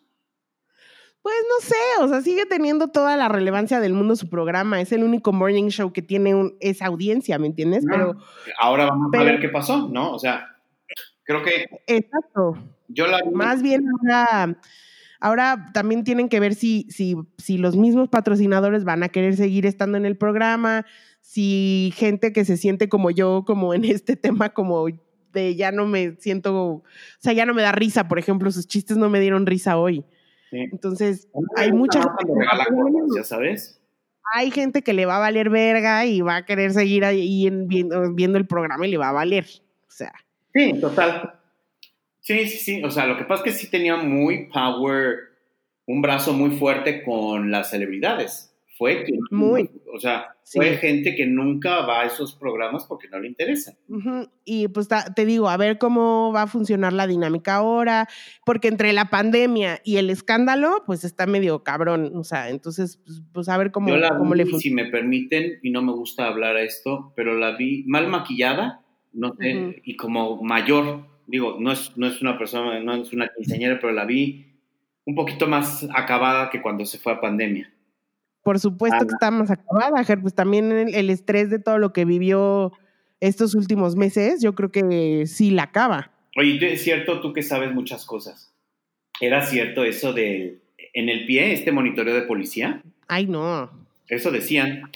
Pues 1.22 1.34
no 1.48 1.66
sé, 1.66 2.02
o 2.04 2.08
sea, 2.08 2.20
sigue 2.20 2.44
teniendo 2.44 2.88
toda 2.88 3.16
la 3.16 3.28
relevancia 3.28 3.80
del 3.80 3.94
mundo 3.94 4.14
su 4.14 4.28
programa. 4.28 4.80
Es 4.80 4.92
el 4.92 5.02
único 5.04 5.32
morning 5.32 5.68
show 5.70 5.90
que 5.92 6.02
tiene 6.02 6.34
un- 6.34 6.54
esa 6.60 6.86
audiencia, 6.86 7.38
¿me 7.38 7.46
entiendes? 7.46 7.84
Pero, 7.90 8.16
Ahora 8.58 8.84
vamos 8.86 9.08
Pero- 9.10 9.22
a 9.22 9.26
ver 9.26 9.40
qué 9.40 9.48
pasó, 9.48 9.88
¿no? 9.88 10.12
O 10.12 10.18
sea, 10.18 10.53
creo 11.24 11.42
que 11.42 11.66
exacto. 11.86 12.56
yo 12.88 13.06
la... 13.06 13.20
Más 13.32 13.62
bien 13.62 13.84
ahora, 13.88 14.56
Ahora 15.24 15.70
también 15.72 16.04
tienen 16.04 16.28
que 16.28 16.38
ver 16.38 16.54
si, 16.54 16.86
si, 16.90 17.16
si 17.38 17.56
los 17.56 17.76
mismos 17.76 18.10
patrocinadores 18.10 18.84
van 18.84 19.02
a 19.02 19.08
querer 19.08 19.36
seguir 19.36 19.64
estando 19.64 19.96
en 19.96 20.04
el 20.04 20.18
programa, 20.18 20.84
si 21.22 21.94
gente 21.96 22.30
que 22.34 22.44
se 22.44 22.58
siente 22.58 22.90
como 22.90 23.10
yo, 23.10 23.44
como 23.46 23.72
en 23.72 23.86
este 23.86 24.16
tema, 24.16 24.50
como 24.50 24.86
de 25.32 25.56
ya 25.56 25.72
no 25.72 25.86
me 25.86 26.16
siento, 26.16 26.54
o 26.54 26.84
sea, 27.20 27.32
ya 27.32 27.46
no 27.46 27.54
me 27.54 27.62
da 27.62 27.72
risa, 27.72 28.06
por 28.06 28.18
ejemplo, 28.18 28.50
sus 28.50 28.66
chistes 28.66 28.98
no 28.98 29.08
me 29.08 29.18
dieron 29.18 29.46
risa 29.46 29.78
hoy. 29.78 30.04
Entonces, 30.52 31.28
hay 31.56 31.72
mucha 31.72 32.02
gente. 32.02 32.32
ya 33.16 33.24
sabes. 33.24 33.80
Hay 34.34 34.50
gente 34.50 34.82
que 34.82 34.92
le 34.92 35.06
va 35.06 35.16
a 35.16 35.20
valer 35.20 35.48
verga 35.48 36.04
y 36.04 36.20
va 36.20 36.36
a 36.36 36.44
querer 36.44 36.74
seguir 36.74 37.02
ahí 37.02 37.48
viendo, 37.66 38.12
viendo 38.12 38.36
el 38.36 38.46
programa 38.46 38.86
y 38.86 38.90
le 38.90 38.98
va 38.98 39.08
a 39.08 39.12
valer. 39.12 39.46
O 39.88 39.90
sea. 39.90 40.12
Sí, 40.54 40.80
total. 40.80 41.34
Sí, 42.20 42.46
sí, 42.46 42.58
sí. 42.58 42.82
O 42.82 42.90
sea, 42.90 43.06
lo 43.06 43.18
que 43.18 43.24
pasa 43.24 43.44
es 43.44 43.52
que 43.52 43.58
sí 43.58 43.70
tenía 43.70 43.96
muy 43.96 44.46
power, 44.46 45.16
un 45.86 46.00
brazo 46.00 46.32
muy 46.32 46.52
fuerte 46.52 47.02
con 47.02 47.50
las 47.50 47.70
celebridades. 47.70 48.54
Fue 48.76 49.04
que, 49.04 49.12
muy. 49.30 49.70
O 49.92 50.00
sea, 50.00 50.34
fue 50.44 50.76
gente 50.76 51.14
que 51.14 51.26
nunca 51.26 51.82
va 51.86 52.02
a 52.02 52.06
esos 52.06 52.34
programas 52.34 52.84
porque 52.86 53.08
no 53.08 53.18
le 53.20 53.28
interesa. 53.28 53.76
Y 54.44 54.68
pues 54.68 54.88
te 54.88 55.24
digo, 55.24 55.48
a 55.48 55.56
ver 55.56 55.78
cómo 55.78 56.32
va 56.32 56.42
a 56.42 56.46
funcionar 56.46 56.92
la 56.92 57.06
dinámica 57.06 57.54
ahora, 57.54 58.08
porque 58.44 58.68
entre 58.68 58.92
la 58.92 59.10
pandemia 59.10 59.80
y 59.84 59.96
el 59.96 60.10
escándalo, 60.10 60.82
pues 60.86 61.04
está 61.04 61.26
medio 61.26 61.62
cabrón. 61.62 62.12
O 62.14 62.24
sea, 62.24 62.50
entonces, 62.50 63.00
pues, 63.04 63.22
pues 63.32 63.48
a 63.48 63.56
ver 63.56 63.70
cómo, 63.70 63.88
Yo 63.88 63.96
la 63.96 64.16
cómo 64.18 64.34
vi, 64.34 64.44
Si 64.58 64.70
me 64.70 64.86
permiten, 64.86 65.60
y 65.62 65.70
no 65.70 65.80
me 65.82 65.92
gusta 65.92 66.26
hablar 66.26 66.56
a 66.56 66.62
esto, 66.62 67.12
pero 67.14 67.38
la 67.38 67.56
vi 67.56 67.84
mal 67.86 68.08
maquillada, 68.08 68.83
no 69.14 69.34
sé, 69.34 69.80
y 69.84 69.96
como 69.96 70.42
mayor. 70.42 71.06
Digo, 71.26 71.56
no 71.58 71.72
es, 71.72 71.96
no 71.96 72.06
es 72.06 72.20
una 72.20 72.36
persona, 72.36 72.80
no 72.80 72.94
es 72.94 73.12
una 73.12 73.28
quinceañera, 73.28 73.78
pero 73.80 73.92
la 73.92 74.04
vi 74.04 74.54
un 75.06 75.14
poquito 75.14 75.46
más 75.46 75.86
acabada 75.94 76.50
que 76.50 76.60
cuando 76.60 76.84
se 76.84 76.98
fue 76.98 77.12
a 77.12 77.20
pandemia. 77.20 77.72
Por 78.42 78.60
supuesto 78.60 79.06
que 79.06 79.12
está 79.12 79.30
más 79.30 79.50
acabada, 79.50 80.04
Ger, 80.04 80.20
pues 80.20 80.34
también 80.34 80.70
el, 80.70 81.08
estrés 81.08 81.48
de 81.48 81.58
todo 81.58 81.78
lo 81.78 81.94
que 81.94 82.04
vivió 82.04 82.72
estos 83.20 83.54
últimos 83.54 83.96
meses, 83.96 84.42
yo 84.42 84.54
creo 84.54 84.70
que 84.70 85.26
sí 85.26 85.50
la 85.50 85.64
acaba. 85.64 86.10
Oye, 86.36 86.72
es 86.72 86.82
cierto, 86.82 87.20
tú 87.20 87.32
que 87.32 87.42
sabes 87.42 87.72
muchas 87.72 88.04
cosas. 88.04 88.54
¿Era 89.20 89.46
cierto 89.46 89.84
eso 89.84 90.12
de 90.12 90.60
en 90.92 91.08
el 91.08 91.24
pie, 91.24 91.52
este 91.52 91.72
monitoreo 91.72 92.14
de 92.14 92.22
policía? 92.22 92.82
Ay, 93.08 93.26
no. 93.26 93.70
Eso 94.08 94.30
decían. 94.30 94.90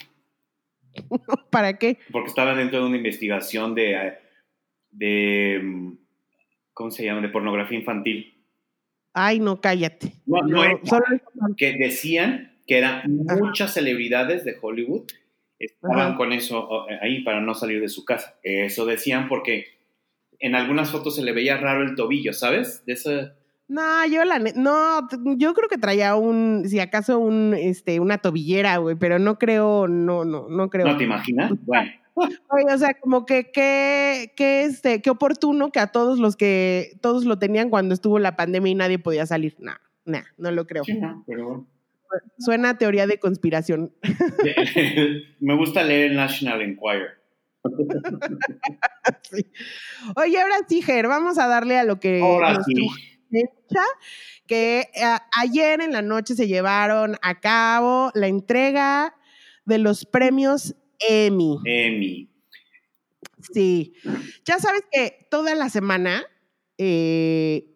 ¿Para 1.49 1.77
qué? 1.77 1.97
Porque 2.11 2.29
estaba 2.29 2.55
dentro 2.55 2.79
de 2.79 2.85
una 2.85 2.97
investigación 2.97 3.75
de, 3.75 4.17
de 4.91 5.95
¿cómo 6.73 6.91
se 6.91 7.05
llama? 7.05 7.21
De 7.21 7.29
pornografía 7.29 7.77
infantil. 7.77 8.35
Ay, 9.13 9.39
no, 9.39 9.59
cállate. 9.59 10.13
No, 10.25 10.41
no, 10.43 10.61
que 11.57 11.73
decían 11.73 12.57
que 12.67 12.77
eran 12.77 13.03
muchas 13.07 13.73
celebridades 13.73 14.45
de 14.45 14.57
Hollywood 14.61 15.07
estaban 15.57 16.15
con 16.15 16.31
eso 16.31 16.87
eh, 16.89 16.99
ahí 17.01 17.23
para 17.23 17.41
no 17.41 17.53
salir 17.53 17.81
de 17.81 17.89
su 17.89 18.05
casa. 18.05 18.39
Eso 18.43 18.85
decían 18.85 19.27
porque 19.27 19.79
en 20.39 20.55
algunas 20.55 20.91
fotos 20.91 21.15
se 21.15 21.23
le 21.23 21.33
veía 21.33 21.57
raro 21.57 21.83
el 21.83 21.95
tobillo, 21.95 22.33
¿sabes? 22.33 22.85
De 22.85 22.93
eso. 22.93 23.31
No, 23.69 24.05
yo 24.07 24.25
la 24.25 24.39
no, 24.39 25.07
yo 25.37 25.53
creo 25.53 25.69
que 25.69 25.77
traía 25.77 26.15
un, 26.15 26.63
si 26.67 26.79
acaso 26.79 27.19
un, 27.19 27.53
este, 27.53 27.99
una 27.99 28.17
tobillera, 28.17 28.77
güey, 28.77 28.95
pero 28.95 29.19
no 29.19 29.37
creo, 29.37 29.87
no, 29.87 30.25
no, 30.25 30.49
no 30.49 30.69
creo. 30.71 30.87
¿No 30.87 30.97
te 30.97 31.03
imaginas? 31.05 31.51
Bueno. 31.65 31.91
Oye, 32.15 32.73
o 32.73 32.77
sea, 32.77 32.95
como 32.99 33.25
que 33.25 33.51
qué, 33.51 34.33
este, 34.37 35.01
qué 35.01 35.09
oportuno 35.09 35.71
que 35.71 35.79
a 35.79 35.87
todos 35.87 36.19
los 36.19 36.35
que 36.35 36.97
todos 36.99 37.23
lo 37.23 37.39
tenían 37.39 37.69
cuando 37.69 37.93
estuvo 37.93 38.19
la 38.19 38.35
pandemia 38.35 38.71
y 38.71 38.75
nadie 38.75 38.99
podía 38.99 39.25
salir. 39.25 39.55
No, 39.59 39.71
no, 40.03 40.19
no 40.37 40.51
lo 40.51 40.67
creo. 40.67 40.83
Sí, 40.83 40.95
no, 40.95 41.23
pero. 41.25 41.65
Suena 42.39 42.77
teoría 42.77 43.05
de 43.05 43.19
conspiración. 43.19 43.93
Me 45.39 45.55
gusta 45.55 45.83
leer 45.83 46.11
el 46.11 46.17
National 46.17 46.61
Enquirer. 46.61 47.19
Oye, 50.15 50.41
ahora 50.41 50.55
sí, 50.67 50.81
Ger, 50.81 51.07
vamos 51.07 51.37
a 51.37 51.47
darle 51.47 51.77
a 51.77 51.83
lo 51.83 51.99
que 51.99 52.19
ahora 52.21 52.61
sí. 52.63 52.89
Que 54.47 54.79
eh, 54.79 55.17
ayer 55.39 55.81
en 55.81 55.91
la 55.91 56.01
noche 56.01 56.35
se 56.35 56.47
llevaron 56.47 57.17
a 57.21 57.39
cabo 57.39 58.11
la 58.13 58.27
entrega 58.27 59.15
de 59.65 59.77
los 59.77 60.05
premios 60.05 60.75
Emmy. 60.99 61.57
Emmy. 61.65 62.29
Sí. 63.53 63.93
Ya 64.45 64.59
sabes 64.59 64.83
que 64.91 65.27
toda 65.29 65.55
la 65.55 65.69
semana, 65.69 66.23
eh, 66.77 67.75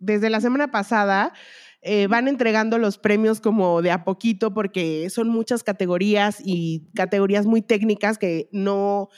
desde 0.00 0.30
la 0.30 0.40
semana 0.40 0.70
pasada, 0.70 1.32
eh, 1.82 2.06
van 2.06 2.28
entregando 2.28 2.78
los 2.78 2.98
premios 2.98 3.40
como 3.40 3.82
de 3.82 3.90
a 3.90 4.04
poquito 4.04 4.54
porque 4.54 5.10
son 5.10 5.28
muchas 5.28 5.62
categorías 5.62 6.38
y 6.42 6.88
categorías 6.94 7.44
muy 7.44 7.60
técnicas 7.60 8.16
que 8.16 8.48
no 8.52 9.10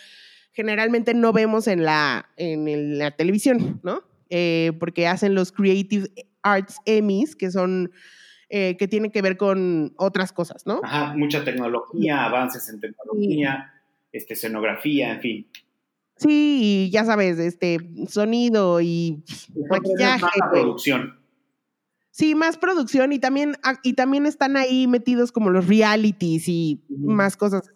generalmente 0.52 1.14
no 1.14 1.32
vemos 1.32 1.68
en 1.68 1.84
la, 1.84 2.30
en 2.36 2.98
la 2.98 3.10
televisión, 3.10 3.78
¿no? 3.84 4.02
Eh, 4.30 4.72
porque 4.78 5.06
hacen 5.06 5.34
los 5.34 5.52
Creative 5.52 6.08
Arts 6.42 6.76
Emmys, 6.84 7.36
que 7.36 7.50
son 7.50 7.92
eh, 8.48 8.76
que 8.76 8.86
tienen 8.86 9.10
que 9.10 9.22
ver 9.22 9.36
con 9.36 9.92
otras 9.96 10.32
cosas, 10.32 10.66
¿no? 10.66 10.80
Ajá, 10.84 11.14
mucha 11.16 11.44
tecnología, 11.44 12.24
avances 12.24 12.68
en 12.68 12.80
tecnología, 12.80 13.72
este, 14.12 14.34
escenografía, 14.34 15.14
en 15.14 15.20
fin. 15.20 15.50
Sí, 16.16 16.58
y 16.62 16.90
ya 16.90 17.04
sabes, 17.04 17.38
este, 17.38 17.78
sonido 18.08 18.80
y 18.80 19.24
maquillaje. 19.68 20.26
producción. 20.50 21.18
Sí, 22.10 22.34
más 22.34 22.56
producción 22.56 23.12
y 23.12 23.18
también, 23.18 23.56
ah, 23.62 23.80
y 23.82 23.92
también 23.92 24.26
están 24.26 24.56
ahí 24.56 24.86
metidos 24.86 25.32
como 25.32 25.50
los 25.50 25.66
realities 25.66 26.48
y 26.48 26.84
más 26.88 27.36
cosas. 27.36 27.72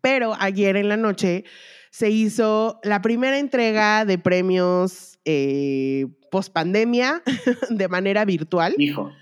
Pero 0.00 0.34
ayer 0.38 0.76
en 0.76 0.88
la 0.88 0.96
noche 0.96 1.44
se 1.90 2.10
hizo 2.10 2.80
la 2.82 3.02
primera 3.02 3.38
entrega 3.38 4.04
de 4.04 4.18
premios 4.18 5.18
eh, 5.24 6.06
post 6.30 6.52
pandemia 6.52 7.22
de 7.70 7.88
manera 7.88 8.24
virtual. 8.24 8.74
Hijo. 8.78 9.12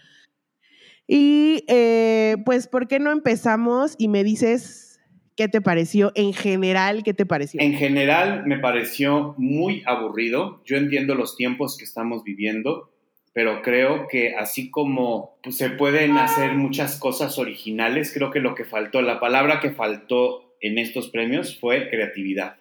Y 1.07 1.65
eh, 1.69 2.37
pues, 2.45 2.69
¿por 2.69 2.87
qué 2.87 2.99
no 2.99 3.11
empezamos 3.11 3.95
y 3.99 4.09
me 4.09 4.23
dices 4.23 5.01
qué 5.37 5.49
te 5.49 5.63
pareció 5.63 6.13
en 6.15 6.35
general? 6.35 7.03
¿Qué 7.03 7.15
te 7.15 7.25
pareció? 7.25 7.61
En 7.61 7.75
general 7.75 8.45
me 8.47 8.59
pareció 8.59 9.35
muy 9.39 9.83
aburrido. 9.87 10.63
Yo 10.67 10.77
entiendo 10.77 11.15
los 11.15 11.37
tiempos 11.37 11.77
que 11.79 11.85
estamos 11.85 12.23
viviendo 12.25 12.91
pero 13.39 13.63
creo 13.63 14.09
que 14.09 14.35
así 14.35 14.69
como 14.69 15.39
pues, 15.45 15.57
se 15.57 15.71
pueden 15.71 16.17
hacer 16.17 16.55
muchas 16.55 16.99
cosas 16.99 17.39
originales, 17.39 18.13
creo 18.13 18.33
que 18.33 18.41
lo 18.41 18.57
que 18.57 18.65
faltó, 18.65 19.01
la 19.01 19.21
palabra 19.21 19.61
que 19.61 19.71
faltó 19.71 20.48
en 20.61 20.79
estos 20.79 21.09
premios 21.09 21.59
fue 21.59 21.89
creatividad. 21.91 22.57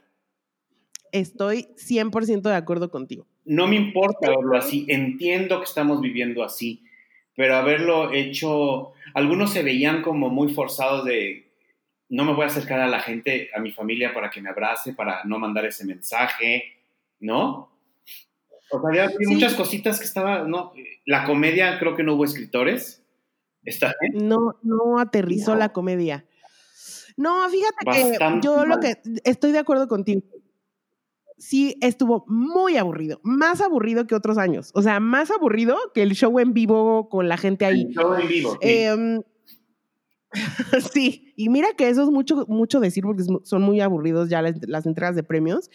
Estoy 1.11 1.67
100% 1.77 2.41
de 2.41 2.55
acuerdo 2.55 2.89
contigo. 2.89 3.25
No 3.45 3.67
me 3.67 3.75
importa 3.75 4.29
verlo 4.29 4.57
así, 4.57 4.85
entiendo 4.89 5.59
que 5.59 5.65
estamos 5.65 6.01
viviendo 6.01 6.43
así, 6.43 6.83
pero 7.35 7.55
haberlo 7.55 8.13
hecho, 8.13 8.93
algunos 9.13 9.51
se 9.51 9.63
veían 9.63 10.01
como 10.01 10.29
muy 10.29 10.53
forzados 10.53 11.05
de, 11.05 11.47
no 12.09 12.25
me 12.25 12.33
voy 12.33 12.43
a 12.43 12.47
acercar 12.47 12.79
a 12.79 12.87
la 12.87 12.99
gente, 12.99 13.49
a 13.55 13.59
mi 13.59 13.71
familia 13.71 14.13
para 14.13 14.29
que 14.29 14.41
me 14.41 14.49
abrace, 14.49 14.93
para 14.93 15.23
no 15.23 15.39
mandar 15.39 15.65
ese 15.65 15.85
mensaje, 15.85 16.63
¿no? 17.19 17.71
O 18.69 18.81
sea, 18.81 18.89
había 18.89 19.09
muchas 19.27 19.53
cositas 19.53 19.99
que 19.99 20.05
estaba, 20.05 20.43
no, 20.43 20.73
la 21.05 21.23
comedia 21.23 21.79
creo 21.79 21.95
que 21.95 22.03
no 22.03 22.15
hubo 22.15 22.25
escritores. 22.25 23.03
¿Está 23.63 23.93
No, 24.13 24.57
no 24.63 24.99
aterrizó 24.99 25.55
la 25.55 25.69
comedia. 25.73 26.25
No, 27.17 27.49
fíjate 27.49 27.85
que 27.91 28.39
yo 28.41 28.65
lo 28.65 28.79
que 28.79 29.01
estoy 29.23 29.51
de 29.51 29.59
acuerdo 29.59 29.87
contigo. 29.87 30.21
Sí, 31.39 31.77
estuvo 31.81 32.25
muy 32.27 32.77
aburrido, 32.77 33.19
más 33.23 33.61
aburrido 33.61 34.07
que 34.07 34.15
otros 34.15 34.37
años. 34.37 34.71
O 34.73 34.81
sea, 34.81 34.99
más 34.99 35.29
aburrido 35.29 35.77
que 35.93 36.01
el 36.01 36.13
show 36.13 36.39
en 36.39 36.53
vivo 36.53 37.09
con 37.09 37.27
la 37.27 37.37
gente 37.37 37.65
ahí. 37.65 37.81
El 37.81 37.93
show 37.93 38.13
en 38.15 38.27
vivo. 38.27 38.51
Sí. 38.53 38.57
Em, 38.61 39.21
sí, 40.93 41.33
y 41.35 41.49
mira 41.49 41.69
que 41.77 41.89
eso 41.89 42.03
es 42.03 42.09
mucho, 42.09 42.45
mucho 42.47 42.79
decir 42.79 43.03
porque 43.03 43.23
son 43.43 43.61
muy 43.61 43.81
aburridos 43.81 44.29
ya 44.29 44.41
las 44.41 44.85
entregas 44.85 45.15
de 45.15 45.23
premios, 45.23 45.69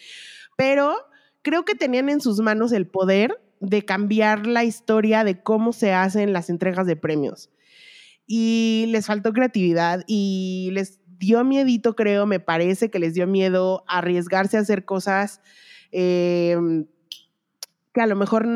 pero 0.57 0.95
creo 1.41 1.65
que 1.65 1.75
tenían 1.75 2.09
en 2.09 2.21
sus 2.21 2.39
manos 2.39 2.71
el 2.71 2.87
poder 2.87 3.41
de 3.59 3.85
cambiar 3.85 4.45
la 4.45 4.63
historia 4.63 5.23
de 5.23 5.41
cómo 5.41 5.71
se 5.71 5.93
hacen 5.93 6.33
las 6.33 6.49
entregas 6.49 6.87
de 6.87 6.95
premios. 6.95 7.49
Y 8.25 8.85
les 8.89 9.05
faltó 9.05 9.33
creatividad 9.33 10.03
y 10.07 10.69
les 10.73 10.99
dio 11.25 11.43
miedito, 11.43 11.95
creo, 11.95 12.25
me 12.25 12.39
parece 12.39 12.89
que 12.89 12.99
les 12.99 13.13
dio 13.13 13.27
miedo 13.27 13.83
arriesgarse 13.87 14.57
a 14.57 14.61
hacer 14.61 14.85
cosas 14.85 15.41
em, 15.91 16.85
que 17.93 18.01
a 18.01 18.07
lo 18.07 18.15
mejor, 18.15 18.47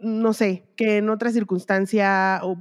no 0.00 0.32
sé, 0.32 0.64
que 0.76 0.98
en 0.98 1.08
otra 1.08 1.30
circunstancia 1.30 2.40
o 2.42 2.60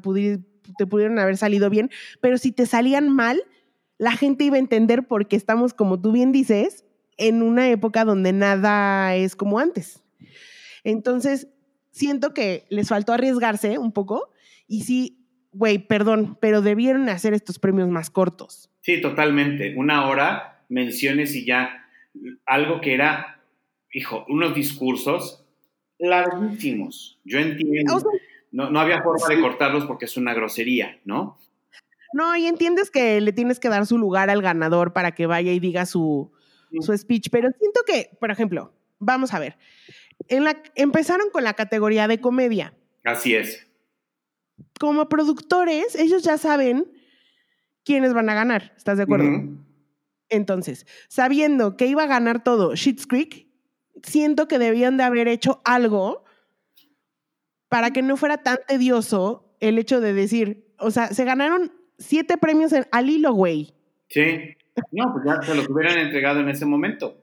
te 0.77 0.87
pudieron 0.87 1.19
haber 1.19 1.37
salido 1.37 1.69
bien, 1.69 1.89
pero 2.21 2.37
si 2.37 2.51
te 2.51 2.65
salían 2.65 3.09
mal, 3.09 3.43
la 3.97 4.13
gente 4.13 4.45
iba 4.45 4.55
a 4.55 4.59
entender 4.59 5.07
porque 5.07 5.35
estamos, 5.35 5.73
como 5.73 6.01
tú 6.01 6.11
bien 6.11 6.31
dices, 6.31 6.85
en 7.17 7.43
una 7.43 7.69
época 7.69 8.03
donde 8.03 8.33
nada 8.33 9.15
es 9.15 9.35
como 9.35 9.59
antes. 9.59 10.01
Entonces, 10.83 11.47
siento 11.91 12.33
que 12.33 12.65
les 12.69 12.87
faltó 12.87 13.13
arriesgarse 13.13 13.77
un 13.77 13.91
poco 13.91 14.31
Y 14.67 14.83
sí, 14.85 15.27
güey, 15.51 15.77
perdón, 15.77 16.37
pero 16.41 16.61
debieron 16.61 17.09
hacer 17.09 17.33
estos 17.33 17.59
premios 17.59 17.89
más 17.89 18.09
cortos. 18.09 18.70
Sí, 18.81 19.01
totalmente. 19.01 19.73
Una 19.75 20.07
hora, 20.07 20.63
menciones 20.69 21.35
y 21.35 21.45
ya 21.45 21.87
algo 22.45 22.81
que 22.81 22.93
era, 22.93 23.41
hijo, 23.93 24.25
unos 24.27 24.53
discursos 24.55 25.45
larguísimos. 25.99 27.19
Yo 27.23 27.39
entiendo. 27.39 28.01
no, 28.51 28.69
no 28.69 28.79
había 28.79 29.01
forma 29.01 29.27
de 29.27 29.39
cortarlos 29.39 29.85
porque 29.85 30.05
es 30.05 30.17
una 30.17 30.33
grosería, 30.33 30.99
¿no? 31.05 31.37
No, 32.13 32.35
y 32.35 32.45
entiendes 32.47 32.91
que 32.91 33.21
le 33.21 33.31
tienes 33.31 33.59
que 33.59 33.69
dar 33.69 33.85
su 33.85 33.97
lugar 33.97 34.29
al 34.29 34.41
ganador 34.41 34.91
para 34.93 35.13
que 35.13 35.27
vaya 35.27 35.53
y 35.53 35.59
diga 35.59 35.85
su, 35.85 36.31
su 36.81 36.97
speech, 36.97 37.29
pero 37.31 37.49
siento 37.57 37.81
que, 37.85 38.09
por 38.19 38.31
ejemplo, 38.31 38.73
vamos 38.99 39.33
a 39.33 39.39
ver, 39.39 39.57
en 40.27 40.43
la, 40.43 40.61
empezaron 40.75 41.29
con 41.29 41.43
la 41.43 41.53
categoría 41.53 42.07
de 42.07 42.19
comedia. 42.19 42.73
Así 43.03 43.35
es. 43.35 43.67
Como 44.79 45.07
productores, 45.07 45.95
ellos 45.95 46.23
ya 46.23 46.37
saben 46.37 46.91
quiénes 47.83 48.13
van 48.13 48.29
a 48.29 48.33
ganar, 48.33 48.73
¿estás 48.77 48.97
de 48.97 49.03
acuerdo? 49.03 49.27
Entonces, 50.29 50.85
sabiendo 51.09 51.75
que 51.77 51.87
iba 51.87 52.03
a 52.03 52.07
ganar 52.07 52.43
todo 52.43 52.75
Shit's 52.75 53.05
Creek, 53.05 53.47
siento 54.03 54.47
que 54.47 54.59
debían 54.59 54.97
de 54.97 55.03
haber 55.03 55.27
hecho 55.27 55.61
algo 55.65 56.23
para 57.69 57.91
que 57.91 58.01
no 58.01 58.17
fuera 58.17 58.37
tan 58.37 58.57
tedioso 58.67 59.55
el 59.59 59.77
hecho 59.77 60.01
de 60.01 60.13
decir, 60.13 60.73
o 60.77 60.91
sea, 60.91 61.07
se 61.07 61.23
ganaron 61.25 61.71
siete 61.97 62.37
premios 62.37 62.73
en, 62.73 62.85
al 62.91 63.09
hilo, 63.09 63.33
güey. 63.33 63.73
Sí. 64.09 64.55
No, 64.91 65.13
pues 65.13 65.25
ya 65.25 65.41
se 65.41 65.55
los 65.55 65.69
hubieran 65.69 65.97
entregado 65.99 66.39
en 66.39 66.49
ese 66.49 66.65
momento. 66.65 67.17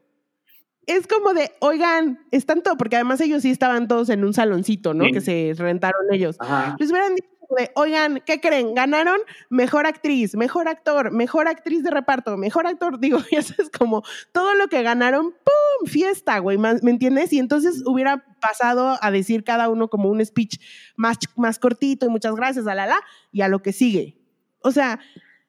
Es 0.85 1.05
como 1.05 1.33
de, 1.33 1.51
oigan, 1.59 2.19
están 2.31 2.63
todos, 2.63 2.77
porque 2.77 2.95
además 2.95 3.21
ellos 3.21 3.43
sí 3.43 3.51
estaban 3.51 3.87
todos 3.87 4.09
en 4.09 4.23
un 4.23 4.33
saloncito, 4.33 4.95
¿no? 4.95 5.05
Que 5.11 5.21
se 5.21 5.53
rentaron 5.55 6.11
ellos. 6.11 6.37
Les 6.79 6.89
hubieran 6.89 7.13
dicho 7.13 7.29
de, 7.57 7.71
oigan, 7.75 8.21
¿qué 8.25 8.39
creen? 8.39 8.73
Ganaron 8.73 9.19
mejor 9.49 9.85
actriz, 9.85 10.35
mejor 10.35 10.67
actor, 10.67 11.11
mejor 11.11 11.47
actriz 11.47 11.83
de 11.83 11.91
reparto, 11.91 12.37
mejor 12.37 12.67
actor. 12.67 12.99
Digo, 12.99 13.19
ya 13.31 13.41
sabes, 13.41 13.69
como 13.69 14.03
todo 14.31 14.53
lo 14.55 14.67
que 14.67 14.83
ganaron, 14.83 15.31
¡pum! 15.31 15.87
Fiesta, 15.87 16.39
güey, 16.39 16.57
¿me 16.57 16.91
entiendes? 16.91 17.31
Y 17.31 17.39
entonces 17.39 17.83
hubiera 17.85 18.25
pasado 18.41 18.97
a 19.01 19.11
decir 19.11 19.43
cada 19.43 19.69
uno 19.69 19.89
como 19.89 20.09
un 20.09 20.25
speech 20.25 20.59
más, 20.95 21.17
más 21.37 21.57
cortito 21.57 22.05
y 22.05 22.09
muchas 22.09 22.35
gracias, 22.35 22.67
a 22.67 22.75
la 22.75 22.85
la, 22.85 22.99
y 23.31 23.41
a 23.41 23.47
lo 23.47 23.61
que 23.61 23.71
sigue. 23.71 24.17
O 24.61 24.71
sea, 24.71 24.99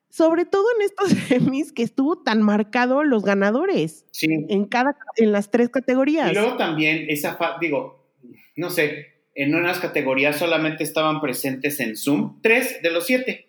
sobre 0.09 0.45
todo 0.45 0.65
en 0.77 0.83
estos 0.83 1.09
semis 1.29 1.73
que 1.73 1.83
estuvo 1.83 2.23
tan 2.23 2.43
marcado 2.43 3.03
los 3.05 3.25
ganadores. 3.25 4.07
Sí. 4.11 4.27
En 4.49 4.67
cada, 4.67 4.97
en 5.17 5.33
las 5.33 5.51
tres 5.51 5.69
categorías. 5.71 6.31
Y 6.31 6.35
luego 6.35 6.57
también 6.57 7.07
esa, 7.09 7.39
digo, 7.61 8.07
no 8.57 8.71
sé, 8.71 9.20
en 9.35 9.55
unas 9.55 9.79
categorías 9.79 10.39
solamente 10.39 10.85
estaban 10.85 11.21
presentes 11.21 11.81
en 11.81 11.97
Zoom 11.97 12.41
tres 12.43 12.83
de 12.83 12.91
los 12.91 13.07
siete. 13.07 13.47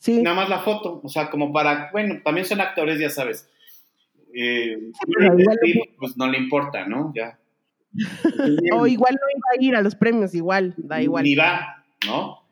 Sí. 0.00 0.20
Nada 0.20 0.36
más 0.36 0.48
la 0.48 0.60
foto, 0.60 1.00
o 1.02 1.08
sea, 1.08 1.30
como 1.30 1.52
para, 1.52 1.90
bueno, 1.92 2.20
también 2.24 2.44
son 2.44 2.60
actores, 2.60 2.98
ya 2.98 3.08
sabes. 3.08 3.48
Eh, 4.34 4.78
pues 5.98 6.16
no 6.16 6.26
le 6.26 6.38
importa, 6.38 6.86
¿no? 6.86 7.12
Ya. 7.14 7.38
o 8.74 8.86
igual 8.86 9.14
no 9.14 9.28
iba 9.36 9.48
a 9.52 9.64
ir 9.64 9.76
a 9.76 9.82
los 9.82 9.94
premios, 9.94 10.34
igual, 10.34 10.74
da 10.76 11.02
igual. 11.02 11.24
Ni 11.24 11.34
va, 11.34 11.84
¿no? 12.06 12.42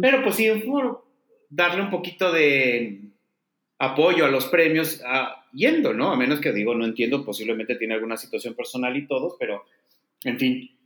Pero 0.00 0.22
pues 0.22 0.36
sí, 0.36 0.48
darle 1.48 1.82
un 1.82 1.90
poquito 1.90 2.32
de 2.32 3.00
apoyo 3.78 4.24
a 4.24 4.30
los 4.30 4.46
premios 4.46 5.00
yendo, 5.52 5.94
¿no? 5.94 6.10
A 6.12 6.16
menos 6.16 6.40
que 6.40 6.52
digo, 6.52 6.74
no 6.74 6.84
entiendo, 6.84 7.24
posiblemente 7.24 7.76
tiene 7.76 7.94
alguna 7.94 8.16
situación 8.16 8.54
personal 8.54 8.96
y 8.96 9.06
todo, 9.06 9.36
pero 9.38 9.64
en 10.24 10.38
fin. 10.38 10.77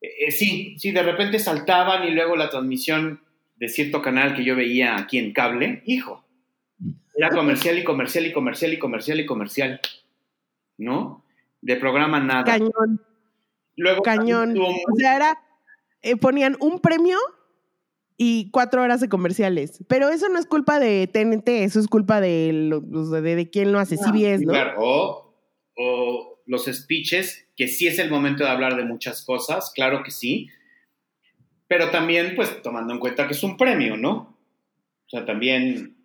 Eh, 0.00 0.26
eh, 0.26 0.30
sí, 0.30 0.76
sí, 0.78 0.92
de 0.92 1.02
repente 1.02 1.38
saltaban 1.38 2.04
y 2.04 2.12
luego 2.12 2.36
la 2.36 2.50
transmisión 2.50 3.20
de 3.56 3.68
cierto 3.68 4.02
canal 4.02 4.34
que 4.34 4.44
yo 4.44 4.54
veía 4.54 4.96
aquí 4.96 5.18
en 5.18 5.32
cable, 5.32 5.82
hijo, 5.86 6.24
era 7.14 7.30
comercial 7.30 7.78
y 7.78 7.84
comercial 7.84 8.26
y 8.26 8.32
comercial 8.32 8.72
y 8.74 8.78
comercial 8.78 9.20
y 9.20 9.26
comercial, 9.26 9.80
¿no? 10.76 11.24
De 11.62 11.76
programa 11.76 12.20
nada. 12.20 12.44
Cañón. 12.44 13.00
Luego 13.76 14.02
Cañón. 14.02 14.56
O 14.58 14.96
sea, 14.96 15.16
era, 15.16 15.38
eh, 16.02 16.16
ponían 16.16 16.56
un 16.60 16.80
premio 16.80 17.18
y 18.18 18.50
cuatro 18.50 18.82
horas 18.82 19.00
de 19.00 19.08
comerciales. 19.08 19.84
Pero 19.88 20.08
eso 20.08 20.28
no 20.28 20.38
es 20.38 20.46
culpa 20.46 20.78
de 20.78 21.06
TNT, 21.06 21.48
eso 21.64 21.80
es 21.80 21.88
culpa 21.88 22.20
de, 22.20 22.80
de, 22.82 23.34
de, 23.36 23.50
quién 23.50 23.72
lo 23.72 23.78
hace, 23.78 23.96
CBS, 23.96 24.44
¿no? 24.44 24.52
Claro, 24.52 24.74
o, 24.78 25.34
o, 25.76 26.35
los 26.46 26.66
speeches, 26.66 27.46
que 27.56 27.68
sí 27.68 27.86
es 27.86 27.98
el 27.98 28.10
momento 28.10 28.44
de 28.44 28.50
hablar 28.50 28.76
de 28.76 28.84
muchas 28.84 29.24
cosas, 29.24 29.70
claro 29.74 30.02
que 30.02 30.10
sí, 30.10 30.48
pero 31.68 31.90
también, 31.90 32.34
pues, 32.36 32.62
tomando 32.62 32.94
en 32.94 33.00
cuenta 33.00 33.26
que 33.26 33.34
es 33.34 33.42
un 33.42 33.56
premio, 33.56 33.96
¿no? 33.96 34.38
O 35.06 35.08
sea, 35.08 35.24
también 35.24 35.96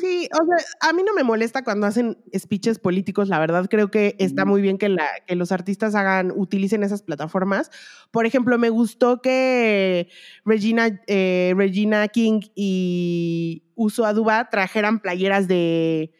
Sí, 0.00 0.28
o 0.32 0.46
sea, 0.46 0.88
a 0.88 0.92
mí 0.92 1.02
no 1.02 1.12
me 1.12 1.24
molesta 1.24 1.64
cuando 1.64 1.88
hacen 1.88 2.16
speeches 2.36 2.78
políticos, 2.78 3.28
la 3.28 3.40
verdad 3.40 3.66
creo 3.68 3.90
que 3.90 4.14
está 4.20 4.44
muy 4.44 4.62
bien 4.62 4.78
que, 4.78 4.88
la, 4.88 5.08
que 5.26 5.34
los 5.34 5.50
artistas 5.50 5.96
hagan, 5.96 6.32
utilicen 6.36 6.84
esas 6.84 7.02
plataformas. 7.02 7.72
Por 8.12 8.26
ejemplo, 8.26 8.58
me 8.58 8.70
gustó 8.70 9.20
que 9.20 10.08
Regina, 10.44 11.02
eh, 11.08 11.52
Regina 11.56 12.06
King 12.06 12.42
y 12.54 13.64
Uso 13.74 14.06
Aduba 14.06 14.50
trajeran 14.50 15.00
playeras 15.00 15.48
de, 15.48 16.12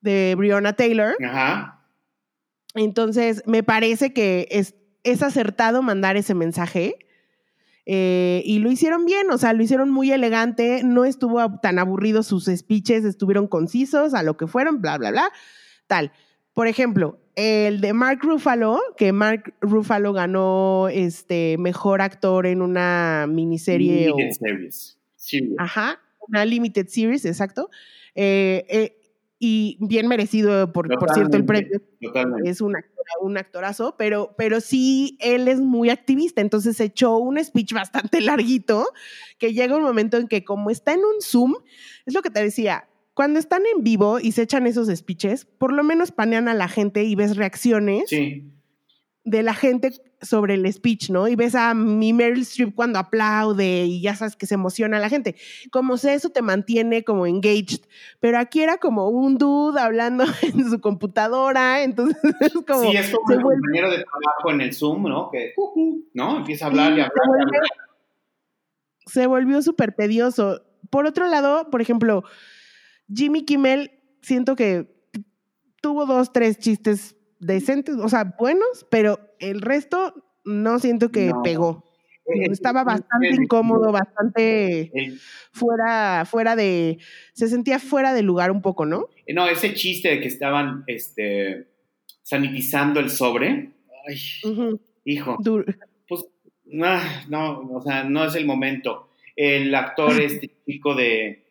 de 0.00 0.34
Breonna 0.34 0.72
Taylor. 0.72 1.16
Ajá. 1.22 1.73
Entonces, 2.74 3.42
me 3.46 3.62
parece 3.62 4.12
que 4.12 4.48
es, 4.50 4.74
es 5.02 5.22
acertado 5.22 5.82
mandar 5.82 6.16
ese 6.16 6.34
mensaje. 6.34 6.96
Eh, 7.86 8.42
y 8.46 8.60
lo 8.60 8.70
hicieron 8.70 9.04
bien, 9.04 9.30
o 9.30 9.36
sea, 9.36 9.52
lo 9.52 9.62
hicieron 9.62 9.90
muy 9.90 10.10
elegante, 10.10 10.82
no 10.84 11.04
estuvo 11.04 11.60
tan 11.60 11.78
aburrido 11.78 12.22
sus 12.22 12.46
speeches, 12.46 13.04
estuvieron 13.04 13.46
concisos 13.46 14.14
a 14.14 14.22
lo 14.22 14.38
que 14.38 14.46
fueron, 14.46 14.80
bla, 14.80 14.96
bla, 14.96 15.10
bla, 15.10 15.30
tal. 15.86 16.10
Por 16.54 16.66
ejemplo, 16.66 17.20
el 17.36 17.80
de 17.80 17.92
Mark 17.92 18.20
Ruffalo, 18.22 18.80
que 18.96 19.12
Mark 19.12 19.54
Ruffalo 19.60 20.12
ganó 20.12 20.88
este 20.88 21.56
mejor 21.58 22.00
actor 22.00 22.46
en 22.46 22.62
una 22.62 23.26
miniserie. 23.28 24.06
Limited 24.06 24.30
series. 24.30 24.98
Ajá, 25.58 26.00
una 26.28 26.44
limited 26.44 26.86
series, 26.88 27.24
exacto. 27.24 27.70
Eh, 28.14 28.64
eh, 28.68 28.96
y 29.44 29.76
bien 29.78 30.08
merecido, 30.08 30.72
por, 30.72 30.88
por 30.98 31.12
cierto, 31.12 31.36
el 31.36 31.44
premio. 31.44 31.82
Totalmente. 32.00 32.48
Es 32.48 32.62
un, 32.62 32.74
un 33.20 33.36
actorazo, 33.36 33.94
pero, 33.98 34.34
pero 34.38 34.62
sí, 34.62 35.18
él 35.20 35.48
es 35.48 35.60
muy 35.60 35.90
activista, 35.90 36.40
entonces 36.40 36.80
echó 36.80 37.18
un 37.18 37.42
speech 37.44 37.74
bastante 37.74 38.20
larguito, 38.22 38.86
que 39.38 39.52
llega 39.52 39.76
un 39.76 39.82
momento 39.82 40.16
en 40.16 40.28
que 40.28 40.44
como 40.44 40.70
está 40.70 40.94
en 40.94 41.00
un 41.00 41.20
Zoom, 41.20 41.56
es 42.06 42.14
lo 42.14 42.22
que 42.22 42.30
te 42.30 42.42
decía, 42.42 42.88
cuando 43.12 43.38
están 43.38 43.64
en 43.76 43.84
vivo 43.84 44.18
y 44.18 44.32
se 44.32 44.40
echan 44.40 44.66
esos 44.66 44.88
speeches, 44.88 45.44
por 45.44 45.70
lo 45.70 45.84
menos 45.84 46.10
panean 46.10 46.48
a 46.48 46.54
la 46.54 46.68
gente 46.68 47.04
y 47.04 47.14
ves 47.14 47.36
reacciones. 47.36 48.08
Sí 48.08 48.50
de 49.24 49.42
la 49.42 49.54
gente 49.54 49.92
sobre 50.20 50.54
el 50.54 50.70
speech, 50.70 51.10
¿no? 51.10 51.28
Y 51.28 51.34
ves 51.34 51.54
a 51.54 51.72
mi 51.74 52.12
Meryl 52.12 52.42
Streep 52.42 52.74
cuando 52.74 52.98
aplaude 52.98 53.86
y 53.86 54.02
ya 54.02 54.14
sabes 54.14 54.36
que 54.36 54.46
se 54.46 54.54
emociona 54.54 54.98
la 54.98 55.08
gente. 55.08 55.36
Como 55.70 55.96
sé, 55.96 56.14
eso 56.14 56.28
te 56.28 56.42
mantiene 56.42 57.04
como 57.04 57.26
engaged, 57.26 57.80
pero 58.20 58.38
aquí 58.38 58.62
era 58.62 58.76
como 58.76 59.08
un 59.08 59.38
dude 59.38 59.80
hablando 59.80 60.24
en 60.42 60.70
su 60.70 60.80
computadora, 60.80 61.82
entonces 61.82 62.18
es 62.40 62.52
como... 62.52 62.82
Sí, 62.82 62.96
es 62.96 63.10
como 63.10 63.34
un 63.34 63.42
compañero 63.42 63.90
de 63.90 64.04
trabajo 64.04 64.50
en 64.50 64.60
el 64.60 64.74
Zoom, 64.74 65.04
¿no? 65.04 65.30
Que, 65.30 65.54
¿no? 66.12 66.38
Empieza 66.38 66.66
a 66.66 66.68
hablar 66.68 66.90
y 66.90 67.00
hablar. 67.00 67.12
Se, 67.12 67.42
hablar. 67.42 67.62
se 69.06 69.26
volvió 69.26 69.62
súper 69.62 69.92
tedioso. 69.92 70.62
Por 70.90 71.06
otro 71.06 71.26
lado, 71.28 71.70
por 71.70 71.80
ejemplo, 71.80 72.24
Jimmy 73.12 73.44
Kimmel, 73.44 73.90
siento 74.20 74.54
que 74.54 74.94
tuvo 75.80 76.04
dos, 76.04 76.32
tres 76.32 76.58
chistes 76.58 77.16
decentes, 77.44 77.96
o 77.96 78.08
sea, 78.08 78.34
buenos, 78.38 78.86
pero 78.90 79.18
el 79.38 79.60
resto 79.60 80.14
no 80.44 80.78
siento 80.78 81.10
que 81.10 81.32
pegó. 81.42 81.84
Eh, 82.26 82.46
Estaba 82.50 82.84
bastante 82.84 83.34
incómodo, 83.34 83.92
bastante 83.92 84.90
fuera, 85.52 86.24
fuera 86.24 86.56
de, 86.56 86.98
se 87.34 87.48
sentía 87.48 87.78
fuera 87.78 88.14
de 88.14 88.22
lugar 88.22 88.50
un 88.50 88.62
poco, 88.62 88.86
¿no? 88.86 89.08
No, 89.28 89.46
ese 89.46 89.74
chiste 89.74 90.08
de 90.08 90.20
que 90.20 90.28
estaban, 90.28 90.84
este, 90.86 91.68
sanitizando 92.22 93.00
el 93.00 93.10
sobre, 93.10 93.72
ay, 94.08 94.16
hijo, 95.04 95.38
pues, 96.08 96.24
no, 96.64 97.60
o 97.74 97.82
sea, 97.82 98.04
no 98.04 98.24
es 98.24 98.34
el 98.34 98.46
momento. 98.46 99.10
El 99.36 99.74
actor, 99.74 100.12
este 100.20 100.50
chico 100.66 100.94
de, 100.94 101.44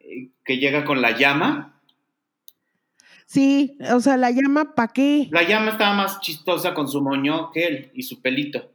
eh, 0.00 0.30
que 0.42 0.56
llega 0.56 0.86
con 0.86 1.02
la 1.02 1.18
llama, 1.18 1.77
Sí, 3.28 3.76
o 3.92 4.00
sea, 4.00 4.16
la 4.16 4.30
llama, 4.30 4.74
¿para 4.74 4.88
qué? 4.88 5.28
La 5.30 5.46
llama 5.46 5.72
estaba 5.72 5.94
más 5.94 6.18
chistosa 6.20 6.72
con 6.72 6.88
su 6.88 7.02
moño 7.02 7.50
que 7.52 7.66
él 7.66 7.90
y 7.92 8.02
su 8.02 8.22
pelito. 8.22 8.72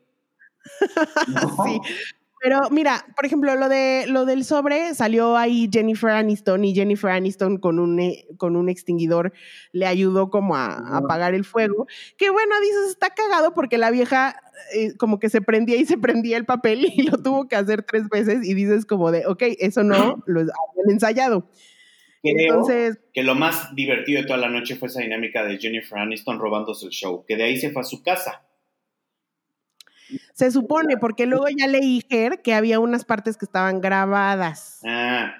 Sí, 1.65 1.81
Pero 2.39 2.69
mira, 2.69 3.03
por 3.15 3.25
ejemplo, 3.25 3.55
lo 3.55 3.67
de 3.67 4.05
lo 4.07 4.25
del 4.25 4.45
sobre 4.45 4.93
salió 4.93 5.37
ahí 5.37 5.69
Jennifer 5.73 6.11
Aniston 6.11 6.63
y 6.65 6.75
Jennifer 6.75 7.09
Aniston 7.09 7.57
con 7.57 7.79
un 7.79 7.99
eh, 7.99 8.27
con 8.37 8.55
un 8.55 8.69
extinguidor 8.69 9.33
le 9.71 9.87
ayudó 9.87 10.29
como 10.29 10.55
a, 10.55 10.67
a 10.67 10.97
apagar 10.97 11.33
el 11.33 11.45
fuego. 11.45 11.87
Que 12.17 12.29
bueno, 12.29 12.53
dices, 12.61 12.89
está 12.89 13.09
cagado 13.09 13.55
porque 13.55 13.79
la 13.79 13.89
vieja 13.89 14.35
eh, 14.75 14.95
como 14.97 15.19
que 15.19 15.29
se 15.29 15.41
prendía 15.41 15.77
y 15.77 15.85
se 15.85 15.97
prendía 15.97 16.37
el 16.37 16.45
papel 16.45 16.85
y 16.95 17.01
lo 17.03 17.17
tuvo 17.17 17.47
que 17.47 17.55
hacer 17.55 17.81
tres 17.81 18.07
veces 18.07 18.45
y 18.45 18.53
dices 18.53 18.85
como 18.85 19.11
de, 19.11 19.25
ok, 19.25 19.41
eso 19.59 19.83
no 19.83 20.23
lo 20.27 20.41
habían 20.41 20.91
ensayado. 20.91 21.49
Entonces, 22.23 22.99
que 23.13 23.21
lo 23.21 23.35
más 23.35 23.75
divertido 23.75 24.21
de 24.21 24.27
toda 24.27 24.39
la 24.39 24.49
noche 24.49 24.77
fue 24.77 24.87
esa 24.87 25.01
dinámica 25.01 25.43
de 25.43 25.57
Jennifer 25.57 25.97
Aniston 25.97 26.39
robándose 26.39 26.85
el 26.85 26.91
show, 26.91 27.25
que 27.27 27.35
de 27.35 27.43
ahí 27.43 27.57
se 27.57 27.71
fue 27.71 27.81
a 27.81 27.85
su 27.85 28.01
casa. 28.01 28.45
Se 30.33 30.49
supone, 30.51 30.97
porque 30.97 31.25
luego 31.25 31.45
ya 31.55 31.67
leí 31.67 32.01
Ger 32.09 32.41
que 32.41 32.53
había 32.53 32.79
unas 32.79 33.03
partes 33.03 33.35
que 33.35 33.45
estaban 33.45 33.81
grabadas. 33.81 34.79
Ah, 34.85 35.35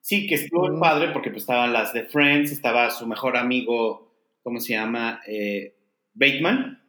sí, 0.00 0.26
que 0.28 0.36
estuvo 0.36 0.68
mm. 0.68 0.80
padre 0.80 1.08
porque 1.12 1.30
pues 1.30 1.42
estaban 1.42 1.72
las 1.72 1.92
de 1.92 2.04
Friends, 2.04 2.52
estaba 2.52 2.90
su 2.90 3.06
mejor 3.06 3.36
amigo, 3.36 4.14
¿cómo 4.42 4.60
se 4.60 4.74
llama? 4.74 5.20
Eh, 5.26 5.74
Bateman. 6.12 6.80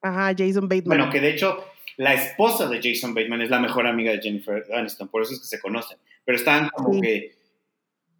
Ajá, 0.00 0.34
Jason 0.36 0.68
Bateman. 0.68 0.98
Bueno, 0.98 1.10
que 1.10 1.20
de 1.20 1.30
hecho 1.30 1.64
la 1.98 2.14
esposa 2.14 2.66
de 2.68 2.80
Jason 2.82 3.14
Bateman 3.14 3.42
es 3.42 3.50
la 3.50 3.60
mejor 3.60 3.86
amiga 3.86 4.12
de 4.12 4.22
Jennifer 4.22 4.64
Aniston, 4.72 5.08
por 5.08 5.22
eso 5.22 5.34
es 5.34 5.40
que 5.40 5.46
se 5.46 5.60
conocen. 5.60 5.98
Pero 6.24 6.38
estaban 6.38 6.70
como 6.70 6.98
que... 6.98 7.43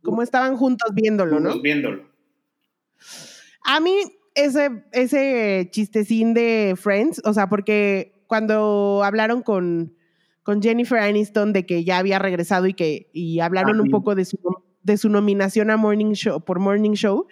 Como 0.05 0.23
estaban 0.23 0.57
juntos 0.57 0.91
viéndolo, 0.95 1.37
juntos 1.37 1.63
viéndolo. 1.63 2.05
A 3.65 3.81
mí 3.81 3.97
ese, 4.35 4.85
ese 4.93 5.69
chistecín 5.71 6.35
de 6.35 6.75
Friends, 6.77 7.23
o 7.25 7.33
sea, 7.33 7.49
porque 7.49 8.13
cuando 8.27 9.03
hablaron 9.05 9.43
con, 9.43 9.95
con 10.43 10.63
Jennifer 10.63 10.99
Aniston 10.99 11.53
de 11.53 11.67
que 11.67 11.85
ya 11.85 11.99
había 11.99 12.19
regresado 12.19 12.67
y 12.67 12.75
que 12.75 13.09
y 13.13 13.41
hablaron 13.41 13.81
un 13.81 13.91
poco 13.91 14.15
de 14.15 14.25
su, 14.25 14.39
de 14.83 14.97
su 14.97 15.09
nominación 15.09 15.71
a 15.71 15.77
Morning 15.77 16.13
Show 16.13 16.41
por 16.41 16.59
Morning 16.59 16.93
Show, 16.93 17.27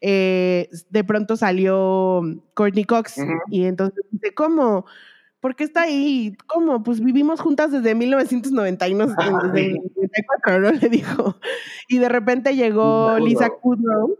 eh, 0.00 0.68
de 0.90 1.04
pronto 1.04 1.36
salió 1.36 2.22
Courtney 2.54 2.84
Cox 2.84 3.16
y 3.50 3.64
entonces 3.64 4.04
dice, 4.10 4.32
¿cómo? 4.34 4.86
¿Por 5.40 5.54
qué 5.54 5.64
está 5.64 5.82
ahí? 5.82 6.36
¿Cómo? 6.46 6.82
Pues 6.82 7.00
vivimos 7.00 7.40
juntas 7.40 7.70
desde 7.70 7.94
1991, 7.94 9.06
desde 9.52 9.68
1994, 9.68 10.60
¿no? 10.60 10.70
Le 10.72 10.88
dijo. 10.88 11.38
Y 11.88 11.98
de 11.98 12.08
repente 12.08 12.56
llegó 12.56 13.18
Lisa 13.18 13.50
Kudrow. 13.50 14.18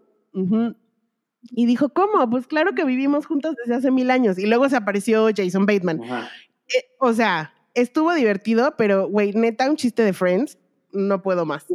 Y 1.50 1.66
dijo, 1.66 1.88
¿cómo? 1.88 2.28
Pues 2.30 2.46
claro 2.46 2.74
que 2.74 2.84
vivimos 2.84 3.26
juntos 3.26 3.54
desde 3.56 3.74
hace 3.74 3.90
mil 3.90 4.10
años. 4.10 4.38
Y 4.38 4.46
luego 4.46 4.68
se 4.68 4.76
apareció 4.76 5.28
Jason 5.34 5.66
Bateman. 5.66 6.02
Eh, 6.02 6.84
o 6.98 7.12
sea, 7.12 7.52
estuvo 7.74 8.12
divertido, 8.14 8.74
pero, 8.76 9.08
güey, 9.08 9.32
neta, 9.32 9.68
un 9.68 9.76
chiste 9.76 10.02
de 10.02 10.12
Friends, 10.12 10.58
no 10.92 11.22
puedo 11.22 11.44
más. 11.44 11.66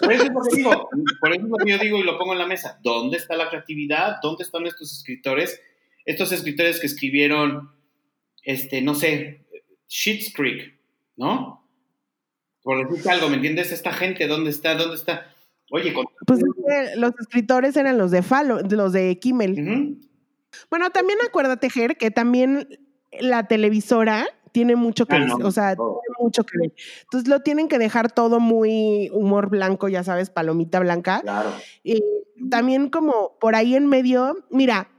Por 0.00 0.12
eso, 0.12 0.24
es 0.24 0.30
lo 0.30 0.40
que 0.42 0.56
digo, 0.56 0.88
por 1.20 1.32
eso 1.32 1.46
yo 1.66 1.78
digo 1.78 1.98
y 1.98 2.02
lo 2.02 2.18
pongo 2.18 2.32
en 2.32 2.38
la 2.38 2.46
mesa. 2.46 2.78
¿Dónde 2.82 3.16
está 3.16 3.36
la 3.36 3.48
creatividad? 3.48 4.16
¿Dónde 4.22 4.44
están 4.44 4.66
estos 4.66 4.92
escritores? 4.92 5.60
Estos 6.04 6.32
escritores 6.32 6.80
que 6.80 6.86
escribieron, 6.86 7.70
este, 8.42 8.82
no 8.82 8.94
sé, 8.94 9.44
Shit's 9.88 10.32
Creek, 10.34 10.78
¿no? 11.16 11.68
Por 12.62 12.88
decirte 12.88 13.10
algo, 13.10 13.28
¿me 13.28 13.36
entiendes? 13.36 13.72
Esta 13.72 13.92
gente, 13.92 14.26
¿dónde 14.26 14.50
está? 14.50 14.74
¿Dónde 14.74 14.96
está? 14.96 15.32
Oye, 15.70 15.94
pues 16.26 16.40
los 16.96 17.12
escritores 17.18 17.76
eran 17.76 17.98
los 17.98 18.10
de 18.10 18.22
Falo, 18.22 18.60
los 18.60 18.92
de 18.92 19.18
Kimmel. 19.18 19.98
Bueno, 20.70 20.90
también 20.90 21.18
acuérdate, 21.26 21.70
Ger, 21.70 21.96
que 21.96 22.10
también 22.10 22.68
la 23.20 23.48
televisora 23.48 24.26
tiene 24.52 24.76
mucho 24.76 25.06
que 25.06 25.16
ah, 25.16 25.36
o 25.42 25.50
sea, 25.50 25.74
tiene 25.74 26.16
mucho 26.20 26.44
que 26.44 26.58
ver. 26.58 26.74
Entonces 27.04 27.28
lo 27.28 27.40
tienen 27.40 27.68
que 27.68 27.78
dejar 27.78 28.12
todo 28.12 28.38
muy 28.38 29.08
humor 29.14 29.48
blanco, 29.48 29.88
ya 29.88 30.04
sabes, 30.04 30.28
palomita 30.28 30.78
blanca. 30.78 31.20
Claro. 31.22 31.50
Y 31.82 32.02
también 32.50 32.90
como 32.90 33.38
por 33.40 33.54
ahí 33.54 33.74
en 33.74 33.86
medio, 33.86 34.44
mira, 34.50 34.90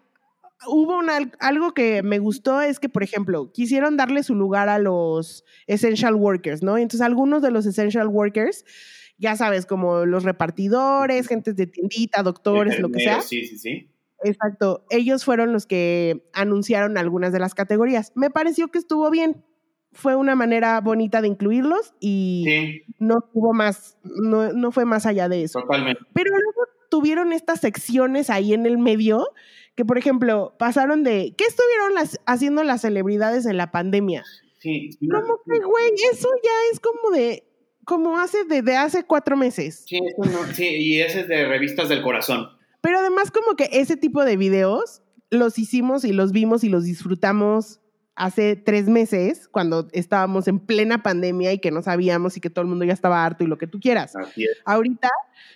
hubo 0.67 0.99
algo 1.39 1.73
que 1.73 2.03
me 2.03 2.19
gustó 2.19 2.61
es 2.61 2.79
que, 2.79 2.89
por 2.89 3.03
ejemplo, 3.03 3.51
quisieron 3.51 3.97
darle 3.97 4.23
su 4.23 4.35
lugar 4.35 4.69
a 4.69 4.79
los 4.79 5.43
essential 5.67 6.15
workers, 6.15 6.63
¿no? 6.63 6.77
Entonces 6.77 7.01
algunos 7.01 7.41
de 7.41 7.51
los 7.51 7.65
essential 7.65 8.07
workers 8.07 8.65
ya 9.17 9.35
sabes, 9.35 9.65
como 9.65 10.05
los 10.05 10.23
repartidores, 10.23 11.27
gentes 11.27 11.55
de 11.55 11.67
tiendita, 11.67 12.23
doctores, 12.23 12.79
lo 12.79 12.89
que 12.89 12.99
sea. 12.99 13.21
Sí, 13.21 13.45
sí, 13.45 13.57
sí. 13.57 13.89
Exacto. 14.23 14.85
Ellos 14.89 15.23
fueron 15.23 15.53
los 15.53 15.65
que 15.65 16.29
anunciaron 16.33 16.97
algunas 16.97 17.31
de 17.31 17.39
las 17.39 17.53
categorías. 17.53 18.11
Me 18.15 18.29
pareció 18.29 18.69
que 18.69 18.79
estuvo 18.79 19.09
bien. 19.09 19.43
Fue 19.91 20.15
una 20.15 20.35
manera 20.35 20.81
bonita 20.81 21.21
de 21.21 21.27
incluirlos 21.27 21.93
y 21.99 22.81
no 22.97 23.21
tuvo 23.31 23.53
más, 23.53 23.97
no, 24.03 24.51
no 24.51 24.71
fue 24.71 24.85
más 24.85 25.05
allá 25.05 25.29
de 25.29 25.43
eso. 25.43 25.61
Totalmente. 25.61 26.01
Pero 26.13 26.31
luego 26.31 26.63
tuvieron 26.89 27.31
estas 27.31 27.59
secciones 27.59 28.31
ahí 28.31 28.53
en 28.53 28.65
el 28.65 28.79
medio 28.79 29.27
que, 29.75 29.85
por 29.85 29.97
ejemplo, 29.97 30.55
pasaron 30.57 31.03
de, 31.03 31.33
¿qué 31.37 31.45
estuvieron 31.45 31.93
las, 31.95 32.19
haciendo 32.25 32.63
las 32.63 32.81
celebridades 32.81 33.45
en 33.45 33.57
la 33.57 33.71
pandemia? 33.71 34.23
Sí. 34.59 34.91
Como 34.99 35.39
que, 35.45 35.59
güey, 35.59 35.91
eso 36.11 36.29
ya 36.43 36.51
es 36.71 36.79
como 36.79 37.15
de, 37.15 37.43
como 37.85 38.17
hace 38.17 38.45
desde 38.45 38.77
hace 38.77 39.03
cuatro 39.03 39.35
meses. 39.35 39.83
Sí, 39.87 39.99
sí, 40.53 40.65
y 40.65 41.01
ese 41.01 41.21
es 41.21 41.27
de 41.27 41.47
revistas 41.47 41.89
del 41.89 42.01
corazón. 42.01 42.47
Pero 42.81 42.99
además 42.99 43.31
como 43.31 43.55
que 43.55 43.69
ese 43.71 43.97
tipo 43.97 44.23
de 44.25 44.37
videos 44.37 45.01
los 45.29 45.57
hicimos 45.57 46.05
y 46.05 46.13
los 46.13 46.31
vimos 46.31 46.63
y 46.63 46.69
los 46.69 46.83
disfrutamos 46.83 47.79
hace 48.15 48.55
tres 48.55 48.87
meses, 48.87 49.47
cuando 49.47 49.87
estábamos 49.91 50.47
en 50.47 50.59
plena 50.59 51.01
pandemia 51.01 51.51
y 51.51 51.59
que 51.59 51.71
no 51.71 51.81
sabíamos 51.81 52.37
y 52.37 52.41
que 52.41 52.49
todo 52.49 52.61
el 52.61 52.69
mundo 52.69 52.85
ya 52.85 52.93
estaba 52.93 53.25
harto 53.25 53.43
y 53.43 53.47
lo 53.47 53.57
que 53.57 53.67
tú 53.67 53.79
quieras. 53.79 54.15
Así 54.15 54.43
es. 54.43 54.57
Ahorita 54.65 55.09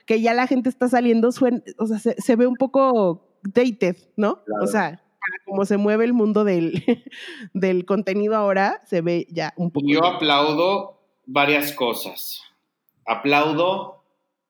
que 0.05 0.22
ya 0.22 0.34
la 0.34 0.47
gente 0.47 0.70
está 0.70 0.89
saliendo, 0.89 1.30
o 1.30 1.88
sea, 1.88 1.99
se, 1.99 2.36
ve 2.36 2.47
un 2.47 2.55
poco 2.55 3.26
dated, 3.43 3.97
¿no? 4.15 4.43
O 4.61 4.67
sea, 4.67 5.01
como 5.45 5.65
se 5.65 5.77
mueve 5.77 6.05
el 6.05 6.13
mundo 6.13 6.43
del, 6.43 6.83
del 7.53 7.85
contenido 7.85 8.35
ahora, 8.35 8.81
se 8.85 9.01
ve 9.01 9.27
ya 9.29 9.53
un 9.57 9.71
poco. 9.71 9.88
Yo 9.88 10.05
aplaudo 10.05 10.99
varias 11.25 11.71
cosas. 11.73 12.41
Aplaudo 13.05 14.03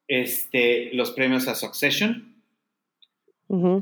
este, 0.08 0.94
los 0.94 1.12
premios 1.12 1.48
a 1.48 1.56
Succession. 1.56 2.36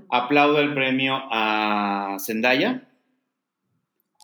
Aplaudo 0.09 0.59
el 0.59 0.73
premio 0.73 1.15
a 1.31 2.17
Zendaya. 2.19 2.87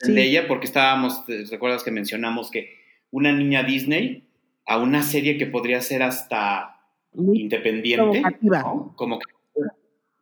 Zendaya, 0.04 0.48
porque 0.48 0.66
estábamos, 0.66 1.24
recuerdas 1.50 1.84
que 1.84 1.92
mencionamos 1.92 2.52
que 2.52 2.76
una 3.12 3.32
niña 3.32 3.64
Disney 3.64 4.28
a 4.66 4.78
una 4.78 5.04
serie 5.04 5.38
que 5.38 5.48
podría 5.48 5.82
ser 5.82 6.04
hasta 6.04 6.80
independiente, 7.14 8.22
¿no? 8.42 8.94
como 8.96 9.20
que, 9.20 9.26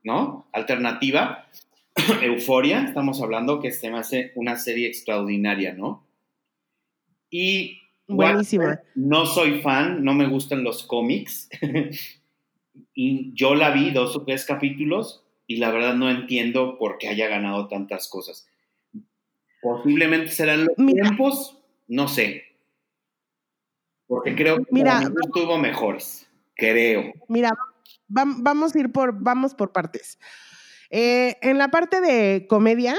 ¿no? 0.09 0.49
Alternativa. 0.51 1.47
Euforia, 2.23 2.83
estamos 2.83 3.21
hablando 3.21 3.61
que 3.61 3.71
se 3.71 3.91
me 3.91 3.99
hace 3.99 4.31
una 4.35 4.55
serie 4.57 4.87
extraordinaria, 4.87 5.73
¿no? 5.73 6.07
Y 7.29 7.77
Buenísima. 8.07 8.81
No 8.95 9.27
soy 9.27 9.61
fan, 9.61 10.03
no 10.03 10.15
me 10.15 10.27
gustan 10.27 10.63
los 10.63 10.83
cómics. 10.83 11.47
y 12.95 13.31
yo 13.35 13.53
la 13.53 13.69
vi 13.69 13.91
dos 13.91 14.15
o 14.15 14.23
tres 14.23 14.45
capítulos 14.45 15.23
y 15.45 15.57
la 15.57 15.69
verdad 15.69 15.93
no 15.93 16.09
entiendo 16.09 16.79
por 16.79 16.97
qué 16.97 17.07
haya 17.07 17.27
ganado 17.27 17.67
tantas 17.67 18.09
cosas. 18.09 18.47
Posiblemente 19.61 20.29
serán 20.29 20.65
los 20.65 20.75
tiempos, 20.75 21.59
no 21.87 22.07
sé. 22.07 22.45
Porque 24.07 24.35
creo 24.35 24.57
que 24.57 24.71
Mira, 24.71 25.01
tuvo 25.31 25.59
mejores, 25.59 26.27
creo. 26.55 27.13
Mira, 27.27 27.55
vamos 28.09 28.75
a 28.75 28.79
ir 28.79 28.91
por, 28.91 29.13
vamos 29.21 29.55
por 29.55 29.71
partes. 29.71 30.19
Eh, 30.89 31.37
en 31.41 31.57
la 31.57 31.69
parte 31.69 32.01
de 32.01 32.47
comedia, 32.49 32.95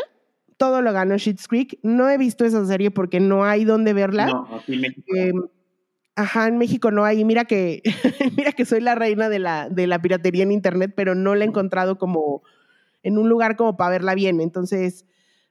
todo 0.56 0.82
lo 0.82 0.92
ganó 0.92 1.18
Schitt's 1.18 1.48
Creek. 1.48 1.78
No 1.82 2.08
he 2.08 2.18
visto 2.18 2.44
esa 2.44 2.64
serie 2.66 2.90
porque 2.90 3.20
no 3.20 3.44
hay 3.44 3.64
dónde 3.64 3.92
verla. 3.92 4.26
No, 4.26 4.48
aquí 4.56 4.74
en 4.74 4.80
México. 4.80 5.06
Em, 5.14 5.42
ajá, 6.16 6.48
en 6.48 6.58
México 6.58 6.90
no 6.90 7.04
hay. 7.04 7.24
Mira 7.24 7.44
que, 7.44 7.82
mira 8.36 8.52
que 8.52 8.64
soy 8.64 8.80
la 8.80 8.94
reina 8.94 9.28
de 9.28 9.38
la, 9.38 9.68
de 9.68 9.86
la 9.86 10.00
piratería 10.00 10.44
en 10.44 10.52
internet, 10.52 10.92
pero 10.94 11.14
no 11.14 11.34
la 11.34 11.44
he 11.44 11.48
encontrado 11.48 11.98
como 11.98 12.42
en 13.02 13.18
un 13.18 13.28
lugar 13.28 13.56
como 13.56 13.76
para 13.76 13.90
verla 13.90 14.14
bien. 14.14 14.40
Entonces, 14.40 15.06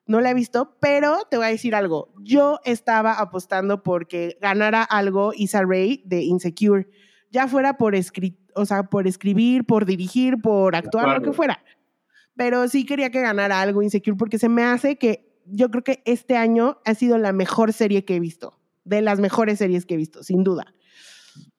no 0.05 0.21
la 0.21 0.31
he 0.31 0.33
visto, 0.33 0.77
pero 0.79 1.17
te 1.29 1.37
voy 1.37 1.47
a 1.47 1.49
decir 1.49 1.75
algo. 1.75 2.13
Yo 2.21 2.59
estaba 2.63 3.13
apostando 3.13 3.83
porque 3.83 4.37
ganara 4.41 4.83
algo 4.83 5.33
Isa 5.35 5.63
Rae 5.63 6.01
de 6.05 6.23
Insecure, 6.23 6.87
ya 7.29 7.47
fuera 7.47 7.77
por, 7.77 7.95
o 8.55 8.65
sea, 8.65 8.83
por 8.83 9.07
escribir, 9.07 9.65
por 9.65 9.85
dirigir, 9.85 10.41
por 10.41 10.75
actuar, 10.75 11.17
lo 11.17 11.21
que 11.21 11.33
fuera 11.33 11.59
pero 12.39 12.69
sí 12.69 12.85
quería 12.85 13.09
que 13.09 13.19
ganara 13.19 13.59
algo 13.59 13.81
Insecure 13.81 14.15
porque 14.15 14.39
se 14.39 14.47
me 14.47 14.63
hace 14.63 14.95
que 14.95 15.29
yo 15.45 15.69
creo 15.69 15.83
que 15.83 16.01
este 16.05 16.37
año 16.37 16.79
ha 16.85 16.95
sido 16.95 17.17
la 17.17 17.33
mejor 17.33 17.73
serie 17.73 18.05
que 18.05 18.15
he 18.15 18.21
visto, 18.21 18.57
de 18.85 19.01
las 19.01 19.19
mejores 19.19 19.57
series 19.57 19.85
que 19.85 19.95
he 19.95 19.97
visto, 19.97 20.23
sin 20.23 20.45
duda. 20.45 20.73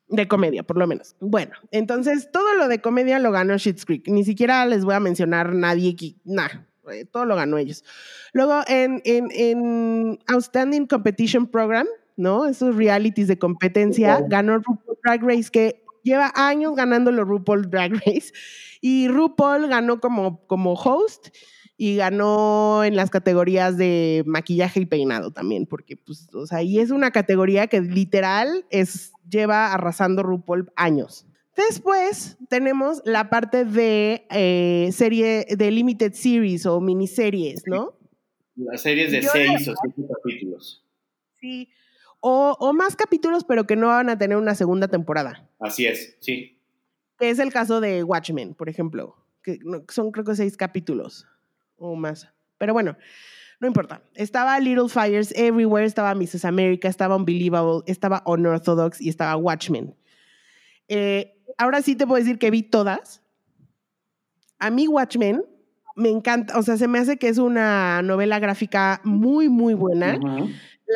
De 0.08 0.26
comedia, 0.26 0.62
por 0.62 0.78
lo 0.78 0.86
menos. 0.86 1.16
Bueno, 1.20 1.52
entonces 1.70 2.30
todo 2.32 2.54
lo 2.54 2.66
de 2.66 2.80
comedia 2.80 3.18
lo 3.18 3.30
ganó 3.30 3.58
Schitt's 3.58 3.84
Creek. 3.84 4.08
Ni 4.08 4.24
siquiera 4.24 4.64
les 4.64 4.86
voy 4.86 4.94
a 4.94 5.00
mencionar 5.00 5.54
nadie 5.54 5.90
aquí. 5.92 6.16
Nada, 6.24 6.66
todo 7.12 7.26
lo 7.26 7.36
ganó 7.36 7.58
ellos. 7.58 7.84
Luego 8.32 8.62
en, 8.66 9.02
en, 9.04 9.28
en 9.34 10.18
Outstanding 10.28 10.86
Competition 10.86 11.46
Program, 11.46 11.86
¿no? 12.16 12.46
Esos 12.46 12.74
realities 12.74 13.28
de 13.28 13.38
competencia, 13.38 14.24
ganó 14.26 14.56
RuPaul 14.56 14.98
Drag 15.04 15.22
Race, 15.22 15.50
que 15.52 15.79
lleva 16.02 16.32
años 16.34 16.74
ganando 16.74 17.10
los 17.12 17.26
RuPaul 17.26 17.70
Drag 17.70 17.92
Race. 17.92 18.32
Y 18.82 19.08
RuPaul 19.08 19.68
ganó 19.68 20.00
como, 20.00 20.46
como 20.46 20.72
host 20.72 21.28
y 21.76 21.96
ganó 21.96 22.82
en 22.82 22.96
las 22.96 23.10
categorías 23.10 23.76
de 23.76 24.22
maquillaje 24.26 24.80
y 24.80 24.86
peinado 24.86 25.32
también, 25.32 25.66
porque 25.66 25.98
pues, 25.98 26.28
o 26.34 26.46
sea, 26.46 26.62
y 26.62 26.78
es 26.78 26.90
una 26.90 27.10
categoría 27.10 27.66
que 27.66 27.82
literal 27.82 28.64
es, 28.70 29.12
lleva 29.28 29.74
arrasando 29.74 30.22
RuPaul 30.22 30.72
años. 30.76 31.26
Después 31.56 32.38
tenemos 32.48 33.02
la 33.04 33.28
parte 33.28 33.64
de 33.64 34.26
eh, 34.30 34.90
serie 34.92 35.46
de 35.48 35.70
limited 35.70 36.12
series 36.12 36.64
o 36.64 36.80
miniseries, 36.80 37.62
¿no? 37.66 37.98
Las 38.56 38.82
series 38.82 39.12
de 39.12 39.22
seis 39.22 39.68
o 39.68 39.74
siete 39.82 40.08
capítulos. 40.08 40.84
Sí, 41.40 41.68
o, 42.20 42.56
o, 42.60 42.72
más 42.72 42.96
capítulos, 42.96 43.44
pero 43.44 43.66
que 43.66 43.76
no 43.76 43.88
van 43.88 44.10
a 44.10 44.18
tener 44.18 44.36
una 44.36 44.54
segunda 44.54 44.88
temporada. 44.88 45.49
Así 45.60 45.86
es, 45.86 46.16
sí. 46.20 46.58
es 47.20 47.38
el 47.38 47.52
caso 47.52 47.80
de 47.80 48.02
Watchmen, 48.02 48.54
por 48.54 48.68
ejemplo, 48.68 49.16
que 49.42 49.58
son 49.88 50.10
creo 50.10 50.24
que 50.24 50.34
seis 50.34 50.56
capítulos 50.56 51.26
o 51.76 51.94
más. 51.94 52.28
Pero 52.58 52.72
bueno, 52.72 52.96
no 53.60 53.66
importa. 53.66 54.02
Estaba 54.14 54.58
Little 54.58 54.88
Fires 54.88 55.32
Everywhere, 55.36 55.84
estaba 55.84 56.14
Mrs. 56.14 56.46
America, 56.46 56.88
estaba 56.88 57.16
Unbelievable, 57.16 57.82
estaba 57.86 58.22
Unorthodox 58.26 59.00
y 59.00 59.10
estaba 59.10 59.36
Watchmen. 59.36 59.94
Eh, 60.88 61.38
ahora 61.58 61.82
sí 61.82 61.94
te 61.94 62.06
puedo 62.06 62.22
decir 62.22 62.38
que 62.38 62.50
vi 62.50 62.62
todas. 62.62 63.22
A 64.58 64.70
mí 64.70 64.88
Watchmen 64.88 65.44
me 65.94 66.08
encanta, 66.08 66.58
o 66.58 66.62
sea, 66.62 66.78
se 66.78 66.88
me 66.88 66.98
hace 66.98 67.18
que 67.18 67.28
es 67.28 67.38
una 67.38 68.00
novela 68.02 68.38
gráfica 68.38 69.00
muy, 69.04 69.48
muy 69.48 69.74
buena. 69.74 70.18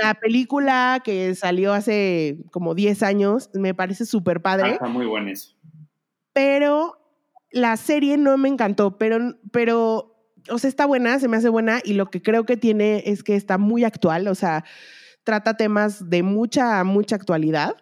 La 0.03 0.15
película 0.15 1.01
que 1.05 1.35
salió 1.35 1.73
hace 1.73 2.39
como 2.51 2.75
10 2.75 3.03
años 3.03 3.51
me 3.55 3.75
parece 3.75 4.07
súper 4.07 4.43
padre. 4.43 4.71
Ah, 4.71 4.73
está 4.73 4.89
muy 4.89 5.07
buena 5.07 5.33
Pero 6.33 6.99
la 7.51 7.77
serie 7.77 8.17
no 8.17 8.37
me 8.37 8.49
encantó, 8.49 8.99
pero, 8.99 9.39
pero 9.53 10.15
o 10.51 10.59
sea, 10.59 10.69
está 10.69 10.87
buena, 10.87 11.19
se 11.19 11.29
me 11.29 11.37
hace 11.37 11.49
buena 11.49 11.81
y 11.85 11.95
lo 11.95 12.11
que 12.11 12.23
creo 12.23 12.45
que 12.45 12.57
tiene 12.57 13.03
es 13.07 13.23
que 13.23 13.37
está 13.37 13.59
muy 13.59 13.85
actual, 13.85 14.29
o 14.29 14.35
sea, 14.35 14.65
trata 15.23 15.57
temas 15.57 16.11
de 16.11 16.23
mucha, 16.23 16.83
mucha 16.85 17.17
actualidad. 17.17 17.77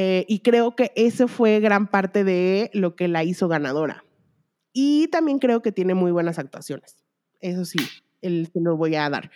Eh, 0.00 0.24
y 0.28 0.40
creo 0.40 0.76
que 0.76 0.92
eso 0.94 1.26
fue 1.26 1.58
gran 1.58 1.88
parte 1.88 2.22
de 2.22 2.70
lo 2.72 2.94
que 2.94 3.08
la 3.08 3.24
hizo 3.24 3.48
ganadora. 3.48 4.04
Y 4.72 5.08
también 5.08 5.40
creo 5.40 5.60
que 5.60 5.72
tiene 5.72 5.94
muy 5.94 6.12
buenas 6.12 6.38
actuaciones. 6.38 6.96
Eso 7.40 7.64
sí, 7.64 7.78
el, 8.22 8.48
se 8.52 8.60
lo 8.60 8.76
voy 8.76 8.94
a 8.94 9.10
dar. 9.10 9.32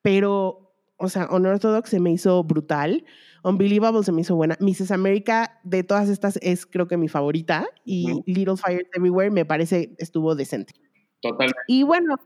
Pero, 0.00 0.65
o 0.98 1.08
sea, 1.08 1.28
Unorthodox 1.30 1.90
se 1.90 2.00
me 2.00 2.12
hizo 2.12 2.42
brutal. 2.44 3.04
Unbelievable 3.44 4.02
se 4.02 4.12
me 4.12 4.22
hizo 4.22 4.34
buena. 4.34 4.56
Mrs. 4.60 4.90
America, 4.90 5.60
de 5.62 5.84
todas 5.84 6.08
estas, 6.08 6.38
es 6.42 6.66
creo 6.66 6.88
que 6.88 6.96
mi 6.96 7.08
favorita. 7.08 7.66
Y 7.84 8.22
Little 8.26 8.56
Fires 8.56 8.88
Everywhere 8.94 9.30
me 9.30 9.44
parece 9.44 9.94
estuvo 9.98 10.34
decente. 10.34 10.74
Totalmente. 11.20 11.60
Y 11.68 11.82
bueno, 11.82 12.16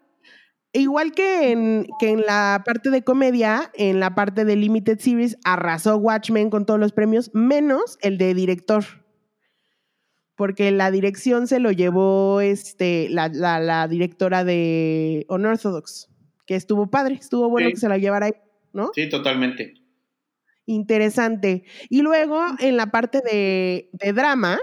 igual 0.73 1.13
que 1.13 1.51
en, 1.51 1.87
que 1.99 2.11
en 2.11 2.21
la 2.21 2.63
parte 2.65 2.91
de 2.91 3.03
comedia, 3.03 3.71
en 3.75 3.99
la 3.99 4.15
parte 4.15 4.45
de 4.45 4.57
Limited 4.57 4.99
Series, 5.01 5.37
arrasó 5.45 5.97
Watchmen 5.97 6.49
con 6.49 6.65
todos 6.65 6.79
los 6.79 6.93
premios, 6.93 7.31
menos 7.35 7.99
el 8.03 8.19
de 8.19 8.35
director. 8.35 8.85
Porque 10.37 10.71
la 10.71 10.91
dirección 10.91 11.49
se 11.49 11.61
lo 11.61 11.71
llevó 11.71 12.41
este, 12.41 13.09
la, 13.11 13.29
la, 13.29 13.89
directora 13.89 14.43
de 14.43 15.27
Unorthodox, 15.29 16.09
que 16.47 16.55
estuvo 16.55 16.89
padre, 16.89 17.17
estuvo 17.17 17.51
bueno 17.51 17.69
que 17.69 17.77
se 17.77 17.91
la 17.91 17.99
llevara 17.99 18.27
ahí, 18.27 18.33
¿no? 18.73 18.91
Sí, 18.95 19.09
totalmente. 19.09 19.75
Interesante. 20.67 21.65
Y 21.89 22.03
luego 22.03 22.41
en 22.59 22.77
la 22.77 22.87
parte 22.87 23.21
de, 23.21 23.91
de 23.93 24.13
drama, 24.13 24.59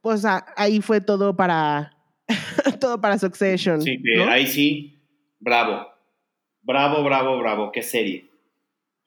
pues 0.00 0.24
ahí 0.56 0.80
fue 0.80 1.00
todo 1.00 1.36
para, 1.36 1.96
todo 2.80 3.00
para 3.00 3.18
Succession. 3.18 3.80
Sí, 3.80 4.02
ahí 4.28 4.46
sí, 4.46 5.02
bravo. 5.38 5.86
Bravo, 6.62 7.02
bravo, 7.02 7.38
bravo. 7.38 7.72
Qué 7.72 7.82
serie. 7.82 8.28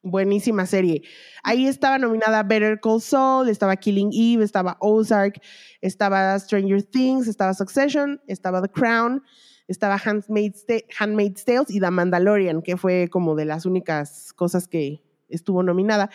Buenísima 0.01 0.65
serie. 0.65 1.01
Ahí 1.43 1.65
estaba 1.67 1.97
nominada 1.97 2.43
Better 2.43 2.79
Call 2.79 3.01
Saul, 3.01 3.49
estaba 3.49 3.75
Killing 3.75 4.11
Eve, 4.13 4.43
estaba 4.43 4.77
Ozark, 4.79 5.41
estaba 5.81 6.37
Stranger 6.37 6.83
Things, 6.83 7.27
estaba 7.27 7.53
Succession, 7.55 8.21
estaba 8.27 8.61
The 8.61 8.69
Crown, 8.69 9.23
estaba 9.67 9.99
Handmaid's, 10.03 10.65
Handmaid's 10.97 11.45
Tales 11.45 11.69
y 11.69 11.79
The 11.79 11.91
Mandalorian, 11.91 12.61
que 12.61 12.77
fue 12.77 13.09
como 13.09 13.35
de 13.35 13.45
las 13.45 13.65
únicas 13.65 14.33
cosas 14.33 14.67
que 14.67 15.01
estuvo 15.29 15.63
nominada. 15.63 16.09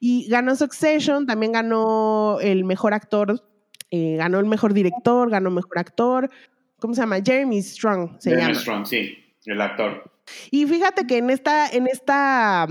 Y 0.00 0.28
ganó 0.28 0.56
Succession, 0.56 1.26
también 1.26 1.52
ganó 1.52 2.38
el 2.40 2.64
mejor 2.64 2.94
actor, 2.94 3.42
eh, 3.90 4.16
ganó 4.16 4.40
el 4.40 4.46
mejor 4.46 4.74
director, 4.74 5.30
ganó 5.30 5.50
mejor 5.50 5.78
actor, 5.78 6.30
¿cómo 6.78 6.94
se 6.94 7.00
llama? 7.00 7.18
Jeremy 7.24 7.62
Strong 7.62 8.16
se 8.18 8.30
Jeremy 8.30 8.54
Strong, 8.54 8.86
sí, 8.86 9.16
el 9.44 9.60
actor. 9.60 10.10
Y 10.50 10.66
fíjate 10.66 11.06
que 11.06 11.18
en 11.18 11.30
esta, 11.30 11.68
en 11.68 11.86
esta, 11.86 12.66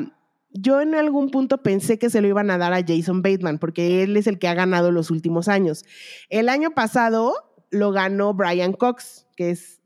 yo 0.51 0.81
en 0.81 0.95
algún 0.95 1.31
punto 1.31 1.63
pensé 1.63 1.97
que 1.97 2.09
se 2.09 2.21
lo 2.21 2.27
iban 2.27 2.51
a 2.51 2.57
dar 2.57 2.73
a 2.73 2.83
Jason 2.85 3.21
Bateman, 3.21 3.59
porque 3.59 4.03
él 4.03 4.17
es 4.17 4.27
el 4.27 4.39
que 4.39 4.49
ha 4.49 4.53
ganado 4.53 4.91
los 4.91 5.09
últimos 5.09 5.47
años. 5.47 5.85
El 6.29 6.49
año 6.49 6.71
pasado 6.71 7.33
lo 7.71 7.91
ganó 7.91 8.33
Brian 8.33 8.73
Cox, 8.73 9.25
que 9.37 9.51
es 9.51 9.81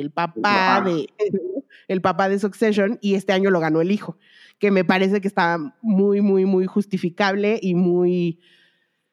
el 0.00 0.10
papá 0.10 0.82
de 0.84 1.06
el 1.88 2.00
papá 2.00 2.28
de 2.28 2.38
Succession, 2.38 2.98
y 3.00 3.14
este 3.14 3.32
año 3.32 3.50
lo 3.50 3.60
ganó 3.60 3.80
el 3.80 3.90
hijo, 3.90 4.18
que 4.58 4.70
me 4.70 4.84
parece 4.84 5.20
que 5.20 5.28
está 5.28 5.58
muy, 5.82 6.20
muy, 6.20 6.44
muy 6.44 6.66
justificable 6.66 7.58
y 7.60 7.74
muy, 7.74 8.40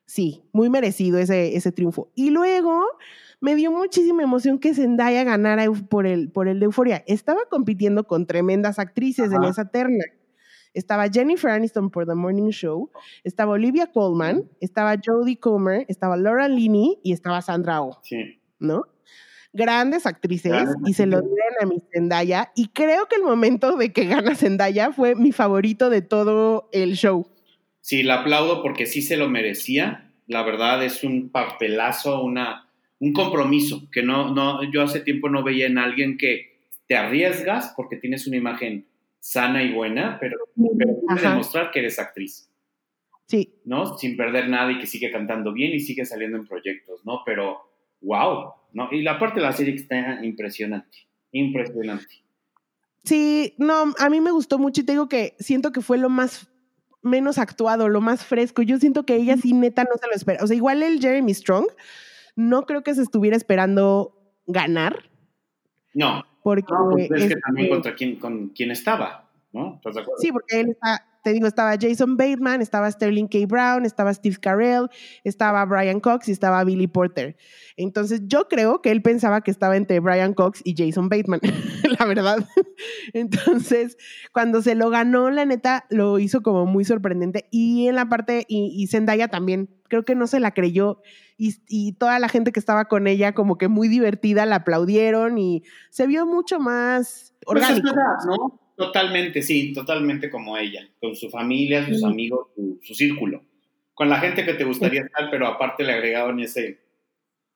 sí, 0.05 0.43
muy 0.51 0.69
merecido 0.69 1.19
ese, 1.19 1.55
ese 1.55 1.71
triunfo. 1.71 2.11
Y 2.15 2.31
luego 2.31 2.83
me 3.39 3.55
dio 3.55 3.71
muchísima 3.71 4.23
emoción 4.23 4.59
que 4.59 4.73
Zendaya 4.73 5.23
ganara 5.23 5.65
por 5.89 6.07
el, 6.07 6.31
por 6.31 6.47
el 6.47 6.59
de 6.59 6.65
Euforia. 6.65 7.03
Estaba 7.07 7.41
compitiendo 7.49 8.05
con 8.05 8.25
tremendas 8.25 8.79
actrices 8.79 9.31
en 9.31 9.43
esa 9.43 9.69
terna. 9.69 10.05
Estaba 10.73 11.07
Jennifer 11.07 11.51
Aniston 11.51 11.91
por 11.91 12.07
The 12.07 12.15
Morning 12.15 12.49
Show, 12.49 12.89
estaba 13.23 13.51
Olivia 13.51 13.91
Colman, 13.91 14.49
estaba 14.59 14.95
Jodie 15.03 15.37
Comer, 15.37 15.85
estaba 15.87 16.17
Laura 16.17 16.47
Linney 16.47 16.99
y 17.03 17.13
estaba 17.13 17.43
Sandra 17.43 17.83
Oh. 17.83 17.99
Sí. 18.01 18.41
¿No? 18.57 18.85
Grandes 19.53 20.05
actrices 20.05 20.67
y 20.85 20.93
se 20.93 21.05
lo 21.05 21.21
dieron 21.21 21.53
a 21.61 21.65
mi 21.65 21.77
Zendaya. 21.93 22.51
Y 22.55 22.69
creo 22.69 23.05
que 23.07 23.17
el 23.17 23.21
momento 23.21 23.77
de 23.77 23.93
que 23.93 24.05
gana 24.05 24.35
Zendaya 24.35 24.91
fue 24.91 25.15
mi 25.15 25.31
favorito 25.31 25.89
de 25.89 26.01
todo 26.01 26.69
el 26.71 26.95
show. 26.95 27.27
Sí, 27.79 28.01
la 28.01 28.21
aplaudo 28.21 28.63
porque 28.63 28.85
sí 28.85 29.01
se 29.01 29.15
lo 29.15 29.29
merecía. 29.29 30.11
La 30.25 30.43
verdad 30.43 30.83
es 30.83 31.03
un 31.03 31.29
papelazo, 31.29 32.23
una 32.23 32.67
un 33.03 33.11
compromiso 33.11 33.89
que 33.91 34.01
no, 34.01 34.33
no, 34.33 34.63
yo 34.71 34.81
hace 34.81 35.01
tiempo 35.01 35.27
no 35.27 35.43
veía 35.43 35.67
en 35.67 35.77
alguien 35.77 36.17
que 36.17 36.53
te 36.87 36.95
arriesgas 36.95 37.73
porque 37.75 37.97
tienes 37.97 38.27
una 38.27 38.37
imagen 38.37 38.87
sana 39.19 39.61
y 39.61 39.73
buena, 39.73 40.17
pero, 40.21 40.37
pero 40.77 40.95
demostrar 41.21 41.71
que 41.71 41.79
eres 41.79 41.99
actriz. 41.99 42.49
Sí. 43.27 43.55
¿No? 43.65 43.97
Sin 43.97 44.15
perder 44.15 44.47
nada 44.47 44.71
y 44.71 44.79
que 44.79 44.87
sigue 44.87 45.11
cantando 45.11 45.51
bien 45.51 45.73
y 45.73 45.81
sigue 45.81 46.05
saliendo 46.05 46.37
en 46.37 46.47
proyectos, 46.47 47.05
¿no? 47.05 47.23
Pero, 47.25 47.59
wow, 47.99 48.53
¿no? 48.73 48.89
Y 48.91 49.01
la 49.01 49.17
parte 49.17 49.39
de 49.39 49.45
la 49.45 49.53
serie 49.53 49.75
está 49.75 50.23
impresionante, 50.23 50.97
impresionante. 51.31 52.23
Sí, 53.03 53.53
no, 53.57 53.93
a 53.97 54.09
mí 54.09 54.21
me 54.21 54.31
gustó 54.31 54.59
mucho 54.59 54.81
y 54.81 54.83
te 54.83 54.93
digo 54.93 55.09
que 55.09 55.35
siento 55.39 55.71
que 55.71 55.81
fue 55.81 55.97
lo 55.97 56.09
más 56.09 56.49
menos 57.01 57.37
actuado, 57.37 57.89
lo 57.89 58.01
más 58.01 58.25
fresco. 58.25 58.61
Yo 58.61 58.77
siento 58.77 59.05
que 59.05 59.15
ella 59.15 59.37
sí 59.37 59.53
neta 59.53 59.83
no 59.83 59.97
se 59.99 60.07
lo 60.07 60.13
espera. 60.13 60.43
O 60.43 60.47
sea, 60.47 60.55
igual 60.55 60.81
el 60.81 60.99
Jeremy 60.99 61.33
Strong, 61.33 61.65
no 62.35 62.65
creo 62.65 62.81
que 62.81 62.95
se 62.95 63.01
estuviera 63.01 63.35
esperando 63.35 64.17
ganar. 64.47 65.09
No. 65.93 66.25
Porque 66.41 66.73
pues 66.91 67.11
es, 67.11 67.33
que 67.33 67.39
también 67.41 67.69
contra 67.69 67.95
quién, 67.95 68.17
con 68.17 68.49
quién 68.49 68.71
estaba, 68.71 69.29
¿no? 69.51 69.79
Sí, 70.17 70.31
porque 70.31 70.61
él 70.61 70.69
está, 70.71 71.05
te 71.23 71.31
digo, 71.31 71.47
estaba 71.47 71.75
Jason 71.79 72.17
Bateman, 72.17 72.61
estaba 72.61 72.91
Sterling 72.91 73.27
K. 73.27 73.39
Brown, 73.47 73.85
estaba 73.85 74.13
Steve 74.13 74.35
Carell, 74.41 74.89
estaba 75.23 75.63
Brian 75.65 76.01
Cox 76.01 76.27
y 76.27 76.33
estaba 76.33 76.63
Billy 76.65 76.87
Porter. 76.87 77.37
Entonces 77.77 78.21
yo 78.25 78.49
creo 78.49 78.81
que 78.81 78.91
él 78.91 79.01
pensaba 79.01 79.41
que 79.41 79.49
estaba 79.49 79.77
entre 79.77 80.01
Brian 80.01 80.33
Cox 80.33 80.61
y 80.65 80.75
Jason 80.77 81.07
Bateman, 81.07 81.39
la 81.99 82.05
verdad. 82.05 82.45
Entonces, 83.13 83.97
cuando 84.33 84.61
se 84.61 84.75
lo 84.75 84.89
ganó, 84.89 85.29
la 85.29 85.45
neta, 85.45 85.85
lo 85.89 86.19
hizo 86.19 86.43
como 86.43 86.65
muy 86.65 86.83
sorprendente. 86.83 87.47
Y 87.51 87.87
en 87.87 87.95
la 87.95 88.09
parte, 88.09 88.45
y, 88.49 88.73
y 88.75 88.87
Zendaya 88.87 89.29
también, 89.29 89.69
creo 89.87 90.03
que 90.03 90.15
no 90.15 90.27
se 90.27 90.41
la 90.41 90.51
creyó. 90.51 91.01
Y, 91.37 91.55
y, 91.67 91.93
toda 91.93 92.19
la 92.19 92.29
gente 92.29 92.51
que 92.51 92.59
estaba 92.59 92.85
con 92.85 93.07
ella, 93.07 93.33
como 93.33 93.57
que 93.57 93.67
muy 93.69 93.87
divertida, 93.87 94.45
la 94.45 94.57
aplaudieron 94.57 95.37
y 95.37 95.63
se 95.89 96.05
vio 96.05 96.25
mucho 96.25 96.59
más 96.59 97.33
pues 97.45 97.63
orgánico. 97.63 97.95
¿no? 98.27 98.62
Totalmente, 98.75 99.41
sí, 99.41 99.73
totalmente 99.73 100.29
como 100.29 100.57
ella, 100.57 100.87
con 100.99 101.15
su 101.15 101.29
familia, 101.29 101.85
sus 101.87 102.03
amigos, 102.03 102.47
su, 102.81 102.93
círculo, 102.95 103.43
con 103.93 104.09
la 104.09 104.19
gente 104.19 104.45
que 104.45 104.53
te 104.53 104.63
gustaría 104.63 105.01
estar, 105.01 105.29
pero 105.29 105.47
aparte 105.47 105.83
le 105.83 105.93
agregaban 105.93 106.39
ese 106.39 106.79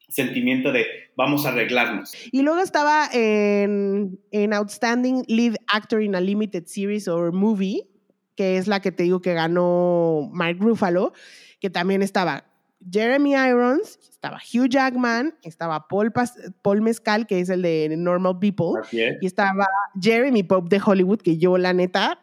sentimiento 0.10 0.72
de 0.72 0.86
vamos 1.16 1.46
a 1.46 1.50
arreglarnos. 1.50 2.14
Y 2.32 2.44
luego 2.44 2.60
estaba 2.60 3.10
en, 3.12 4.20
en 4.32 4.54
Outstanding 4.54 5.24
Lead 5.28 5.56
Actor 5.68 6.04
in 6.04 6.16
a 6.16 6.22
Limited 6.22 6.66
Series 6.66 7.08
or 7.08 7.34
Movie, 7.34 7.88
que 8.36 8.58
es 8.58 8.68
la 8.68 8.80
que 8.80 8.92
te 8.92 9.04
digo 9.04 9.20
que 9.20 9.34
ganó 9.34 10.30
Mark 10.32 10.58
Ruffalo, 10.60 11.14
que 11.60 11.72
también 11.72 12.04
estaba 12.04 12.47
Jeremy 12.92 13.34
Irons, 13.34 14.00
estaba 14.10 14.38
Hugh 14.38 14.70
Jackman, 14.70 15.36
estaba 15.44 15.88
Paul, 15.88 16.14
Paul 16.62 16.82
Mescal, 16.82 17.28
que 17.28 17.40
es 17.40 17.50
el 17.50 17.62
de 17.62 17.96
Normal 17.98 18.40
People, 18.40 18.82
y 18.92 19.26
estaba 19.26 19.66
Jeremy 20.00 20.44
Pope 20.44 20.76
de 20.76 20.82
Hollywood, 20.84 21.20
que 21.20 21.38
yo 21.38 21.58
la 21.58 21.74
neta 21.74 22.20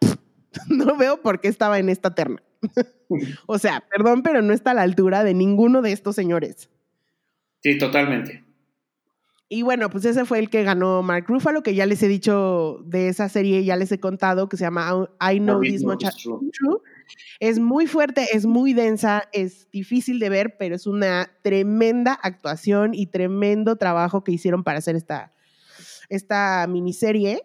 no 0.68 0.96
veo 0.96 1.20
por 1.20 1.40
qué 1.40 1.48
estaba 1.48 1.78
en 1.78 1.88
esta 1.88 2.14
terna. 2.14 2.42
o 3.46 3.59
sea, 3.59 3.84
perdón, 3.90 4.22
pero 4.22 4.42
no 4.42 4.52
está 4.52 4.70
a 4.70 4.74
la 4.74 4.82
altura 4.82 5.24
de 5.24 5.34
ninguno 5.34 5.82
de 5.82 5.92
estos 5.92 6.14
señores. 6.14 6.70
Sí, 7.62 7.78
totalmente. 7.78 8.44
Y 9.48 9.62
bueno, 9.62 9.90
pues 9.90 10.05
ese 10.05 10.24
fue 10.24 10.38
el 10.38 10.50
que 10.50 10.64
ganó 10.64 11.02
Mark 11.02 11.26
Ruffalo, 11.28 11.62
que 11.62 11.74
ya 11.74 11.86
les 11.86 12.02
he 12.02 12.09
dicho 12.09 12.80
de 12.84 13.09
esa 13.09 13.28
serie, 13.28 13.64
ya 13.64 13.76
les 13.76 13.92
he 13.92 14.00
contado, 14.00 14.48
que 14.48 14.57
se 14.57 14.64
llama 14.64 15.09
I 15.20 15.38
Know 15.38 15.61
This 15.61 15.84
Much 15.84 16.05
True. 16.22 16.40
Es 17.40 17.59
muy 17.59 17.86
fuerte, 17.86 18.28
es 18.32 18.46
muy 18.46 18.72
densa, 18.72 19.28
es 19.32 19.70
difícil 19.70 20.18
de 20.18 20.28
ver, 20.28 20.57
pero 20.59 20.76
es 20.76 20.86
una 20.86 21.30
tremenda 21.42 22.14
actuación 22.14 22.94
y 22.94 23.07
tremendo 23.07 23.76
trabajo 23.76 24.24
que 24.24 24.32
hicieron 24.32 24.64
para 24.64 24.78
hacer 24.78 24.96
esta, 24.96 25.32
esta 26.09 26.66
miniserie. 26.68 27.44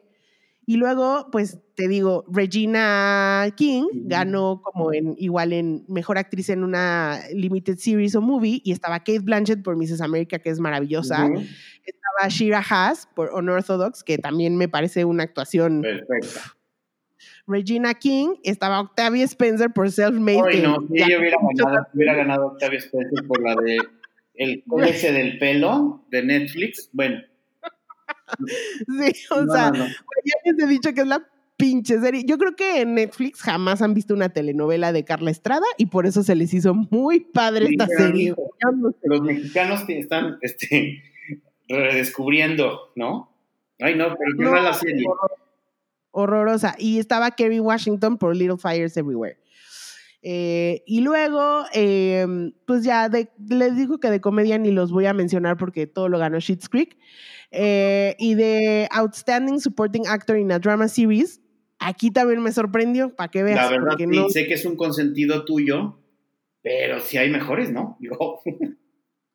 Y 0.70 0.78
luego, 0.78 1.30
pues 1.32 1.57
te 1.74 1.88
digo, 1.88 2.26
Regina 2.28 3.51
King 3.57 3.88
ganó 3.91 4.62
como 4.62 4.93
en 4.93 5.16
igual 5.18 5.51
en 5.51 5.84
mejor 5.88 6.20
actriz 6.20 6.49
en 6.49 6.64
una 6.64 7.22
limited 7.34 7.80
series 7.80 8.14
o 8.14 8.22
movie 8.22 8.62
y 8.64 8.72
estaba 8.72 8.99
Kate 8.99 9.22
Blanchett 9.22 9.64
por 9.64 9.76
Mrs. 9.76 10.01
America 10.01 10.38
que 10.38 10.51
es 10.51 10.60
maravillosa. 10.60 11.28
Estaba 11.28 12.28
Shira 12.30 12.64
Haas 12.70 13.10
por 13.16 13.34
Unorthodox 13.34 14.03
que 14.03 14.20
también 14.20 14.57
me 14.57 14.70
parece 14.70 15.05
una 15.05 15.24
actuación 15.24 15.82
perfecta. 15.82 16.59
Regina 17.50 17.93
King, 17.95 18.36
estaba 18.43 18.80
Octavia 18.80 19.26
Spencer 19.26 19.72
por 19.72 19.91
Self 19.91 20.18
Made. 20.18 20.43
Ay, 20.47 20.62
no, 20.62 20.78
si 20.88 21.02
ella 21.02 21.20
hubiera 21.20 21.38
ganado, 21.41 21.88
hubiera 21.93 22.16
ganado 22.16 22.47
Octavia 22.47 22.80
Spencer 22.80 23.28
por 23.28 23.41
la 23.41 23.56
de 23.56 23.78
El 24.36 24.64
ese 24.86 25.12
del 25.12 25.39
pelo 25.39 26.06
de 26.12 26.24
Netflix. 26.24 26.89
Bueno. 26.93 27.22
Sí, 28.88 29.26
o 29.32 29.45
sea, 29.52 29.72
ya 29.74 30.52
les 30.52 30.64
he 30.64 30.68
dicho 30.68 30.93
que 30.93 31.02
es 31.02 31.08
la 31.08 31.28
pinche 31.58 32.00
serie. 32.00 32.24
Yo 32.26 32.38
creo 32.38 32.56
que 32.56 32.82
en 32.82 32.93
Netflix 32.93 33.41
jamás 33.41 33.82
han 33.82 33.93
visto 33.93 34.14
una 34.14 34.30
telenovela 34.30 34.93
de 34.93 35.04
Carla 35.04 35.32
Estrada 35.32 35.66
y 35.78 35.88
por 35.88 36.06
eso 36.06 36.24
se 36.24 36.36
les 36.36 36.54
hizo 36.54 36.74
muy 36.74 37.20
padre 37.20 37.68
esta 37.70 37.88
serie. 37.88 38.34
Los 39.04 39.22
mexicanos 39.22 39.84
están 39.89 40.38
este, 40.41 41.04
redescubriendo, 41.68 42.91
¿no? 42.95 43.36
Ay, 43.80 43.95
no, 43.95 44.16
pero 44.18 44.38
qué 44.38 44.43
no, 44.43 44.62
la 44.62 44.74
serie. 44.74 45.06
Horrorosa. 46.22 46.76
Y 46.78 46.99
estaba 46.99 47.32
Kerry 47.32 47.59
Washington 47.59 48.17
por 48.17 48.36
Little 48.36 48.57
Fires 48.57 48.95
Everywhere. 48.97 49.38
Eh, 50.22 50.84
y 50.86 51.01
luego, 51.01 51.63
em, 51.74 52.51
pues 52.65 52.84
ya 52.84 53.09
les 53.09 53.76
digo 53.78 53.99
que 53.99 54.09
de 54.09 54.20
comedia 54.20 54.57
ni 54.57 54.72
los 54.72 54.91
voy 54.91 55.05
a 55.05 55.13
mencionar 55.13 55.55
porque 55.57 55.88
todo 55.88 56.09
lo 56.09 56.20
ganó 56.20 56.39
Schitt's 56.39 56.67
Creek. 56.67 56.97
Eh, 57.51 58.15
y 58.20 58.36
de 58.36 58.88
Outstanding 58.91 59.59
Supporting 59.59 60.07
Actor 60.07 60.38
in 60.38 60.51
a 60.51 60.59
Drama 60.59 60.88
Series, 60.88 61.41
aquí 61.80 62.11
también 62.11 62.41
me 62.41 62.51
sorprendió, 62.51 63.15
para 63.15 63.32
que 63.32 63.43
veas. 63.43 63.57
La 63.57 63.70
verdad, 63.70 63.95
sí, 63.97 64.30
sé 64.30 64.47
que 64.47 64.53
es 64.53 64.65
un 64.65 64.76
consentido 64.76 65.45
tuyo, 65.45 65.99
pero 66.61 66.99
sí 66.99 67.17
hay 67.17 67.30
mejores, 67.30 67.72
¿no? 67.72 67.97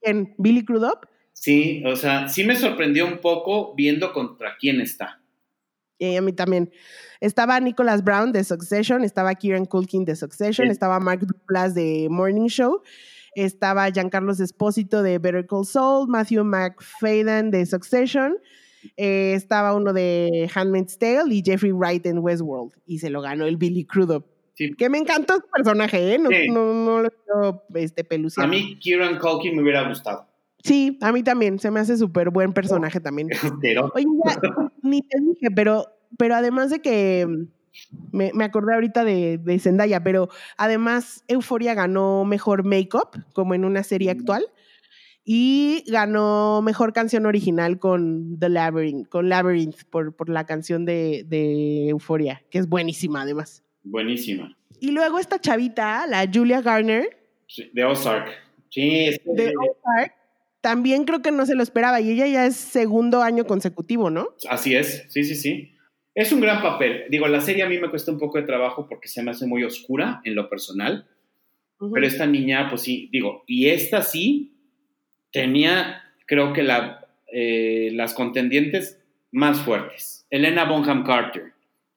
¿En 0.02 0.34
Billy 0.38 0.64
Crudup? 0.64 1.06
Sí, 1.32 1.82
o 1.84 1.96
sea, 1.96 2.28
sí 2.28 2.44
me 2.44 2.54
sorprendió 2.54 3.06
un 3.06 3.18
poco 3.18 3.74
viendo 3.74 4.12
contra 4.12 4.56
quién 4.58 4.80
está. 4.80 5.23
Y 5.98 6.16
a 6.16 6.22
mí 6.22 6.32
también. 6.32 6.70
Estaba 7.20 7.58
Nicholas 7.60 8.04
Brown 8.04 8.32
de 8.32 8.44
Succession, 8.44 9.04
estaba 9.04 9.34
Kieran 9.34 9.64
Culkin 9.64 10.04
de 10.04 10.16
Succession, 10.16 10.70
estaba 10.70 11.00
Mark 11.00 11.20
Duplass 11.20 11.74
de 11.74 12.08
Morning 12.10 12.48
Show, 12.48 12.82
estaba 13.34 13.90
Giancarlo 13.90 14.32
Espósito 14.32 15.02
de 15.02 15.18
Better 15.18 15.46
Call 15.46 15.64
Saul, 15.64 16.08
Matthew 16.08 16.44
McFadden 16.44 17.50
de 17.50 17.64
Succession, 17.64 18.36
eh, 18.96 19.32
estaba 19.34 19.74
uno 19.74 19.92
de 19.92 20.50
Handmaid's 20.54 20.98
Tale 20.98 21.34
y 21.34 21.42
Jeffrey 21.44 21.72
Wright 21.72 22.04
en 22.06 22.18
Westworld. 22.18 22.72
Y 22.86 22.98
se 22.98 23.10
lo 23.10 23.22
ganó 23.22 23.46
el 23.46 23.56
Billy 23.56 23.84
Crudup. 23.84 24.26
Que 24.56 24.88
me 24.88 24.98
encantó 24.98 25.34
su 25.34 25.50
personaje, 25.52 26.14
¿eh? 26.14 26.18
No, 26.18 26.30
no, 26.30 27.02
lo 27.02 27.10
quiero 27.10 27.64
este, 27.74 28.04
peluciar. 28.04 28.46
A 28.46 28.48
mí 28.48 28.78
Kieran 28.78 29.18
Culkin 29.18 29.56
me 29.56 29.62
hubiera 29.62 29.88
gustado. 29.88 30.28
Sí, 30.64 30.96
a 31.02 31.12
mí 31.12 31.22
también. 31.22 31.58
Se 31.58 31.70
me 31.70 31.78
hace 31.78 31.98
súper 31.98 32.30
buen 32.30 32.54
personaje 32.54 32.98
también. 32.98 33.28
Oye, 33.94 34.06
ni 34.82 35.02
te 35.02 35.20
dije, 35.20 35.50
pero, 35.54 35.86
pero 36.16 36.34
además 36.34 36.70
de 36.70 36.80
que 36.80 37.28
me, 38.12 38.30
me 38.32 38.44
acordé 38.44 38.72
ahorita 38.72 39.04
de, 39.04 39.36
de, 39.36 39.58
Zendaya, 39.58 40.02
pero 40.02 40.30
además 40.56 41.22
Euforia 41.28 41.74
ganó 41.74 42.24
mejor 42.24 42.64
make-up, 42.64 43.10
como 43.34 43.54
en 43.54 43.66
una 43.66 43.82
serie 43.82 44.10
actual, 44.10 44.46
y 45.22 45.84
ganó 45.86 46.62
mejor 46.62 46.94
canción 46.94 47.26
original 47.26 47.78
con 47.78 48.38
The 48.38 48.48
Labyrinth, 48.48 49.08
con 49.10 49.28
Labyrinth, 49.28 49.84
por, 49.90 50.16
por 50.16 50.30
la 50.30 50.46
canción 50.46 50.86
de, 50.86 51.26
de 51.28 51.88
Euforia, 51.90 52.42
que 52.48 52.56
es 52.58 52.70
buenísima 52.70 53.20
además. 53.22 53.62
Buenísima. 53.82 54.56
Y 54.80 54.92
luego 54.92 55.18
esta 55.18 55.38
chavita, 55.38 56.06
la 56.06 56.26
Julia 56.32 56.62
Garner. 56.62 57.06
de 57.74 57.84
Ozark. 57.84 58.30
Sí, 58.70 59.08
es 59.08 59.20
de 59.24 59.52
Ozark. 59.58 60.23
También 60.64 61.04
creo 61.04 61.20
que 61.20 61.30
no 61.30 61.44
se 61.44 61.54
lo 61.54 61.62
esperaba 61.62 62.00
y 62.00 62.10
ella 62.10 62.26
ya 62.26 62.46
es 62.46 62.56
segundo 62.56 63.20
año 63.20 63.44
consecutivo, 63.44 64.08
¿no? 64.08 64.28
Así 64.48 64.74
es, 64.74 65.04
sí, 65.10 65.22
sí, 65.22 65.34
sí. 65.34 65.74
Es 66.14 66.32
un 66.32 66.40
gran 66.40 66.62
papel. 66.62 67.04
Digo, 67.10 67.28
la 67.28 67.42
serie 67.42 67.64
a 67.64 67.68
mí 67.68 67.78
me 67.78 67.90
cuesta 67.90 68.10
un 68.10 68.18
poco 68.18 68.38
de 68.38 68.46
trabajo 68.46 68.86
porque 68.88 69.06
se 69.08 69.22
me 69.22 69.32
hace 69.32 69.46
muy 69.46 69.62
oscura 69.62 70.22
en 70.24 70.34
lo 70.34 70.48
personal. 70.48 71.06
Pero 71.92 72.06
esta 72.06 72.24
niña, 72.26 72.70
pues 72.70 72.80
sí, 72.80 73.10
digo, 73.12 73.44
y 73.46 73.68
esta 73.68 74.00
sí 74.00 74.54
tenía, 75.30 76.02
creo 76.24 76.54
que 76.54 76.62
la, 76.62 77.08
eh, 77.30 77.90
las 77.92 78.14
contendientes 78.14 78.98
más 79.32 79.60
fuertes. 79.60 80.26
Elena 80.30 80.64
Bonham 80.64 81.04
Carter, 81.04 81.52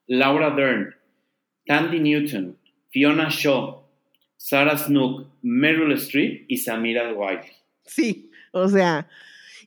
Laura 0.08 0.50
Dern, 0.50 0.94
Tandy 1.64 2.00
Newton, 2.00 2.58
Fiona 2.90 3.28
Shaw, 3.30 3.82
Sarah 4.36 4.76
Snook, 4.76 5.26
Meryl 5.40 5.92
Streep 5.92 6.44
y 6.48 6.58
Samira 6.58 7.14
Wiley. 7.14 7.48
Sí, 7.86 8.27
o 8.52 8.68
sea, 8.68 9.08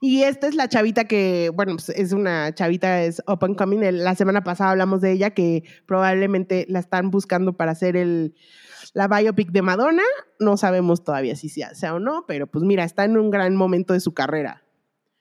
y 0.04 0.24
esta 0.24 0.48
es 0.48 0.56
la 0.56 0.68
chavita 0.68 1.06
que, 1.06 1.52
bueno, 1.54 1.74
pues 1.76 1.90
es 1.90 2.12
una 2.12 2.52
chavita, 2.56 3.04
es 3.04 3.22
up 3.28 3.46
and 3.46 3.56
coming. 3.56 3.82
La 3.82 4.16
semana 4.16 4.44
pasada 4.44 4.72
hablamos 4.72 5.00
de 5.00 5.12
ella, 5.12 5.30
que 5.30 5.64
probablemente 5.86 6.66
la 6.68 6.80
están 6.80 7.12
buscando 7.12 7.54
para 7.54 7.74
hacer 7.74 7.96
el, 7.96 8.34
la 8.94 9.08
biopic 9.08 9.52
de 9.52 9.62
Madonna. 9.62 10.02
No 10.40 10.58
sabemos 10.58 11.04
todavía 11.04 11.36
si 11.36 11.50
sea, 11.50 11.76
sea 11.76 11.94
o 11.94 12.00
no, 12.00 12.26
pero 12.28 12.48
pues 12.48 12.66
mira, 12.66 12.84
está 12.84 13.06
en 13.06 13.16
un 13.16 13.30
gran 13.30 13.56
momento 13.56 13.94
de 13.94 14.00
su 14.00 14.16
carrera. 14.16 14.64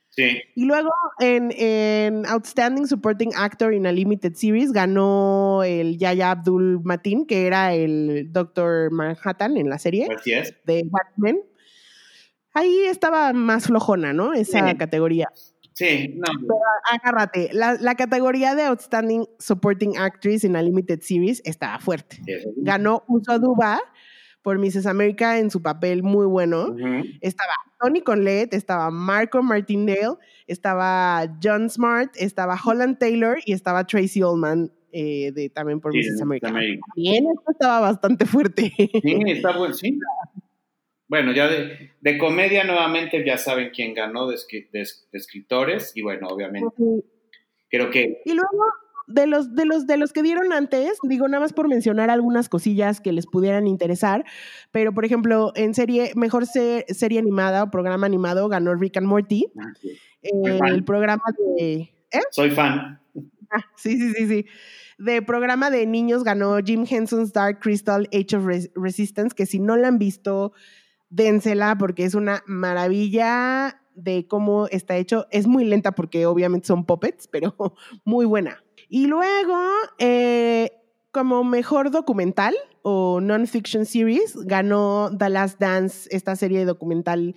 Sí. 0.08 0.40
Y 0.56 0.64
luego 0.64 0.90
en, 1.20 1.52
en, 1.58 2.24
Outstanding 2.24 2.86
Supporting 2.86 3.32
Actor 3.36 3.74
in 3.74 3.86
a 3.86 3.92
Limited 3.92 4.32
Series 4.32 4.72
ganó 4.72 5.62
el 5.62 5.98
Yaya 5.98 6.30
Abdul 6.30 6.80
Matin, 6.82 7.26
que 7.26 7.46
era 7.46 7.74
el 7.74 8.32
Doctor 8.32 8.90
Manhattan 8.90 9.58
en 9.58 9.68
la 9.68 9.78
serie 9.78 10.08
de 10.64 10.84
Batman 10.86 11.36
ahí 12.54 12.84
estaba 12.86 13.32
más 13.32 13.66
flojona, 13.66 14.12
¿no? 14.12 14.32
Esa 14.32 14.76
categoría. 14.76 15.28
Sí, 15.72 16.14
no. 16.16 16.26
Pero 16.40 16.58
agárrate, 16.92 17.50
la, 17.52 17.94
categoría 17.94 18.54
de 18.54 18.64
Outstanding 18.64 19.26
Supporting 19.38 19.96
Actress 19.96 20.44
in 20.44 20.56
a 20.56 20.62
Limited 20.62 21.00
Series 21.00 21.40
estaba 21.44 21.78
fuerte. 21.78 22.18
Ganó 22.56 23.04
Uso 23.08 23.38
Duba 23.38 23.80
por 24.42 24.58
Mrs. 24.58 24.86
America 24.86 25.38
en 25.38 25.50
su 25.50 25.62
papel 25.62 26.02
muy 26.02 26.26
bueno. 26.26 26.76
Estaba 27.20 27.52
Tony 27.78 28.00
Collette, 28.02 28.54
estaba 28.54 28.90
Marco 28.90 29.42
Martindale, 29.42 30.16
estaba 30.46 31.26
John 31.42 31.70
Smart, 31.70 32.12
estaba 32.16 32.58
Holland 32.62 32.98
Taylor 32.98 33.38
y 33.44 33.52
estaba 33.52 33.84
Tracy 33.84 34.22
Ullman 34.22 34.72
eh, 34.92 35.30
de, 35.32 35.48
también 35.50 35.80
por 35.80 35.94
Mrs. 35.94 36.20
America. 36.20 36.52
Bien, 36.96 37.24
esto 37.26 37.52
estaba 37.52 37.80
bastante 37.80 38.26
fuerte. 38.26 38.72
Sí, 38.76 39.22
está 39.26 39.56
bueno, 39.56 39.74
sí. 39.74 39.98
Bueno, 41.10 41.32
ya 41.32 41.48
de, 41.48 42.18
comedia 42.18 42.62
nuevamente 42.62 43.24
ya 43.26 43.36
saben 43.36 43.70
quién 43.74 43.94
ganó 43.94 44.28
de, 44.28 44.36
escritores 45.10 45.90
y 45.96 46.02
bueno, 46.02 46.28
obviamente 46.28 46.68
creo 47.68 47.90
que... 47.90 48.22
Y 48.24 48.34
luego 48.34 48.64
de 49.08 49.26
los, 49.26 49.56
de, 49.56 49.64
los, 49.64 49.88
de 49.88 49.96
los 49.96 50.12
que 50.12 50.22
dieron 50.22 50.52
antes, 50.52 50.98
digo 51.02 51.26
nada 51.26 51.40
más 51.40 51.52
por 51.52 51.66
mencionar 51.66 52.10
algunas 52.10 52.48
cosillas 52.48 53.00
que 53.00 53.10
les 53.10 53.26
pudieran 53.26 53.66
interesar, 53.66 54.24
pero 54.70 54.94
por 54.94 55.04
ejemplo, 55.04 55.50
en 55.56 55.74
serie, 55.74 56.12
mejor 56.14 56.46
serie 56.46 57.18
animada 57.18 57.64
o 57.64 57.70
programa 57.72 58.06
animado 58.06 58.48
ganó 58.48 58.72
Rick 58.76 58.98
and 58.98 59.08
Morty. 59.08 59.46
Ah, 59.58 60.68
el 60.68 60.84
programa 60.84 61.24
de... 61.56 61.92
¿eh? 62.12 62.20
Soy 62.30 62.50
fan. 62.50 63.00
Ah, 63.50 63.64
sí, 63.74 63.98
sí, 63.98 64.12
sí, 64.14 64.28
sí. 64.28 64.46
De 64.96 65.22
programa 65.22 65.70
de 65.70 65.86
niños 65.86 66.22
ganó 66.22 66.58
Jim 66.64 66.84
Henson's 66.88 67.32
Dark 67.32 67.58
Crystal 67.58 68.08
Age 68.12 68.36
of 68.36 68.44
Resistance, 68.76 69.34
que 69.34 69.44
si 69.44 69.58
no 69.58 69.76
la 69.76 69.88
han 69.88 69.98
visto, 69.98 70.52
dénsela 71.10 71.76
porque 71.76 72.04
es 72.04 72.14
una 72.14 72.42
maravilla 72.46 73.82
de 73.94 74.26
cómo 74.26 74.66
está 74.68 74.96
hecho. 74.96 75.26
Es 75.30 75.46
muy 75.46 75.64
lenta 75.64 75.92
porque 75.92 76.26
obviamente 76.26 76.66
son 76.66 76.86
puppets, 76.86 77.28
pero 77.28 77.54
muy 78.04 78.24
buena. 78.24 78.62
Y 78.88 79.06
luego, 79.06 79.58
eh, 79.98 80.70
como 81.12 81.44
mejor 81.44 81.90
documental 81.90 82.54
o 82.82 83.20
non-fiction 83.20 83.84
series, 83.84 84.36
ganó 84.46 85.10
The 85.16 85.28
Last 85.28 85.60
Dance, 85.60 86.08
esta 86.10 86.34
serie 86.36 86.64
documental 86.64 87.34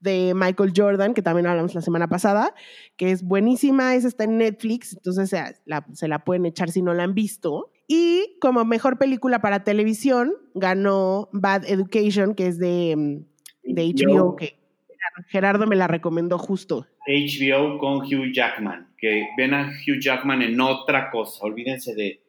de 0.00 0.32
Michael 0.34 0.72
Jordan, 0.74 1.14
que 1.14 1.22
también 1.22 1.46
hablamos 1.46 1.74
la 1.74 1.82
semana 1.82 2.08
pasada, 2.08 2.54
que 2.96 3.12
es 3.12 3.22
buenísima, 3.22 3.94
esa 3.94 4.08
está 4.08 4.24
en 4.24 4.38
Netflix, 4.38 4.94
entonces 4.94 5.30
se 5.92 6.08
la 6.08 6.24
pueden 6.24 6.46
echar 6.46 6.70
si 6.70 6.80
no 6.80 6.94
la 6.94 7.04
han 7.04 7.14
visto. 7.14 7.70
Y 7.92 8.36
como 8.40 8.64
mejor 8.64 8.98
película 8.98 9.40
para 9.40 9.64
televisión, 9.64 10.34
ganó 10.54 11.28
Bad 11.32 11.64
Education, 11.68 12.36
que 12.36 12.46
es 12.46 12.56
de, 12.56 12.94
mm, 12.96 13.72
de 13.74 13.82
HBO, 13.82 14.36
que 14.36 14.60
Gerardo 15.26 15.66
me 15.66 15.74
la 15.74 15.88
recomendó 15.88 16.38
justo. 16.38 16.86
HBO 17.08 17.78
con 17.78 17.96
Hugh 18.02 18.32
Jackman, 18.32 18.94
que 18.96 19.26
ven 19.36 19.54
a 19.54 19.72
Hugh 19.72 19.98
Jackman 20.00 20.40
en 20.40 20.60
otra 20.60 21.10
cosa, 21.10 21.44
olvídense 21.44 21.96
de 21.96 22.22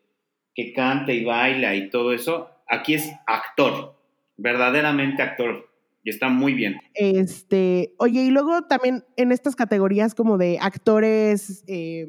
que 0.56 0.74
canta 0.74 1.14
y 1.14 1.24
baila 1.24 1.76
y 1.76 1.92
todo 1.92 2.12
eso. 2.12 2.50
Aquí 2.68 2.96
es 2.96 3.14
actor, 3.28 4.00
verdaderamente 4.38 5.22
actor 5.22 5.70
y 6.04 6.10
está 6.10 6.30
muy 6.30 6.56
bien. 6.56 6.78
Este, 6.96 7.94
oye, 8.00 8.24
y 8.24 8.32
luego 8.32 8.64
también 8.64 9.06
en 9.16 9.32
estas 9.32 9.56
categorías 9.56 10.16
como 10.16 10.40
de 10.40 10.58
actores, 10.60 11.64
eh, 11.68 12.08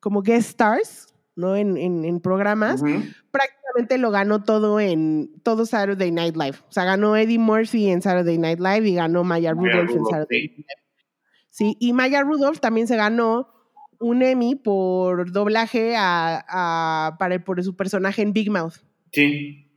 como 0.00 0.22
guest 0.22 0.48
stars, 0.48 1.05
¿no? 1.36 1.54
En, 1.54 1.76
en, 1.76 2.20
programas, 2.20 2.82
prácticamente 3.30 3.98
lo 3.98 4.10
ganó 4.10 4.42
todo 4.42 4.80
en 4.80 5.30
todo 5.42 5.66
Saturday 5.66 6.10
Night 6.10 6.34
Live. 6.34 6.56
O 6.68 6.72
sea, 6.72 6.84
ganó 6.84 7.16
Eddie 7.16 7.38
Murphy 7.38 7.90
en 7.90 8.02
Saturday 8.02 8.38
Night 8.38 8.58
Live 8.58 8.88
y 8.88 8.94
ganó 8.94 9.22
Maya 9.22 9.52
Rudolph, 9.52 9.90
en 9.90 10.04
Saturday 10.06 10.48
Night 10.48 10.56
Live. 10.56 10.86
Sí, 11.50 11.76
y 11.78 11.92
Maya 11.92 12.22
Rudolph 12.22 12.58
también 12.58 12.86
se 12.86 12.96
ganó 12.96 13.48
un 14.00 14.22
Emmy 14.22 14.56
por 14.56 15.30
doblaje 15.30 15.94
a, 15.96 17.16
para, 17.18 17.42
por 17.44 17.62
su 17.62 17.76
personaje 17.76 18.22
en 18.22 18.32
Big 18.32 18.50
Mouth. 18.50 18.76
Sí. 19.12 19.70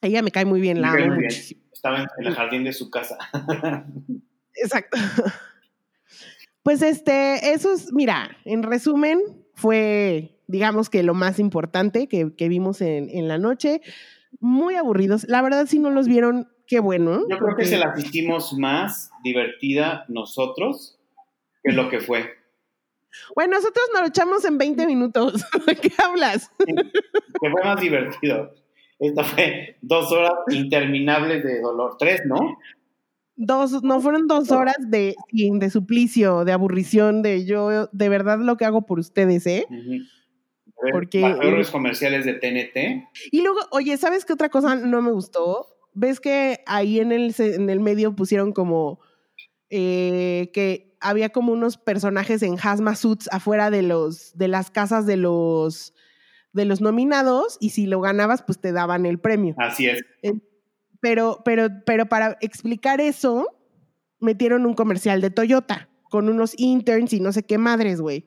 Ella 0.00 0.22
me 0.22 0.30
cae 0.30 0.44
muy 0.44 0.60
bien, 0.60 0.80
la 0.80 0.92
amo 0.92 1.14
muchísimo. 1.14 1.62
Estaba 1.72 2.06
en 2.18 2.26
el 2.26 2.34
jardín 2.34 2.64
de 2.64 2.72
su 2.72 2.90
casa. 2.90 3.18
Exacto. 4.54 4.98
Pues 6.62 6.80
este, 6.80 7.52
eso 7.52 7.74
es, 7.74 7.92
mira, 7.92 8.38
en 8.44 8.62
resumen, 8.62 9.20
fue, 9.54 10.33
digamos 10.46 10.90
que 10.90 11.02
lo 11.02 11.14
más 11.14 11.38
importante 11.38 12.08
que, 12.08 12.48
vimos 12.48 12.80
en, 12.80 13.28
la 13.28 13.38
noche. 13.38 13.80
Muy 14.40 14.74
aburridos. 14.74 15.26
La 15.28 15.42
verdad, 15.42 15.66
si 15.66 15.78
no 15.78 15.90
los 15.90 16.08
vieron, 16.08 16.48
qué 16.66 16.80
bueno. 16.80 17.24
Yo 17.28 17.38
creo 17.38 17.56
que 17.56 17.66
se 17.66 17.78
la 17.78 17.94
hicimos 17.96 18.52
más 18.54 19.10
divertida 19.22 20.04
nosotros 20.08 20.98
que 21.62 21.72
lo 21.72 21.88
que 21.88 22.00
fue. 22.00 22.30
Bueno, 23.34 23.54
nosotros 23.56 23.84
nos 23.92 24.02
lo 24.02 24.08
echamos 24.08 24.44
en 24.44 24.58
20 24.58 24.86
minutos. 24.86 25.44
¿Qué 25.82 25.92
hablas? 26.02 26.50
que 26.58 27.50
fue 27.50 27.62
más 27.62 27.80
divertido. 27.80 28.52
Esta 28.98 29.24
fue 29.24 29.76
dos 29.82 30.10
horas 30.12 30.32
interminables 30.50 31.44
de 31.44 31.60
dolor. 31.60 31.96
Tres, 31.98 32.22
¿no? 32.26 32.58
Dos, 33.36 33.82
no 33.82 34.00
fueron 34.00 34.28
dos 34.28 34.52
horas 34.52 34.76
de, 34.78 35.16
de 35.32 35.70
suplicio, 35.70 36.44
de 36.44 36.52
aburrición, 36.52 37.22
de 37.22 37.44
yo, 37.44 37.88
de 37.90 38.08
verdad 38.08 38.38
lo 38.38 38.56
que 38.56 38.64
hago 38.64 38.86
por 38.86 39.00
ustedes, 39.00 39.46
¿eh? 39.46 39.66
Porque. 40.92 41.20
Los 41.20 41.70
comerciales 41.70 42.24
de 42.24 42.34
TNT. 42.34 43.08
Y 43.30 43.42
luego, 43.42 43.60
oye, 43.70 43.96
¿sabes 43.96 44.24
qué 44.24 44.32
otra 44.32 44.48
cosa 44.48 44.74
no 44.76 45.02
me 45.02 45.12
gustó? 45.12 45.68
¿Ves 45.92 46.20
que 46.20 46.60
ahí 46.66 47.00
en 47.00 47.12
el, 47.12 47.34
en 47.38 47.70
el 47.70 47.80
medio 47.80 48.16
pusieron 48.16 48.52
como 48.52 49.00
eh, 49.70 50.50
que 50.52 50.96
había 51.00 51.30
como 51.30 51.52
unos 51.52 51.76
personajes 51.76 52.42
en 52.42 52.56
hazmat 52.60 52.96
suits 52.96 53.28
afuera 53.30 53.70
de 53.70 53.82
los 53.82 54.36
de 54.36 54.48
las 54.48 54.70
casas 54.70 55.06
de 55.06 55.16
los 55.16 55.94
de 56.54 56.64
los 56.64 56.80
nominados 56.80 57.58
y 57.60 57.70
si 57.70 57.86
lo 57.86 58.00
ganabas, 58.00 58.42
pues 58.42 58.60
te 58.60 58.72
daban 58.72 59.04
el 59.04 59.18
premio. 59.18 59.54
Así 59.58 59.86
es. 59.86 60.02
Pero, 61.00 61.42
pero, 61.44 61.68
pero 61.84 62.06
para 62.06 62.38
explicar 62.40 63.00
eso, 63.00 63.48
metieron 64.20 64.64
un 64.64 64.74
comercial 64.74 65.20
de 65.20 65.30
Toyota 65.30 65.88
con 66.08 66.28
unos 66.28 66.54
interns 66.56 67.12
y 67.12 67.20
no 67.20 67.32
sé 67.32 67.42
qué 67.42 67.58
madres, 67.58 68.00
güey. 68.00 68.24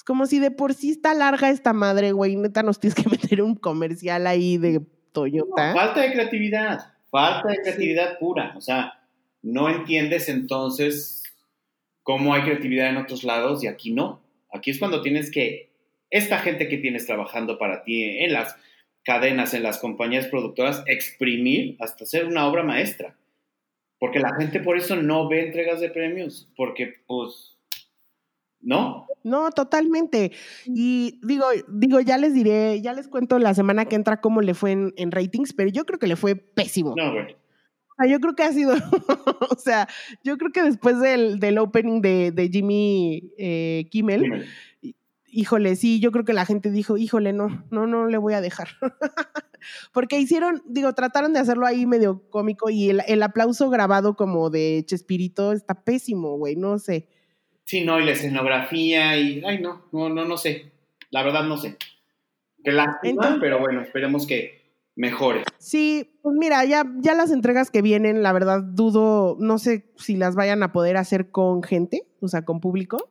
Es 0.00 0.04
como 0.04 0.24
si 0.24 0.38
de 0.38 0.50
por 0.50 0.72
sí 0.72 0.92
está 0.92 1.12
larga 1.12 1.50
esta 1.50 1.74
madre, 1.74 2.12
güey. 2.12 2.34
Neta, 2.34 2.62
nos 2.62 2.80
tienes 2.80 2.94
que 2.94 3.06
meter 3.10 3.42
un 3.42 3.54
comercial 3.54 4.26
ahí 4.26 4.56
de 4.56 4.80
Toyota. 5.12 5.74
falta 5.74 6.00
de 6.00 6.12
creatividad, 6.12 6.94
falta 7.10 7.50
de 7.50 7.58
creatividad 7.58 8.18
pura. 8.18 8.54
O 8.56 8.62
sea, 8.62 8.98
no 9.42 9.68
entiendes 9.68 10.30
entonces 10.30 11.22
cómo 12.02 12.32
hay 12.32 12.44
creatividad 12.44 12.88
en 12.88 12.96
otros 12.96 13.24
lados 13.24 13.62
y 13.62 13.66
aquí 13.66 13.92
no. 13.92 14.22
Aquí 14.50 14.70
es 14.70 14.78
cuando 14.78 15.02
tienes 15.02 15.30
que 15.30 15.70
esta 16.08 16.38
gente 16.38 16.68
que 16.68 16.78
tienes 16.78 17.04
trabajando 17.04 17.58
para 17.58 17.84
ti 17.84 18.02
en 18.02 18.32
las 18.32 18.56
cadenas, 19.04 19.52
en 19.52 19.62
las 19.62 19.76
compañías 19.80 20.28
productoras, 20.28 20.82
exprimir 20.86 21.76
hasta 21.78 22.04
hacer 22.04 22.24
una 22.24 22.46
obra 22.46 22.62
maestra. 22.62 23.18
Porque 23.98 24.18
la 24.18 24.34
gente 24.34 24.60
por 24.60 24.78
eso 24.78 24.96
no 24.96 25.28
ve 25.28 25.44
entregas 25.44 25.78
de 25.78 25.90
premios, 25.90 26.48
porque 26.56 27.02
pues, 27.06 27.59
¿no? 28.60 29.06
No, 29.22 29.50
totalmente. 29.50 30.32
Y 30.66 31.20
digo, 31.22 31.46
digo, 31.68 32.00
ya 32.00 32.18
les 32.18 32.34
diré, 32.34 32.80
ya 32.80 32.92
les 32.94 33.08
cuento 33.08 33.38
la 33.38 33.54
semana 33.54 33.84
que 33.84 33.96
entra 33.96 34.20
cómo 34.20 34.40
le 34.40 34.54
fue 34.54 34.72
en, 34.72 35.10
ratings, 35.10 35.52
pero 35.52 35.70
yo 35.70 35.84
creo 35.84 35.98
que 35.98 36.06
le 36.06 36.16
fue 36.16 36.36
pésimo. 36.36 36.94
No, 36.96 37.12
güey. 37.12 37.34
O 37.34 38.02
sea, 38.02 38.10
yo 38.10 38.18
creo 38.20 38.34
que 38.34 38.42
ha 38.44 38.52
sido, 38.52 38.74
o 39.50 39.56
sea, 39.56 39.88
yo 40.24 40.38
creo 40.38 40.52
que 40.52 40.62
después 40.62 41.00
del, 41.00 41.38
del 41.38 41.58
opening 41.58 42.00
de, 42.00 42.48
Jimmy 42.50 43.32
eh, 43.36 43.88
Kimmel 43.90 44.46
híjole, 45.32 45.76
sí, 45.76 46.00
yo 46.00 46.12
creo 46.12 46.24
que 46.24 46.32
la 46.32 46.44
gente 46.44 46.70
dijo, 46.70 46.96
híjole, 46.96 47.32
no, 47.32 47.64
no, 47.70 47.86
no 47.86 48.06
le 48.06 48.18
voy 48.18 48.34
a 48.34 48.40
dejar. 48.40 48.68
Porque 49.92 50.18
hicieron, 50.18 50.62
digo, 50.66 50.92
trataron 50.94 51.32
de 51.32 51.40
hacerlo 51.40 51.66
ahí 51.66 51.86
medio 51.86 52.22
cómico 52.30 52.70
y 52.70 52.90
el, 52.90 53.22
aplauso 53.22 53.70
grabado 53.70 54.16
como 54.16 54.50
de 54.50 54.82
Chespirito 54.86 55.52
está 55.52 55.82
pésimo, 55.82 56.36
güey, 56.36 56.56
no 56.56 56.78
sé. 56.78 57.08
Sí, 57.70 57.84
no, 57.84 58.00
y 58.00 58.04
la 58.04 58.10
escenografía 58.10 59.16
y, 59.16 59.44
ay, 59.46 59.60
no, 59.60 59.84
no, 59.92 60.08
no, 60.08 60.24
no 60.24 60.36
sé. 60.36 60.72
La 61.10 61.22
verdad 61.22 61.44
no 61.44 61.56
sé. 61.56 61.76
Qué 62.64 62.72
lástima, 62.72 63.38
pero 63.40 63.60
bueno, 63.60 63.80
esperemos 63.80 64.26
que 64.26 64.74
mejore. 64.96 65.44
Sí, 65.58 66.18
pues 66.20 66.34
mira, 66.36 66.64
ya, 66.64 66.84
ya 66.98 67.14
las 67.14 67.30
entregas 67.30 67.70
que 67.70 67.80
vienen, 67.80 68.24
la 68.24 68.32
verdad 68.32 68.60
dudo, 68.60 69.36
no 69.38 69.60
sé 69.60 69.84
si 69.94 70.16
las 70.16 70.34
vayan 70.34 70.64
a 70.64 70.72
poder 70.72 70.96
hacer 70.96 71.30
con 71.30 71.62
gente, 71.62 72.08
o 72.18 72.26
sea, 72.26 72.44
con 72.44 72.58
público. 72.58 73.08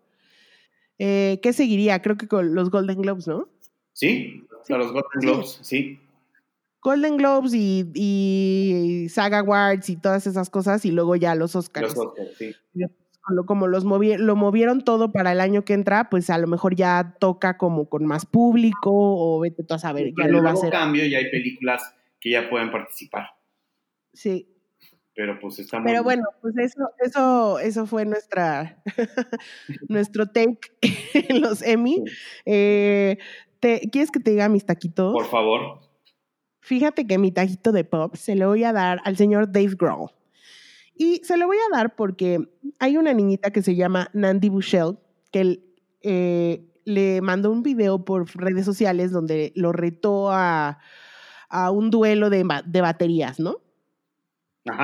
Eh, 0.98 1.40
¿Qué 1.42 1.54
seguiría? 1.54 2.02
Creo 2.02 2.18
que 2.18 2.28
con 2.28 2.54
los 2.54 2.70
Golden 2.70 3.02
Globes, 3.02 3.30
¿no? 3.30 3.48
Sí, 3.94 4.46
los 4.68 4.92
Golden 4.92 5.22
Globes, 5.22 5.60
sí. 5.62 6.02
Golden 6.82 7.16
Globes 7.16 7.54
y, 7.56 9.08
Saga 9.10 9.40
Awards 9.40 9.90
y 9.90 9.96
todas 9.96 10.28
esas 10.28 10.50
cosas, 10.50 10.84
y 10.84 10.92
luego 10.92 11.16
ya 11.16 11.34
los 11.34 11.56
Oscars. 11.56 11.96
Los 11.96 12.08
Oscars, 12.08 12.36
sí. 12.38 12.54
Como, 13.46 13.68
los 13.68 13.84
lo 13.84 14.36
movieron 14.36 14.84
todo 14.84 15.12
para 15.12 15.32
el 15.32 15.40
año 15.40 15.64
que 15.64 15.74
entra, 15.74 16.10
pues 16.10 16.30
a 16.30 16.38
lo 16.38 16.48
mejor 16.48 16.76
ya 16.76 17.16
toca 17.20 17.58
como 17.58 17.88
con 17.88 18.06
más 18.06 18.26
público 18.26 18.92
o 18.92 19.40
vete 19.40 19.64
tú 19.64 19.76
a 19.76 19.80
saber, 19.80 20.14
ya 20.18 20.28
no 20.28 20.42
va 20.42 20.52
a 20.52 20.56
ser. 20.56 20.72
cambio 20.72 21.06
y 21.06 21.14
hay 21.14 21.30
películas 21.30 21.96
que 22.20 22.32
ya 22.32 22.50
pueden 22.50 22.72
participar. 22.72 23.28
Sí, 24.14 24.48
pero 25.20 25.38
pues 25.40 25.60
está 25.60 25.84
Pero 25.84 26.02
bueno, 26.02 26.24
pues 26.42 26.58
eso, 26.58 26.90
eso, 27.00 27.60
eso 27.60 27.86
fue 27.86 28.06
nuestra 28.06 28.82
nuestro 29.90 30.28
take 30.28 30.60
en 31.30 31.42
los 31.42 31.62
Emmy. 31.62 32.04
Eh, 32.46 33.18
¿Quieres 33.60 34.12
que 34.12 34.22
te 34.22 34.32
diga 34.32 34.48
mis 34.48 34.66
taquitos? 34.66 35.12
Por 35.12 35.26
favor. 35.26 35.82
Fíjate 36.62 37.06
que 37.06 37.18
mi 37.18 37.32
taquito 37.32 37.72
de 37.72 37.84
pop 37.84 38.16
se 38.16 38.36
lo 38.36 38.48
voy 38.48 38.64
a 38.64 38.72
dar 38.72 39.02
al 39.04 39.18
señor 39.18 39.52
Dave 39.52 39.76
Grohl. 39.78 40.10
Y 41.00 41.22
se 41.24 41.38
lo 41.38 41.48
voy 41.48 41.56
a 41.58 41.78
dar 41.78 41.96
porque 41.96 42.40
hay 42.78 42.98
una 42.98 43.14
niñita 43.14 43.52
que 43.52 43.62
se 43.62 43.76
llama 43.76 44.10
Nandy 44.12 44.50
Bushell 44.50 44.98
que 45.32 45.64
eh, 46.02 46.70
le 46.84 47.22
mandó 47.22 47.52
un 47.52 47.64
video 47.64 48.04
por 48.04 48.30
redes 48.36 48.66
sociales 48.66 49.10
donde 49.10 49.54
lo 49.56 49.72
retó 49.72 50.30
a, 50.30 50.80
a 51.48 51.72
un 51.72 51.90
duelo 51.90 52.30
de, 52.30 52.46
de 52.66 52.82
baterías, 52.82 53.40
¿no? 53.40 53.62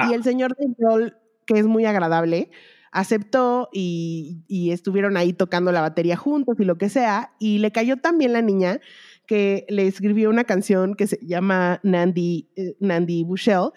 Y 0.09 0.13
el 0.13 0.23
señor 0.23 0.55
de 0.55 1.13
que 1.45 1.59
es 1.59 1.65
muy 1.65 1.85
agradable, 1.85 2.49
aceptó 2.95 3.67
y, 3.73 4.71
estuvieron 4.71 5.17
ahí 5.17 5.33
tocando 5.33 5.73
la 5.73 5.81
batería 5.81 6.15
juntos 6.15 6.55
y 6.59 6.63
lo 6.63 6.77
que 6.77 6.87
sea. 6.87 7.33
Y 7.39 7.57
le 7.57 7.71
cayó 7.71 7.97
también 7.97 8.31
la 8.31 8.41
niña 8.41 8.79
que 9.27 9.65
le 9.67 9.85
escribió 9.85 10.29
una 10.29 10.45
canción 10.45 10.95
que 10.95 11.07
se 11.07 11.19
llama 11.21 11.81
Nandy, 11.83 12.47
eh, 12.55 12.77
Nandy 12.79 13.25
Bushell, 13.25 13.71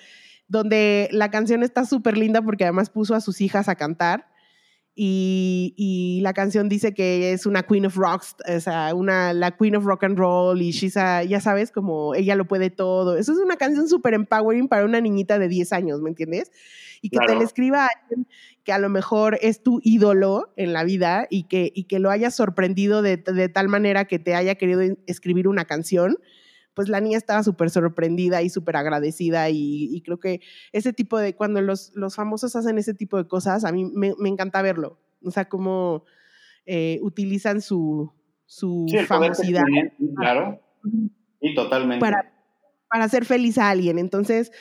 donde 0.48 1.08
la 1.12 1.30
canción 1.30 1.62
está 1.62 1.84
súper 1.84 2.18
linda 2.18 2.42
porque 2.42 2.64
además 2.64 2.90
puso 2.90 3.14
a 3.14 3.20
sus 3.20 3.40
hijas 3.40 3.68
a 3.68 3.76
cantar 3.76 4.26
y, 5.00 6.18
la 6.22 6.32
canción 6.32 6.68
dice 6.68 6.92
que 6.92 7.32
es 7.32 7.46
una 7.46 7.62
queen 7.62 7.86
of 7.86 7.96
rocks, 7.96 8.34
o 8.52 8.58
sea, 8.58 8.92
una, 8.94 9.32
la 9.32 9.56
queen 9.56 9.76
of 9.76 9.84
rock 9.84 10.02
and 10.02 10.18
roll 10.18 10.60
y 10.60 10.72
she's 10.72 10.94
ya 10.94 11.40
sabes, 11.40 11.70
como 11.70 12.16
ella 12.16 12.34
lo 12.34 12.46
puede 12.46 12.70
todo. 12.70 13.16
Eso 13.16 13.32
es 13.32 13.38
una 13.38 13.56
canción 13.56 13.88
súper 13.88 14.14
empowering 14.14 14.66
para 14.66 14.84
una 14.84 15.00
niñita 15.00 15.38
de 15.38 15.46
10 15.46 15.72
años, 15.72 16.00
¿me 16.00 16.10
entiendes? 16.10 16.50
Y 17.00 17.10
que 17.10 17.18
te 17.24 17.36
le 17.36 17.44
escriba 17.44 17.84
a 17.84 17.90
alguien 18.00 18.26
que 18.64 18.72
a 18.72 18.78
lo 18.80 18.88
mejor 18.88 19.38
es 19.40 19.62
tu 19.62 19.78
ídolo 19.84 20.52
en 20.56 20.72
la 20.72 20.82
vida 20.82 21.28
y 21.30 21.44
que, 21.44 21.70
y 21.72 21.84
que 21.84 22.00
lo 22.00 22.10
hayas 22.10 22.34
sorprendido 22.34 23.00
de, 23.00 23.18
de 23.18 23.48
tal 23.48 23.68
manera 23.68 24.06
que 24.06 24.18
te 24.18 24.34
haya 24.34 24.56
querido 24.56 24.80
escribir 25.06 25.46
una 25.46 25.64
canción 25.64 26.18
pues 26.78 26.88
la 26.88 27.00
niña 27.00 27.18
estaba 27.18 27.42
súper 27.42 27.70
sorprendida 27.70 28.40
y 28.40 28.50
súper 28.50 28.76
agradecida 28.76 29.50
y, 29.50 30.00
creo 30.04 30.20
que 30.20 30.42
ese 30.70 30.92
tipo 30.92 31.18
de, 31.18 31.34
cuando 31.34 31.60
los, 31.60 31.90
los 31.96 32.14
famosos 32.14 32.54
hacen 32.54 32.78
ese 32.78 32.94
tipo 32.94 33.16
de 33.16 33.26
cosas, 33.26 33.64
a 33.64 33.72
mí 33.72 33.84
me, 33.84 34.28
encanta 34.28 34.62
verlo. 34.62 35.00
O 35.24 35.32
sea, 35.32 35.48
cómo 35.48 36.04
eh, 36.66 37.00
utilizan 37.02 37.62
su, 37.62 38.12
su 38.46 38.86
famosidad. 39.08 39.64
claro. 40.14 40.60
Y 41.40 41.56
totalmente. 41.56 41.98
Para, 41.98 42.32
para 42.88 43.06
hacer 43.06 43.24
feliz 43.24 43.58
a 43.58 43.70
alguien. 43.70 43.98
Entonces, 43.98 44.52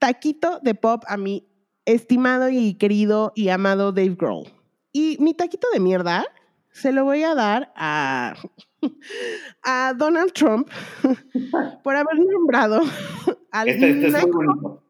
taquito 0.00 0.58
de 0.64 0.74
pop 0.74 1.04
a 1.06 1.16
mi 1.16 1.46
estimado 1.84 2.48
y 2.48 2.74
querido 2.74 3.30
y 3.36 3.50
amado 3.50 3.92
Dave 3.92 4.16
Grohl. 4.18 4.48
Y 4.90 5.16
mi 5.20 5.32
taquito 5.32 5.68
de 5.72 5.78
mierda 5.78 6.24
se 6.72 6.90
lo 6.90 7.04
voy 7.04 7.22
a 7.22 7.36
dar 7.36 7.72
a, 7.76 8.34
a 9.62 9.94
Donald 9.96 10.32
Trump 10.32 10.68
por 11.82 11.96
haber 11.96 12.18
nombrado 12.18 12.82
al 13.50 13.68
este, 13.68 13.90
este 13.90 14.10
naco, 14.10 14.82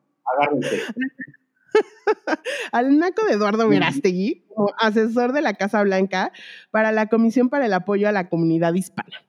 al 2.72 2.98
naco 2.98 3.24
de 3.26 3.34
Eduardo 3.34 3.68
Verástegui 3.68 4.44
como 4.48 4.70
asesor 4.78 5.32
de 5.32 5.42
la 5.42 5.54
Casa 5.54 5.82
Blanca 5.82 6.32
para 6.70 6.92
la 6.92 7.06
Comisión 7.06 7.48
para 7.48 7.66
el 7.66 7.72
Apoyo 7.72 8.08
a 8.08 8.12
la 8.12 8.28
Comunidad 8.28 8.74
Hispana. 8.74 9.24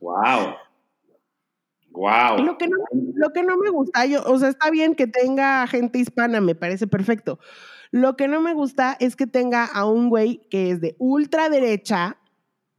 ¡Wow! 0.00 0.54
Wow. 1.90 2.44
Lo 2.44 2.58
que, 2.58 2.68
no, 2.68 2.76
lo 3.14 3.32
que 3.32 3.42
no 3.42 3.56
me 3.56 3.70
gusta, 3.70 4.06
yo, 4.06 4.22
o 4.24 4.38
sea, 4.38 4.50
está 4.50 4.70
bien 4.70 4.94
que 4.94 5.08
tenga 5.08 5.66
gente 5.66 5.98
hispana, 5.98 6.40
me 6.40 6.54
parece 6.54 6.86
perfecto. 6.86 7.40
Lo 7.90 8.16
que 8.16 8.28
no 8.28 8.40
me 8.40 8.54
gusta 8.54 8.96
es 9.00 9.16
que 9.16 9.26
tenga 9.26 9.64
a 9.64 9.84
un 9.84 10.08
güey 10.08 10.42
que 10.48 10.70
es 10.70 10.80
de 10.80 10.94
ultraderecha 10.98 12.18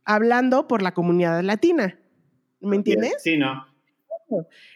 hablando 0.09 0.67
por 0.67 0.81
la 0.81 0.91
comunidad 0.91 1.41
latina. 1.43 1.99
¿Me 2.61 2.75
entiendes? 2.75 3.13
Sí, 3.19 3.37
no. 3.37 3.65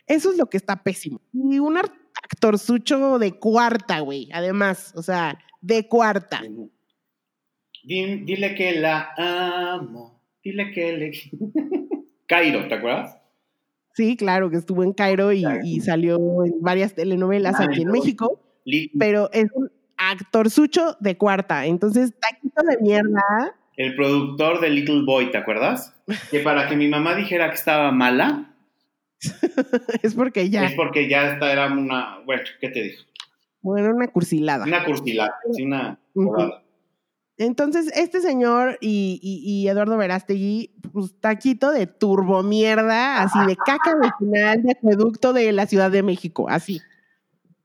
Eso 0.05 0.31
es 0.31 0.38
lo 0.38 0.45
que 0.45 0.57
está 0.57 0.84
pésimo. 0.84 1.21
Y 1.34 1.57
un 1.57 1.77
actorzucho 1.77 3.17
de 3.17 3.34
cuarta, 3.34 3.99
güey, 3.99 4.29
además, 4.31 4.93
o 4.95 5.01
sea, 5.01 5.39
de 5.59 5.88
cuarta. 5.88 6.41
Dile, 7.84 8.53
que 8.55 8.79
la 8.79 9.09
amo, 9.17 10.21
dile 10.43 10.71
que 10.71 10.97
le... 10.97 11.11
Cairo, 12.27 12.67
¿te 12.67 12.75
acuerdas? 12.75 13.17
Sí, 13.95 14.15
claro, 14.15 14.51
que 14.51 14.57
estuvo 14.57 14.84
en 14.84 14.93
Cairo 14.93 15.31
y, 15.34 15.45
y 15.63 15.81
salió 15.81 16.17
en 16.45 16.61
varias 16.61 16.93
telenovelas 16.93 17.59
aquí 17.59 17.81
en 17.81 17.89
México, 17.89 18.39
pero 18.97 19.31
es 19.34 19.51
un 19.53 19.71
actorzucho 19.97 20.95
de 20.99 21.17
cuarta. 21.17 21.65
Entonces, 21.65 22.13
taquito 22.19 22.61
de 22.63 22.77
mierda. 22.81 23.55
El 23.76 23.95
productor 23.95 24.61
de 24.61 24.69
Little 24.69 25.03
Boy, 25.03 25.32
¿te 25.32 25.38
acuerdas? 25.38 25.95
Que 26.30 26.39
para 26.39 26.67
que 26.67 26.76
mi 26.76 26.88
mamá 26.88 27.15
dijera 27.15 27.49
que 27.49 27.55
estaba 27.55 27.91
mala. 27.91 28.53
es 30.03 30.13
porque 30.13 30.49
ya. 30.49 30.65
Es 30.65 30.74
porque 30.74 31.09
ya 31.09 31.34
esta 31.34 31.51
era 31.51 31.67
una. 31.67 32.19
Bueno, 32.26 32.43
¿qué 32.59 32.69
te 32.69 32.84
dijo? 32.84 33.03
Bueno, 33.61 33.95
una 33.95 34.07
cursilada. 34.09 34.65
Una 34.65 34.84
cursilada, 34.84 35.36
sí, 35.51 35.63
una. 35.63 35.97
Entonces, 37.38 37.91
este 37.95 38.21
señor 38.21 38.78
y, 38.80 39.19
y, 39.21 39.67
Eduardo 39.67 39.97
Verástegui, 39.97 40.76
pues 40.91 41.19
taquito 41.19 41.71
de 41.71 41.88
turbo 41.88 42.43
mierda, 42.43 43.24
así 43.24 43.39
de 43.47 43.55
caca 43.55 43.97
final 44.19 44.61
de 44.61 44.71
acueducto 44.74 45.34
de 45.34 45.51
la 45.51 45.65
Ciudad 45.65 45.89
de 45.89 46.03
México, 46.03 46.47
así. 46.47 46.82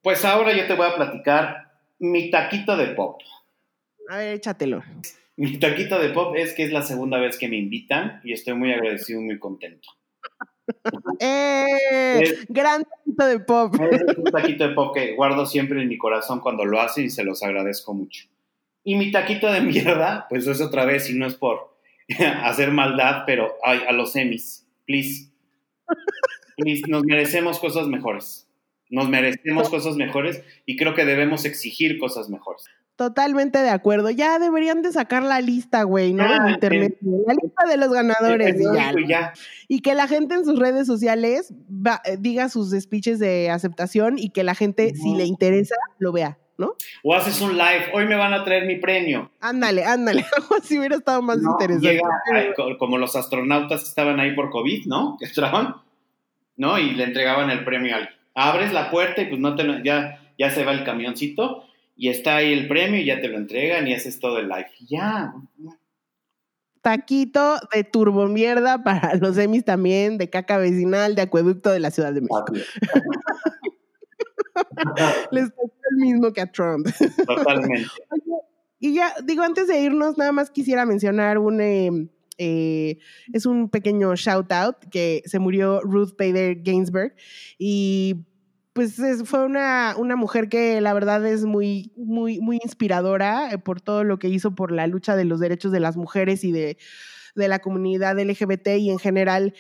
Pues 0.01 0.25
ahora 0.25 0.57
yo 0.57 0.67
te 0.67 0.75
voy 0.75 0.87
a 0.87 0.97
platicar 0.97 1.73
mi 1.99 2.31
taquito 2.31 2.77
de 2.79 2.87
pop. 2.89 3.21
A 4.09 4.17
ver, 4.17 4.37
échatelo. 4.37 4.83
Mi 5.41 5.57
taquito 5.61 6.01
de 6.01 6.09
pop 6.09 6.35
es 6.37 6.53
que 6.53 6.65
es 6.65 6.73
la 6.73 6.83
segunda 6.83 7.19
vez 7.19 7.39
que 7.39 7.49
me 7.49 7.57
invitan 7.57 8.21
y 8.25 8.33
estoy 8.33 8.55
muy 8.55 8.73
agradecido 8.73 9.21
y 9.21 9.25
muy 9.25 9.39
contento. 9.39 9.89
¡Eh! 11.21 12.45
gran 12.49 12.83
taquito 12.83 13.27
de 13.27 13.39
pop. 13.39 13.75
Es 13.93 14.19
un 14.19 14.25
taquito 14.25 14.67
de 14.67 14.75
pop 14.75 14.93
que 14.93 15.15
guardo 15.15 15.47
siempre 15.47 15.81
en 15.81 15.89
mi 15.89 15.97
corazón 15.97 16.41
cuando 16.41 16.65
lo 16.65 16.81
hacen 16.81 17.05
y 17.05 17.11
se 17.11 17.23
los 17.23 17.45
agradezco 17.45 17.95
mucho. 17.95 18.27
Y 18.83 18.97
mi 18.97 19.13
taquito 19.13 19.51
de 19.53 19.61
mierda, 19.61 20.27
pues 20.29 20.47
es 20.49 20.61
otra 20.61 20.85
vez, 20.85 21.09
y 21.09 21.15
no 21.15 21.27
es 21.27 21.35
por 21.35 21.79
hacer 22.43 22.73
maldad, 22.73 23.23
pero 23.25 23.55
ay, 23.63 23.81
a 23.89 23.93
los 23.93 24.13
semis, 24.13 24.67
please. 24.87 25.31
Please, 26.57 26.83
nos 26.89 27.05
merecemos 27.05 27.61
cosas 27.61 27.87
mejores. 27.87 28.49
Nos 28.91 29.09
merecemos 29.09 29.69
cosas 29.69 29.95
mejores 29.95 30.43
y 30.67 30.77
creo 30.77 30.95
que 30.95 31.05
debemos 31.05 31.45
exigir 31.45 31.99
cosas 31.99 32.29
mejores. 32.29 32.65
Totalmente 32.99 33.59
de 33.59 33.71
acuerdo. 33.71 34.11
Ya 34.11 34.41
deberían 34.41 34.83
de 34.83 34.91
sacar 34.91 35.23
la 35.23 35.41
lista, 35.41 35.85
güey, 35.85 36.13
¿no? 36.13 36.25
en 36.25 36.49
internet. 36.55 36.99
la 37.01 37.35
lista 37.41 37.65
de 37.67 37.77
los 37.77 37.93
ganadores. 37.93 38.57
y, 38.61 39.07
ya. 39.07 39.33
y 39.69 39.79
que 39.83 39.95
la 39.95 40.09
gente 40.09 40.35
en 40.35 40.45
sus 40.45 40.59
redes 40.59 40.89
sociales 40.89 41.55
eh, 42.05 42.17
diga 42.19 42.49
sus 42.49 42.73
speeches 42.73 43.21
de 43.21 43.51
aceptación 43.51 44.19
y 44.19 44.31
que 44.31 44.43
la 44.43 44.57
gente, 44.57 44.97
si 44.97 45.15
le 45.15 45.27
interesa, 45.27 45.77
lo 46.01 46.11
vea. 46.11 46.39
¿no? 46.59 46.75
O 47.05 47.15
haces 47.15 47.41
un 47.41 47.57
live, 47.57 47.87
hoy 47.95 48.07
me 48.07 48.17
van 48.17 48.35
a 48.35 48.43
traer 48.43 48.67
mi 48.67 48.81
premio. 48.81 49.31
Ándale, 49.39 49.85
ándale, 49.85 50.27
si 50.65 50.77
hubiera 50.77 50.97
estado 50.97 51.23
más 51.23 51.39
interesante. 51.39 52.01
como 52.81 52.99
los 52.99 53.15
astronautas 53.15 53.85
que 53.85 53.89
estaban 53.91 54.19
ahí 54.19 54.35
por 54.35 54.51
COVID, 54.51 54.87
¿no? 54.87 55.17
Que 55.21 55.27
estaban, 55.27 55.77
¿no? 56.57 56.77
Y 56.81 56.97
le 56.97 57.05
entregaban 57.05 57.49
el 57.51 57.65
premio 57.65 57.95
a 57.95 57.99
alguien 57.99 58.19
abres 58.39 58.73
la 58.73 58.91
puerta 58.91 59.21
y 59.23 59.27
pues 59.27 59.41
no 59.41 59.57
te 59.57 59.65
ya, 59.83 60.21
ya 60.39 60.51
se 60.51 60.65
va 60.65 60.73
el 60.73 60.85
camioncito 60.85 61.65
y 61.99 62.09
está 62.11 62.37
ahí 62.37 62.53
el 62.53 62.69
premio 62.69 63.01
y 63.01 63.05
ya 63.05 63.21
te 63.21 63.27
lo 63.27 63.37
entregan 63.37 63.89
y 63.89 63.93
haces 63.93 64.21
todo 64.21 64.39
el 64.39 64.49
live. 64.49 64.71
Ya. 64.89 65.35
Taquito 66.81 67.57
de 67.75 67.83
turbo 67.83 68.29
mierda 68.29 68.85
para 68.85 69.15
los 69.21 69.35
semis 69.35 69.65
también, 69.65 70.17
de 70.17 70.31
caca 70.31 70.59
vecinal, 70.59 71.17
de 71.17 71.23
acueducto 71.23 71.73
de 71.73 71.81
la 71.81 71.91
Ciudad 71.91 72.15
de 72.15 72.21
México. 72.21 72.53
Les 75.33 75.51
tocó 75.51 75.73
el 75.91 75.97
mismo 75.97 76.33
que 76.33 76.41
a 76.41 76.47
Trump. 76.47 76.87
Totalmente. 77.27 77.89
y 78.79 78.95
ya, 78.95 79.13
digo, 79.25 79.43
antes 79.43 79.67
de 79.67 79.81
irnos, 79.81 80.17
nada 80.17 80.31
más 80.31 80.51
quisiera 80.51 80.87
mencionar 80.87 81.39
un... 81.39 81.61
Em, 81.61 82.09
eh, 82.41 82.99
es 83.33 83.47
un 83.47 83.69
pequeño 83.69 84.15
shout 84.15 84.53
out 84.53 84.77
que 84.93 85.25
se 85.27 85.41
murió 85.41 85.81
Ruth 85.81 86.13
Bader 86.17 86.63
Ginsburg 86.63 87.13
y 87.59 88.28
pues 88.79 88.97
fue 89.25 89.45
una, 89.45 89.97
una, 89.97 90.15
mujer 90.15 90.49
que 90.49 90.81
la 90.81 90.95
verdad 90.95 91.27
es 91.27 91.45
muy, 91.45 91.93
muy, 91.97 92.39
muy 92.39 92.61
inspiradora 92.63 93.51
eh, 93.51 93.59
por 93.59 93.81
todo 93.81 94.05
lo 94.05 94.21
que 94.21 94.29
hizo 94.29 94.55
por 94.55 94.71
la 94.71 94.87
lucha 94.87 95.17
de 95.17 95.25
los 95.25 95.41
derechos 95.41 95.73
de 95.73 95.81
las 95.81 95.97
mujeres 95.97 96.45
y 96.45 96.53
de, 96.53 96.79
de 97.35 97.49
la 97.49 97.59
comunidad 97.59 98.17
LGBT 98.17 98.69
y 98.79 98.91
en 98.91 99.01
general 99.01 99.53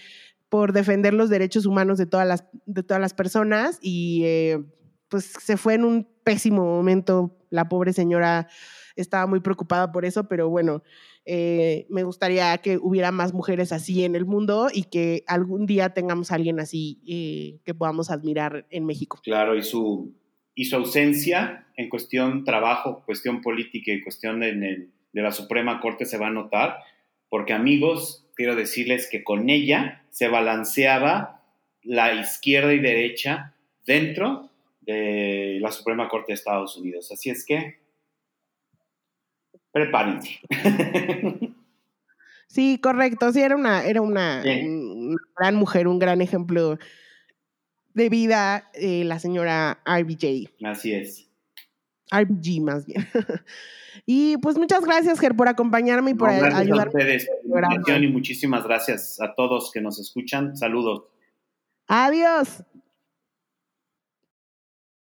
por 0.48 0.72
defender 0.72 1.14
los 1.14 1.30
derechos 1.30 1.66
humanos 1.66 1.98
de 1.98 2.06
todas 2.06 2.28
las, 2.28 2.44
de 2.64 2.84
todas 2.84 3.00
las 3.00 3.12
personas 3.12 3.80
y 3.82 4.22
eh, 4.24 4.64
pues 5.08 5.24
se 5.24 5.56
fue 5.56 5.74
en 5.74 5.84
un 5.84 6.08
pésimo 6.22 6.64
momento. 6.64 7.36
La 7.50 7.68
pobre 7.68 7.92
señora 7.92 8.46
estaba 8.94 9.26
muy 9.26 9.40
preocupada 9.40 9.90
por 9.90 10.04
eso, 10.04 10.28
pero 10.28 10.48
bueno, 10.48 10.84
eh, 11.30 11.86
me 11.90 12.04
gustaría 12.04 12.56
que 12.56 12.78
hubiera 12.78 13.12
más 13.12 13.34
mujeres 13.34 13.70
así 13.70 14.02
en 14.02 14.16
el 14.16 14.24
mundo 14.24 14.68
y 14.72 14.84
que 14.84 15.24
algún 15.26 15.66
día 15.66 15.90
tengamos 15.90 16.32
alguien 16.32 16.58
así 16.58 17.02
eh, 17.06 17.60
que 17.66 17.74
podamos 17.74 18.10
admirar 18.10 18.66
en 18.70 18.86
México. 18.86 19.20
Claro, 19.22 19.54
y 19.54 19.62
su, 19.62 20.14
y 20.54 20.64
su 20.64 20.76
ausencia 20.76 21.66
en 21.76 21.90
cuestión 21.90 22.44
trabajo, 22.44 23.02
cuestión 23.04 23.42
política 23.42 23.92
y 23.92 24.00
cuestión 24.00 24.40
de, 24.40 24.54
de 24.54 25.22
la 25.22 25.30
Suprema 25.30 25.80
Corte 25.80 26.06
se 26.06 26.16
va 26.16 26.28
a 26.28 26.32
notar, 26.32 26.78
porque 27.28 27.52
amigos, 27.52 28.26
quiero 28.34 28.56
decirles 28.56 29.06
que 29.12 29.22
con 29.22 29.50
ella 29.50 30.06
se 30.08 30.28
balanceaba 30.28 31.42
la 31.82 32.14
izquierda 32.14 32.72
y 32.72 32.78
derecha 32.78 33.54
dentro 33.84 34.50
de 34.80 35.58
la 35.60 35.72
Suprema 35.72 36.08
Corte 36.08 36.32
de 36.32 36.36
Estados 36.36 36.78
Unidos. 36.78 37.12
Así 37.12 37.28
es 37.28 37.44
que 37.44 37.80
prepárense. 39.78 40.40
Sí, 42.50 42.78
correcto. 42.82 43.30
Sí, 43.30 43.42
era 43.42 43.54
una, 43.54 43.84
era 43.84 44.00
una, 44.00 44.42
gran 44.42 45.54
mujer, 45.54 45.86
un 45.86 45.98
gran 45.98 46.22
ejemplo 46.22 46.78
de 47.92 48.08
vida, 48.08 48.70
eh, 48.72 49.04
la 49.04 49.18
señora 49.18 49.82
RBJ. 49.84 50.48
Así 50.64 50.94
es. 50.94 51.28
RBG 52.10 52.62
más 52.62 52.86
bien. 52.86 53.06
y 54.06 54.38
pues 54.38 54.56
muchas 54.56 54.82
gracias, 54.82 55.20
Ger, 55.20 55.36
por 55.36 55.46
acompañarme 55.46 56.12
y 56.12 56.14
por 56.14 56.30
ayudarme. 56.30 56.84
A 56.84 56.86
ustedes, 56.86 57.28
y 58.00 58.06
muchísimas 58.08 58.64
gracias 58.64 59.20
a 59.20 59.34
todos 59.34 59.70
que 59.70 59.82
nos 59.82 59.98
escuchan. 59.98 60.56
Saludos. 60.56 61.02
Adiós. 61.86 62.64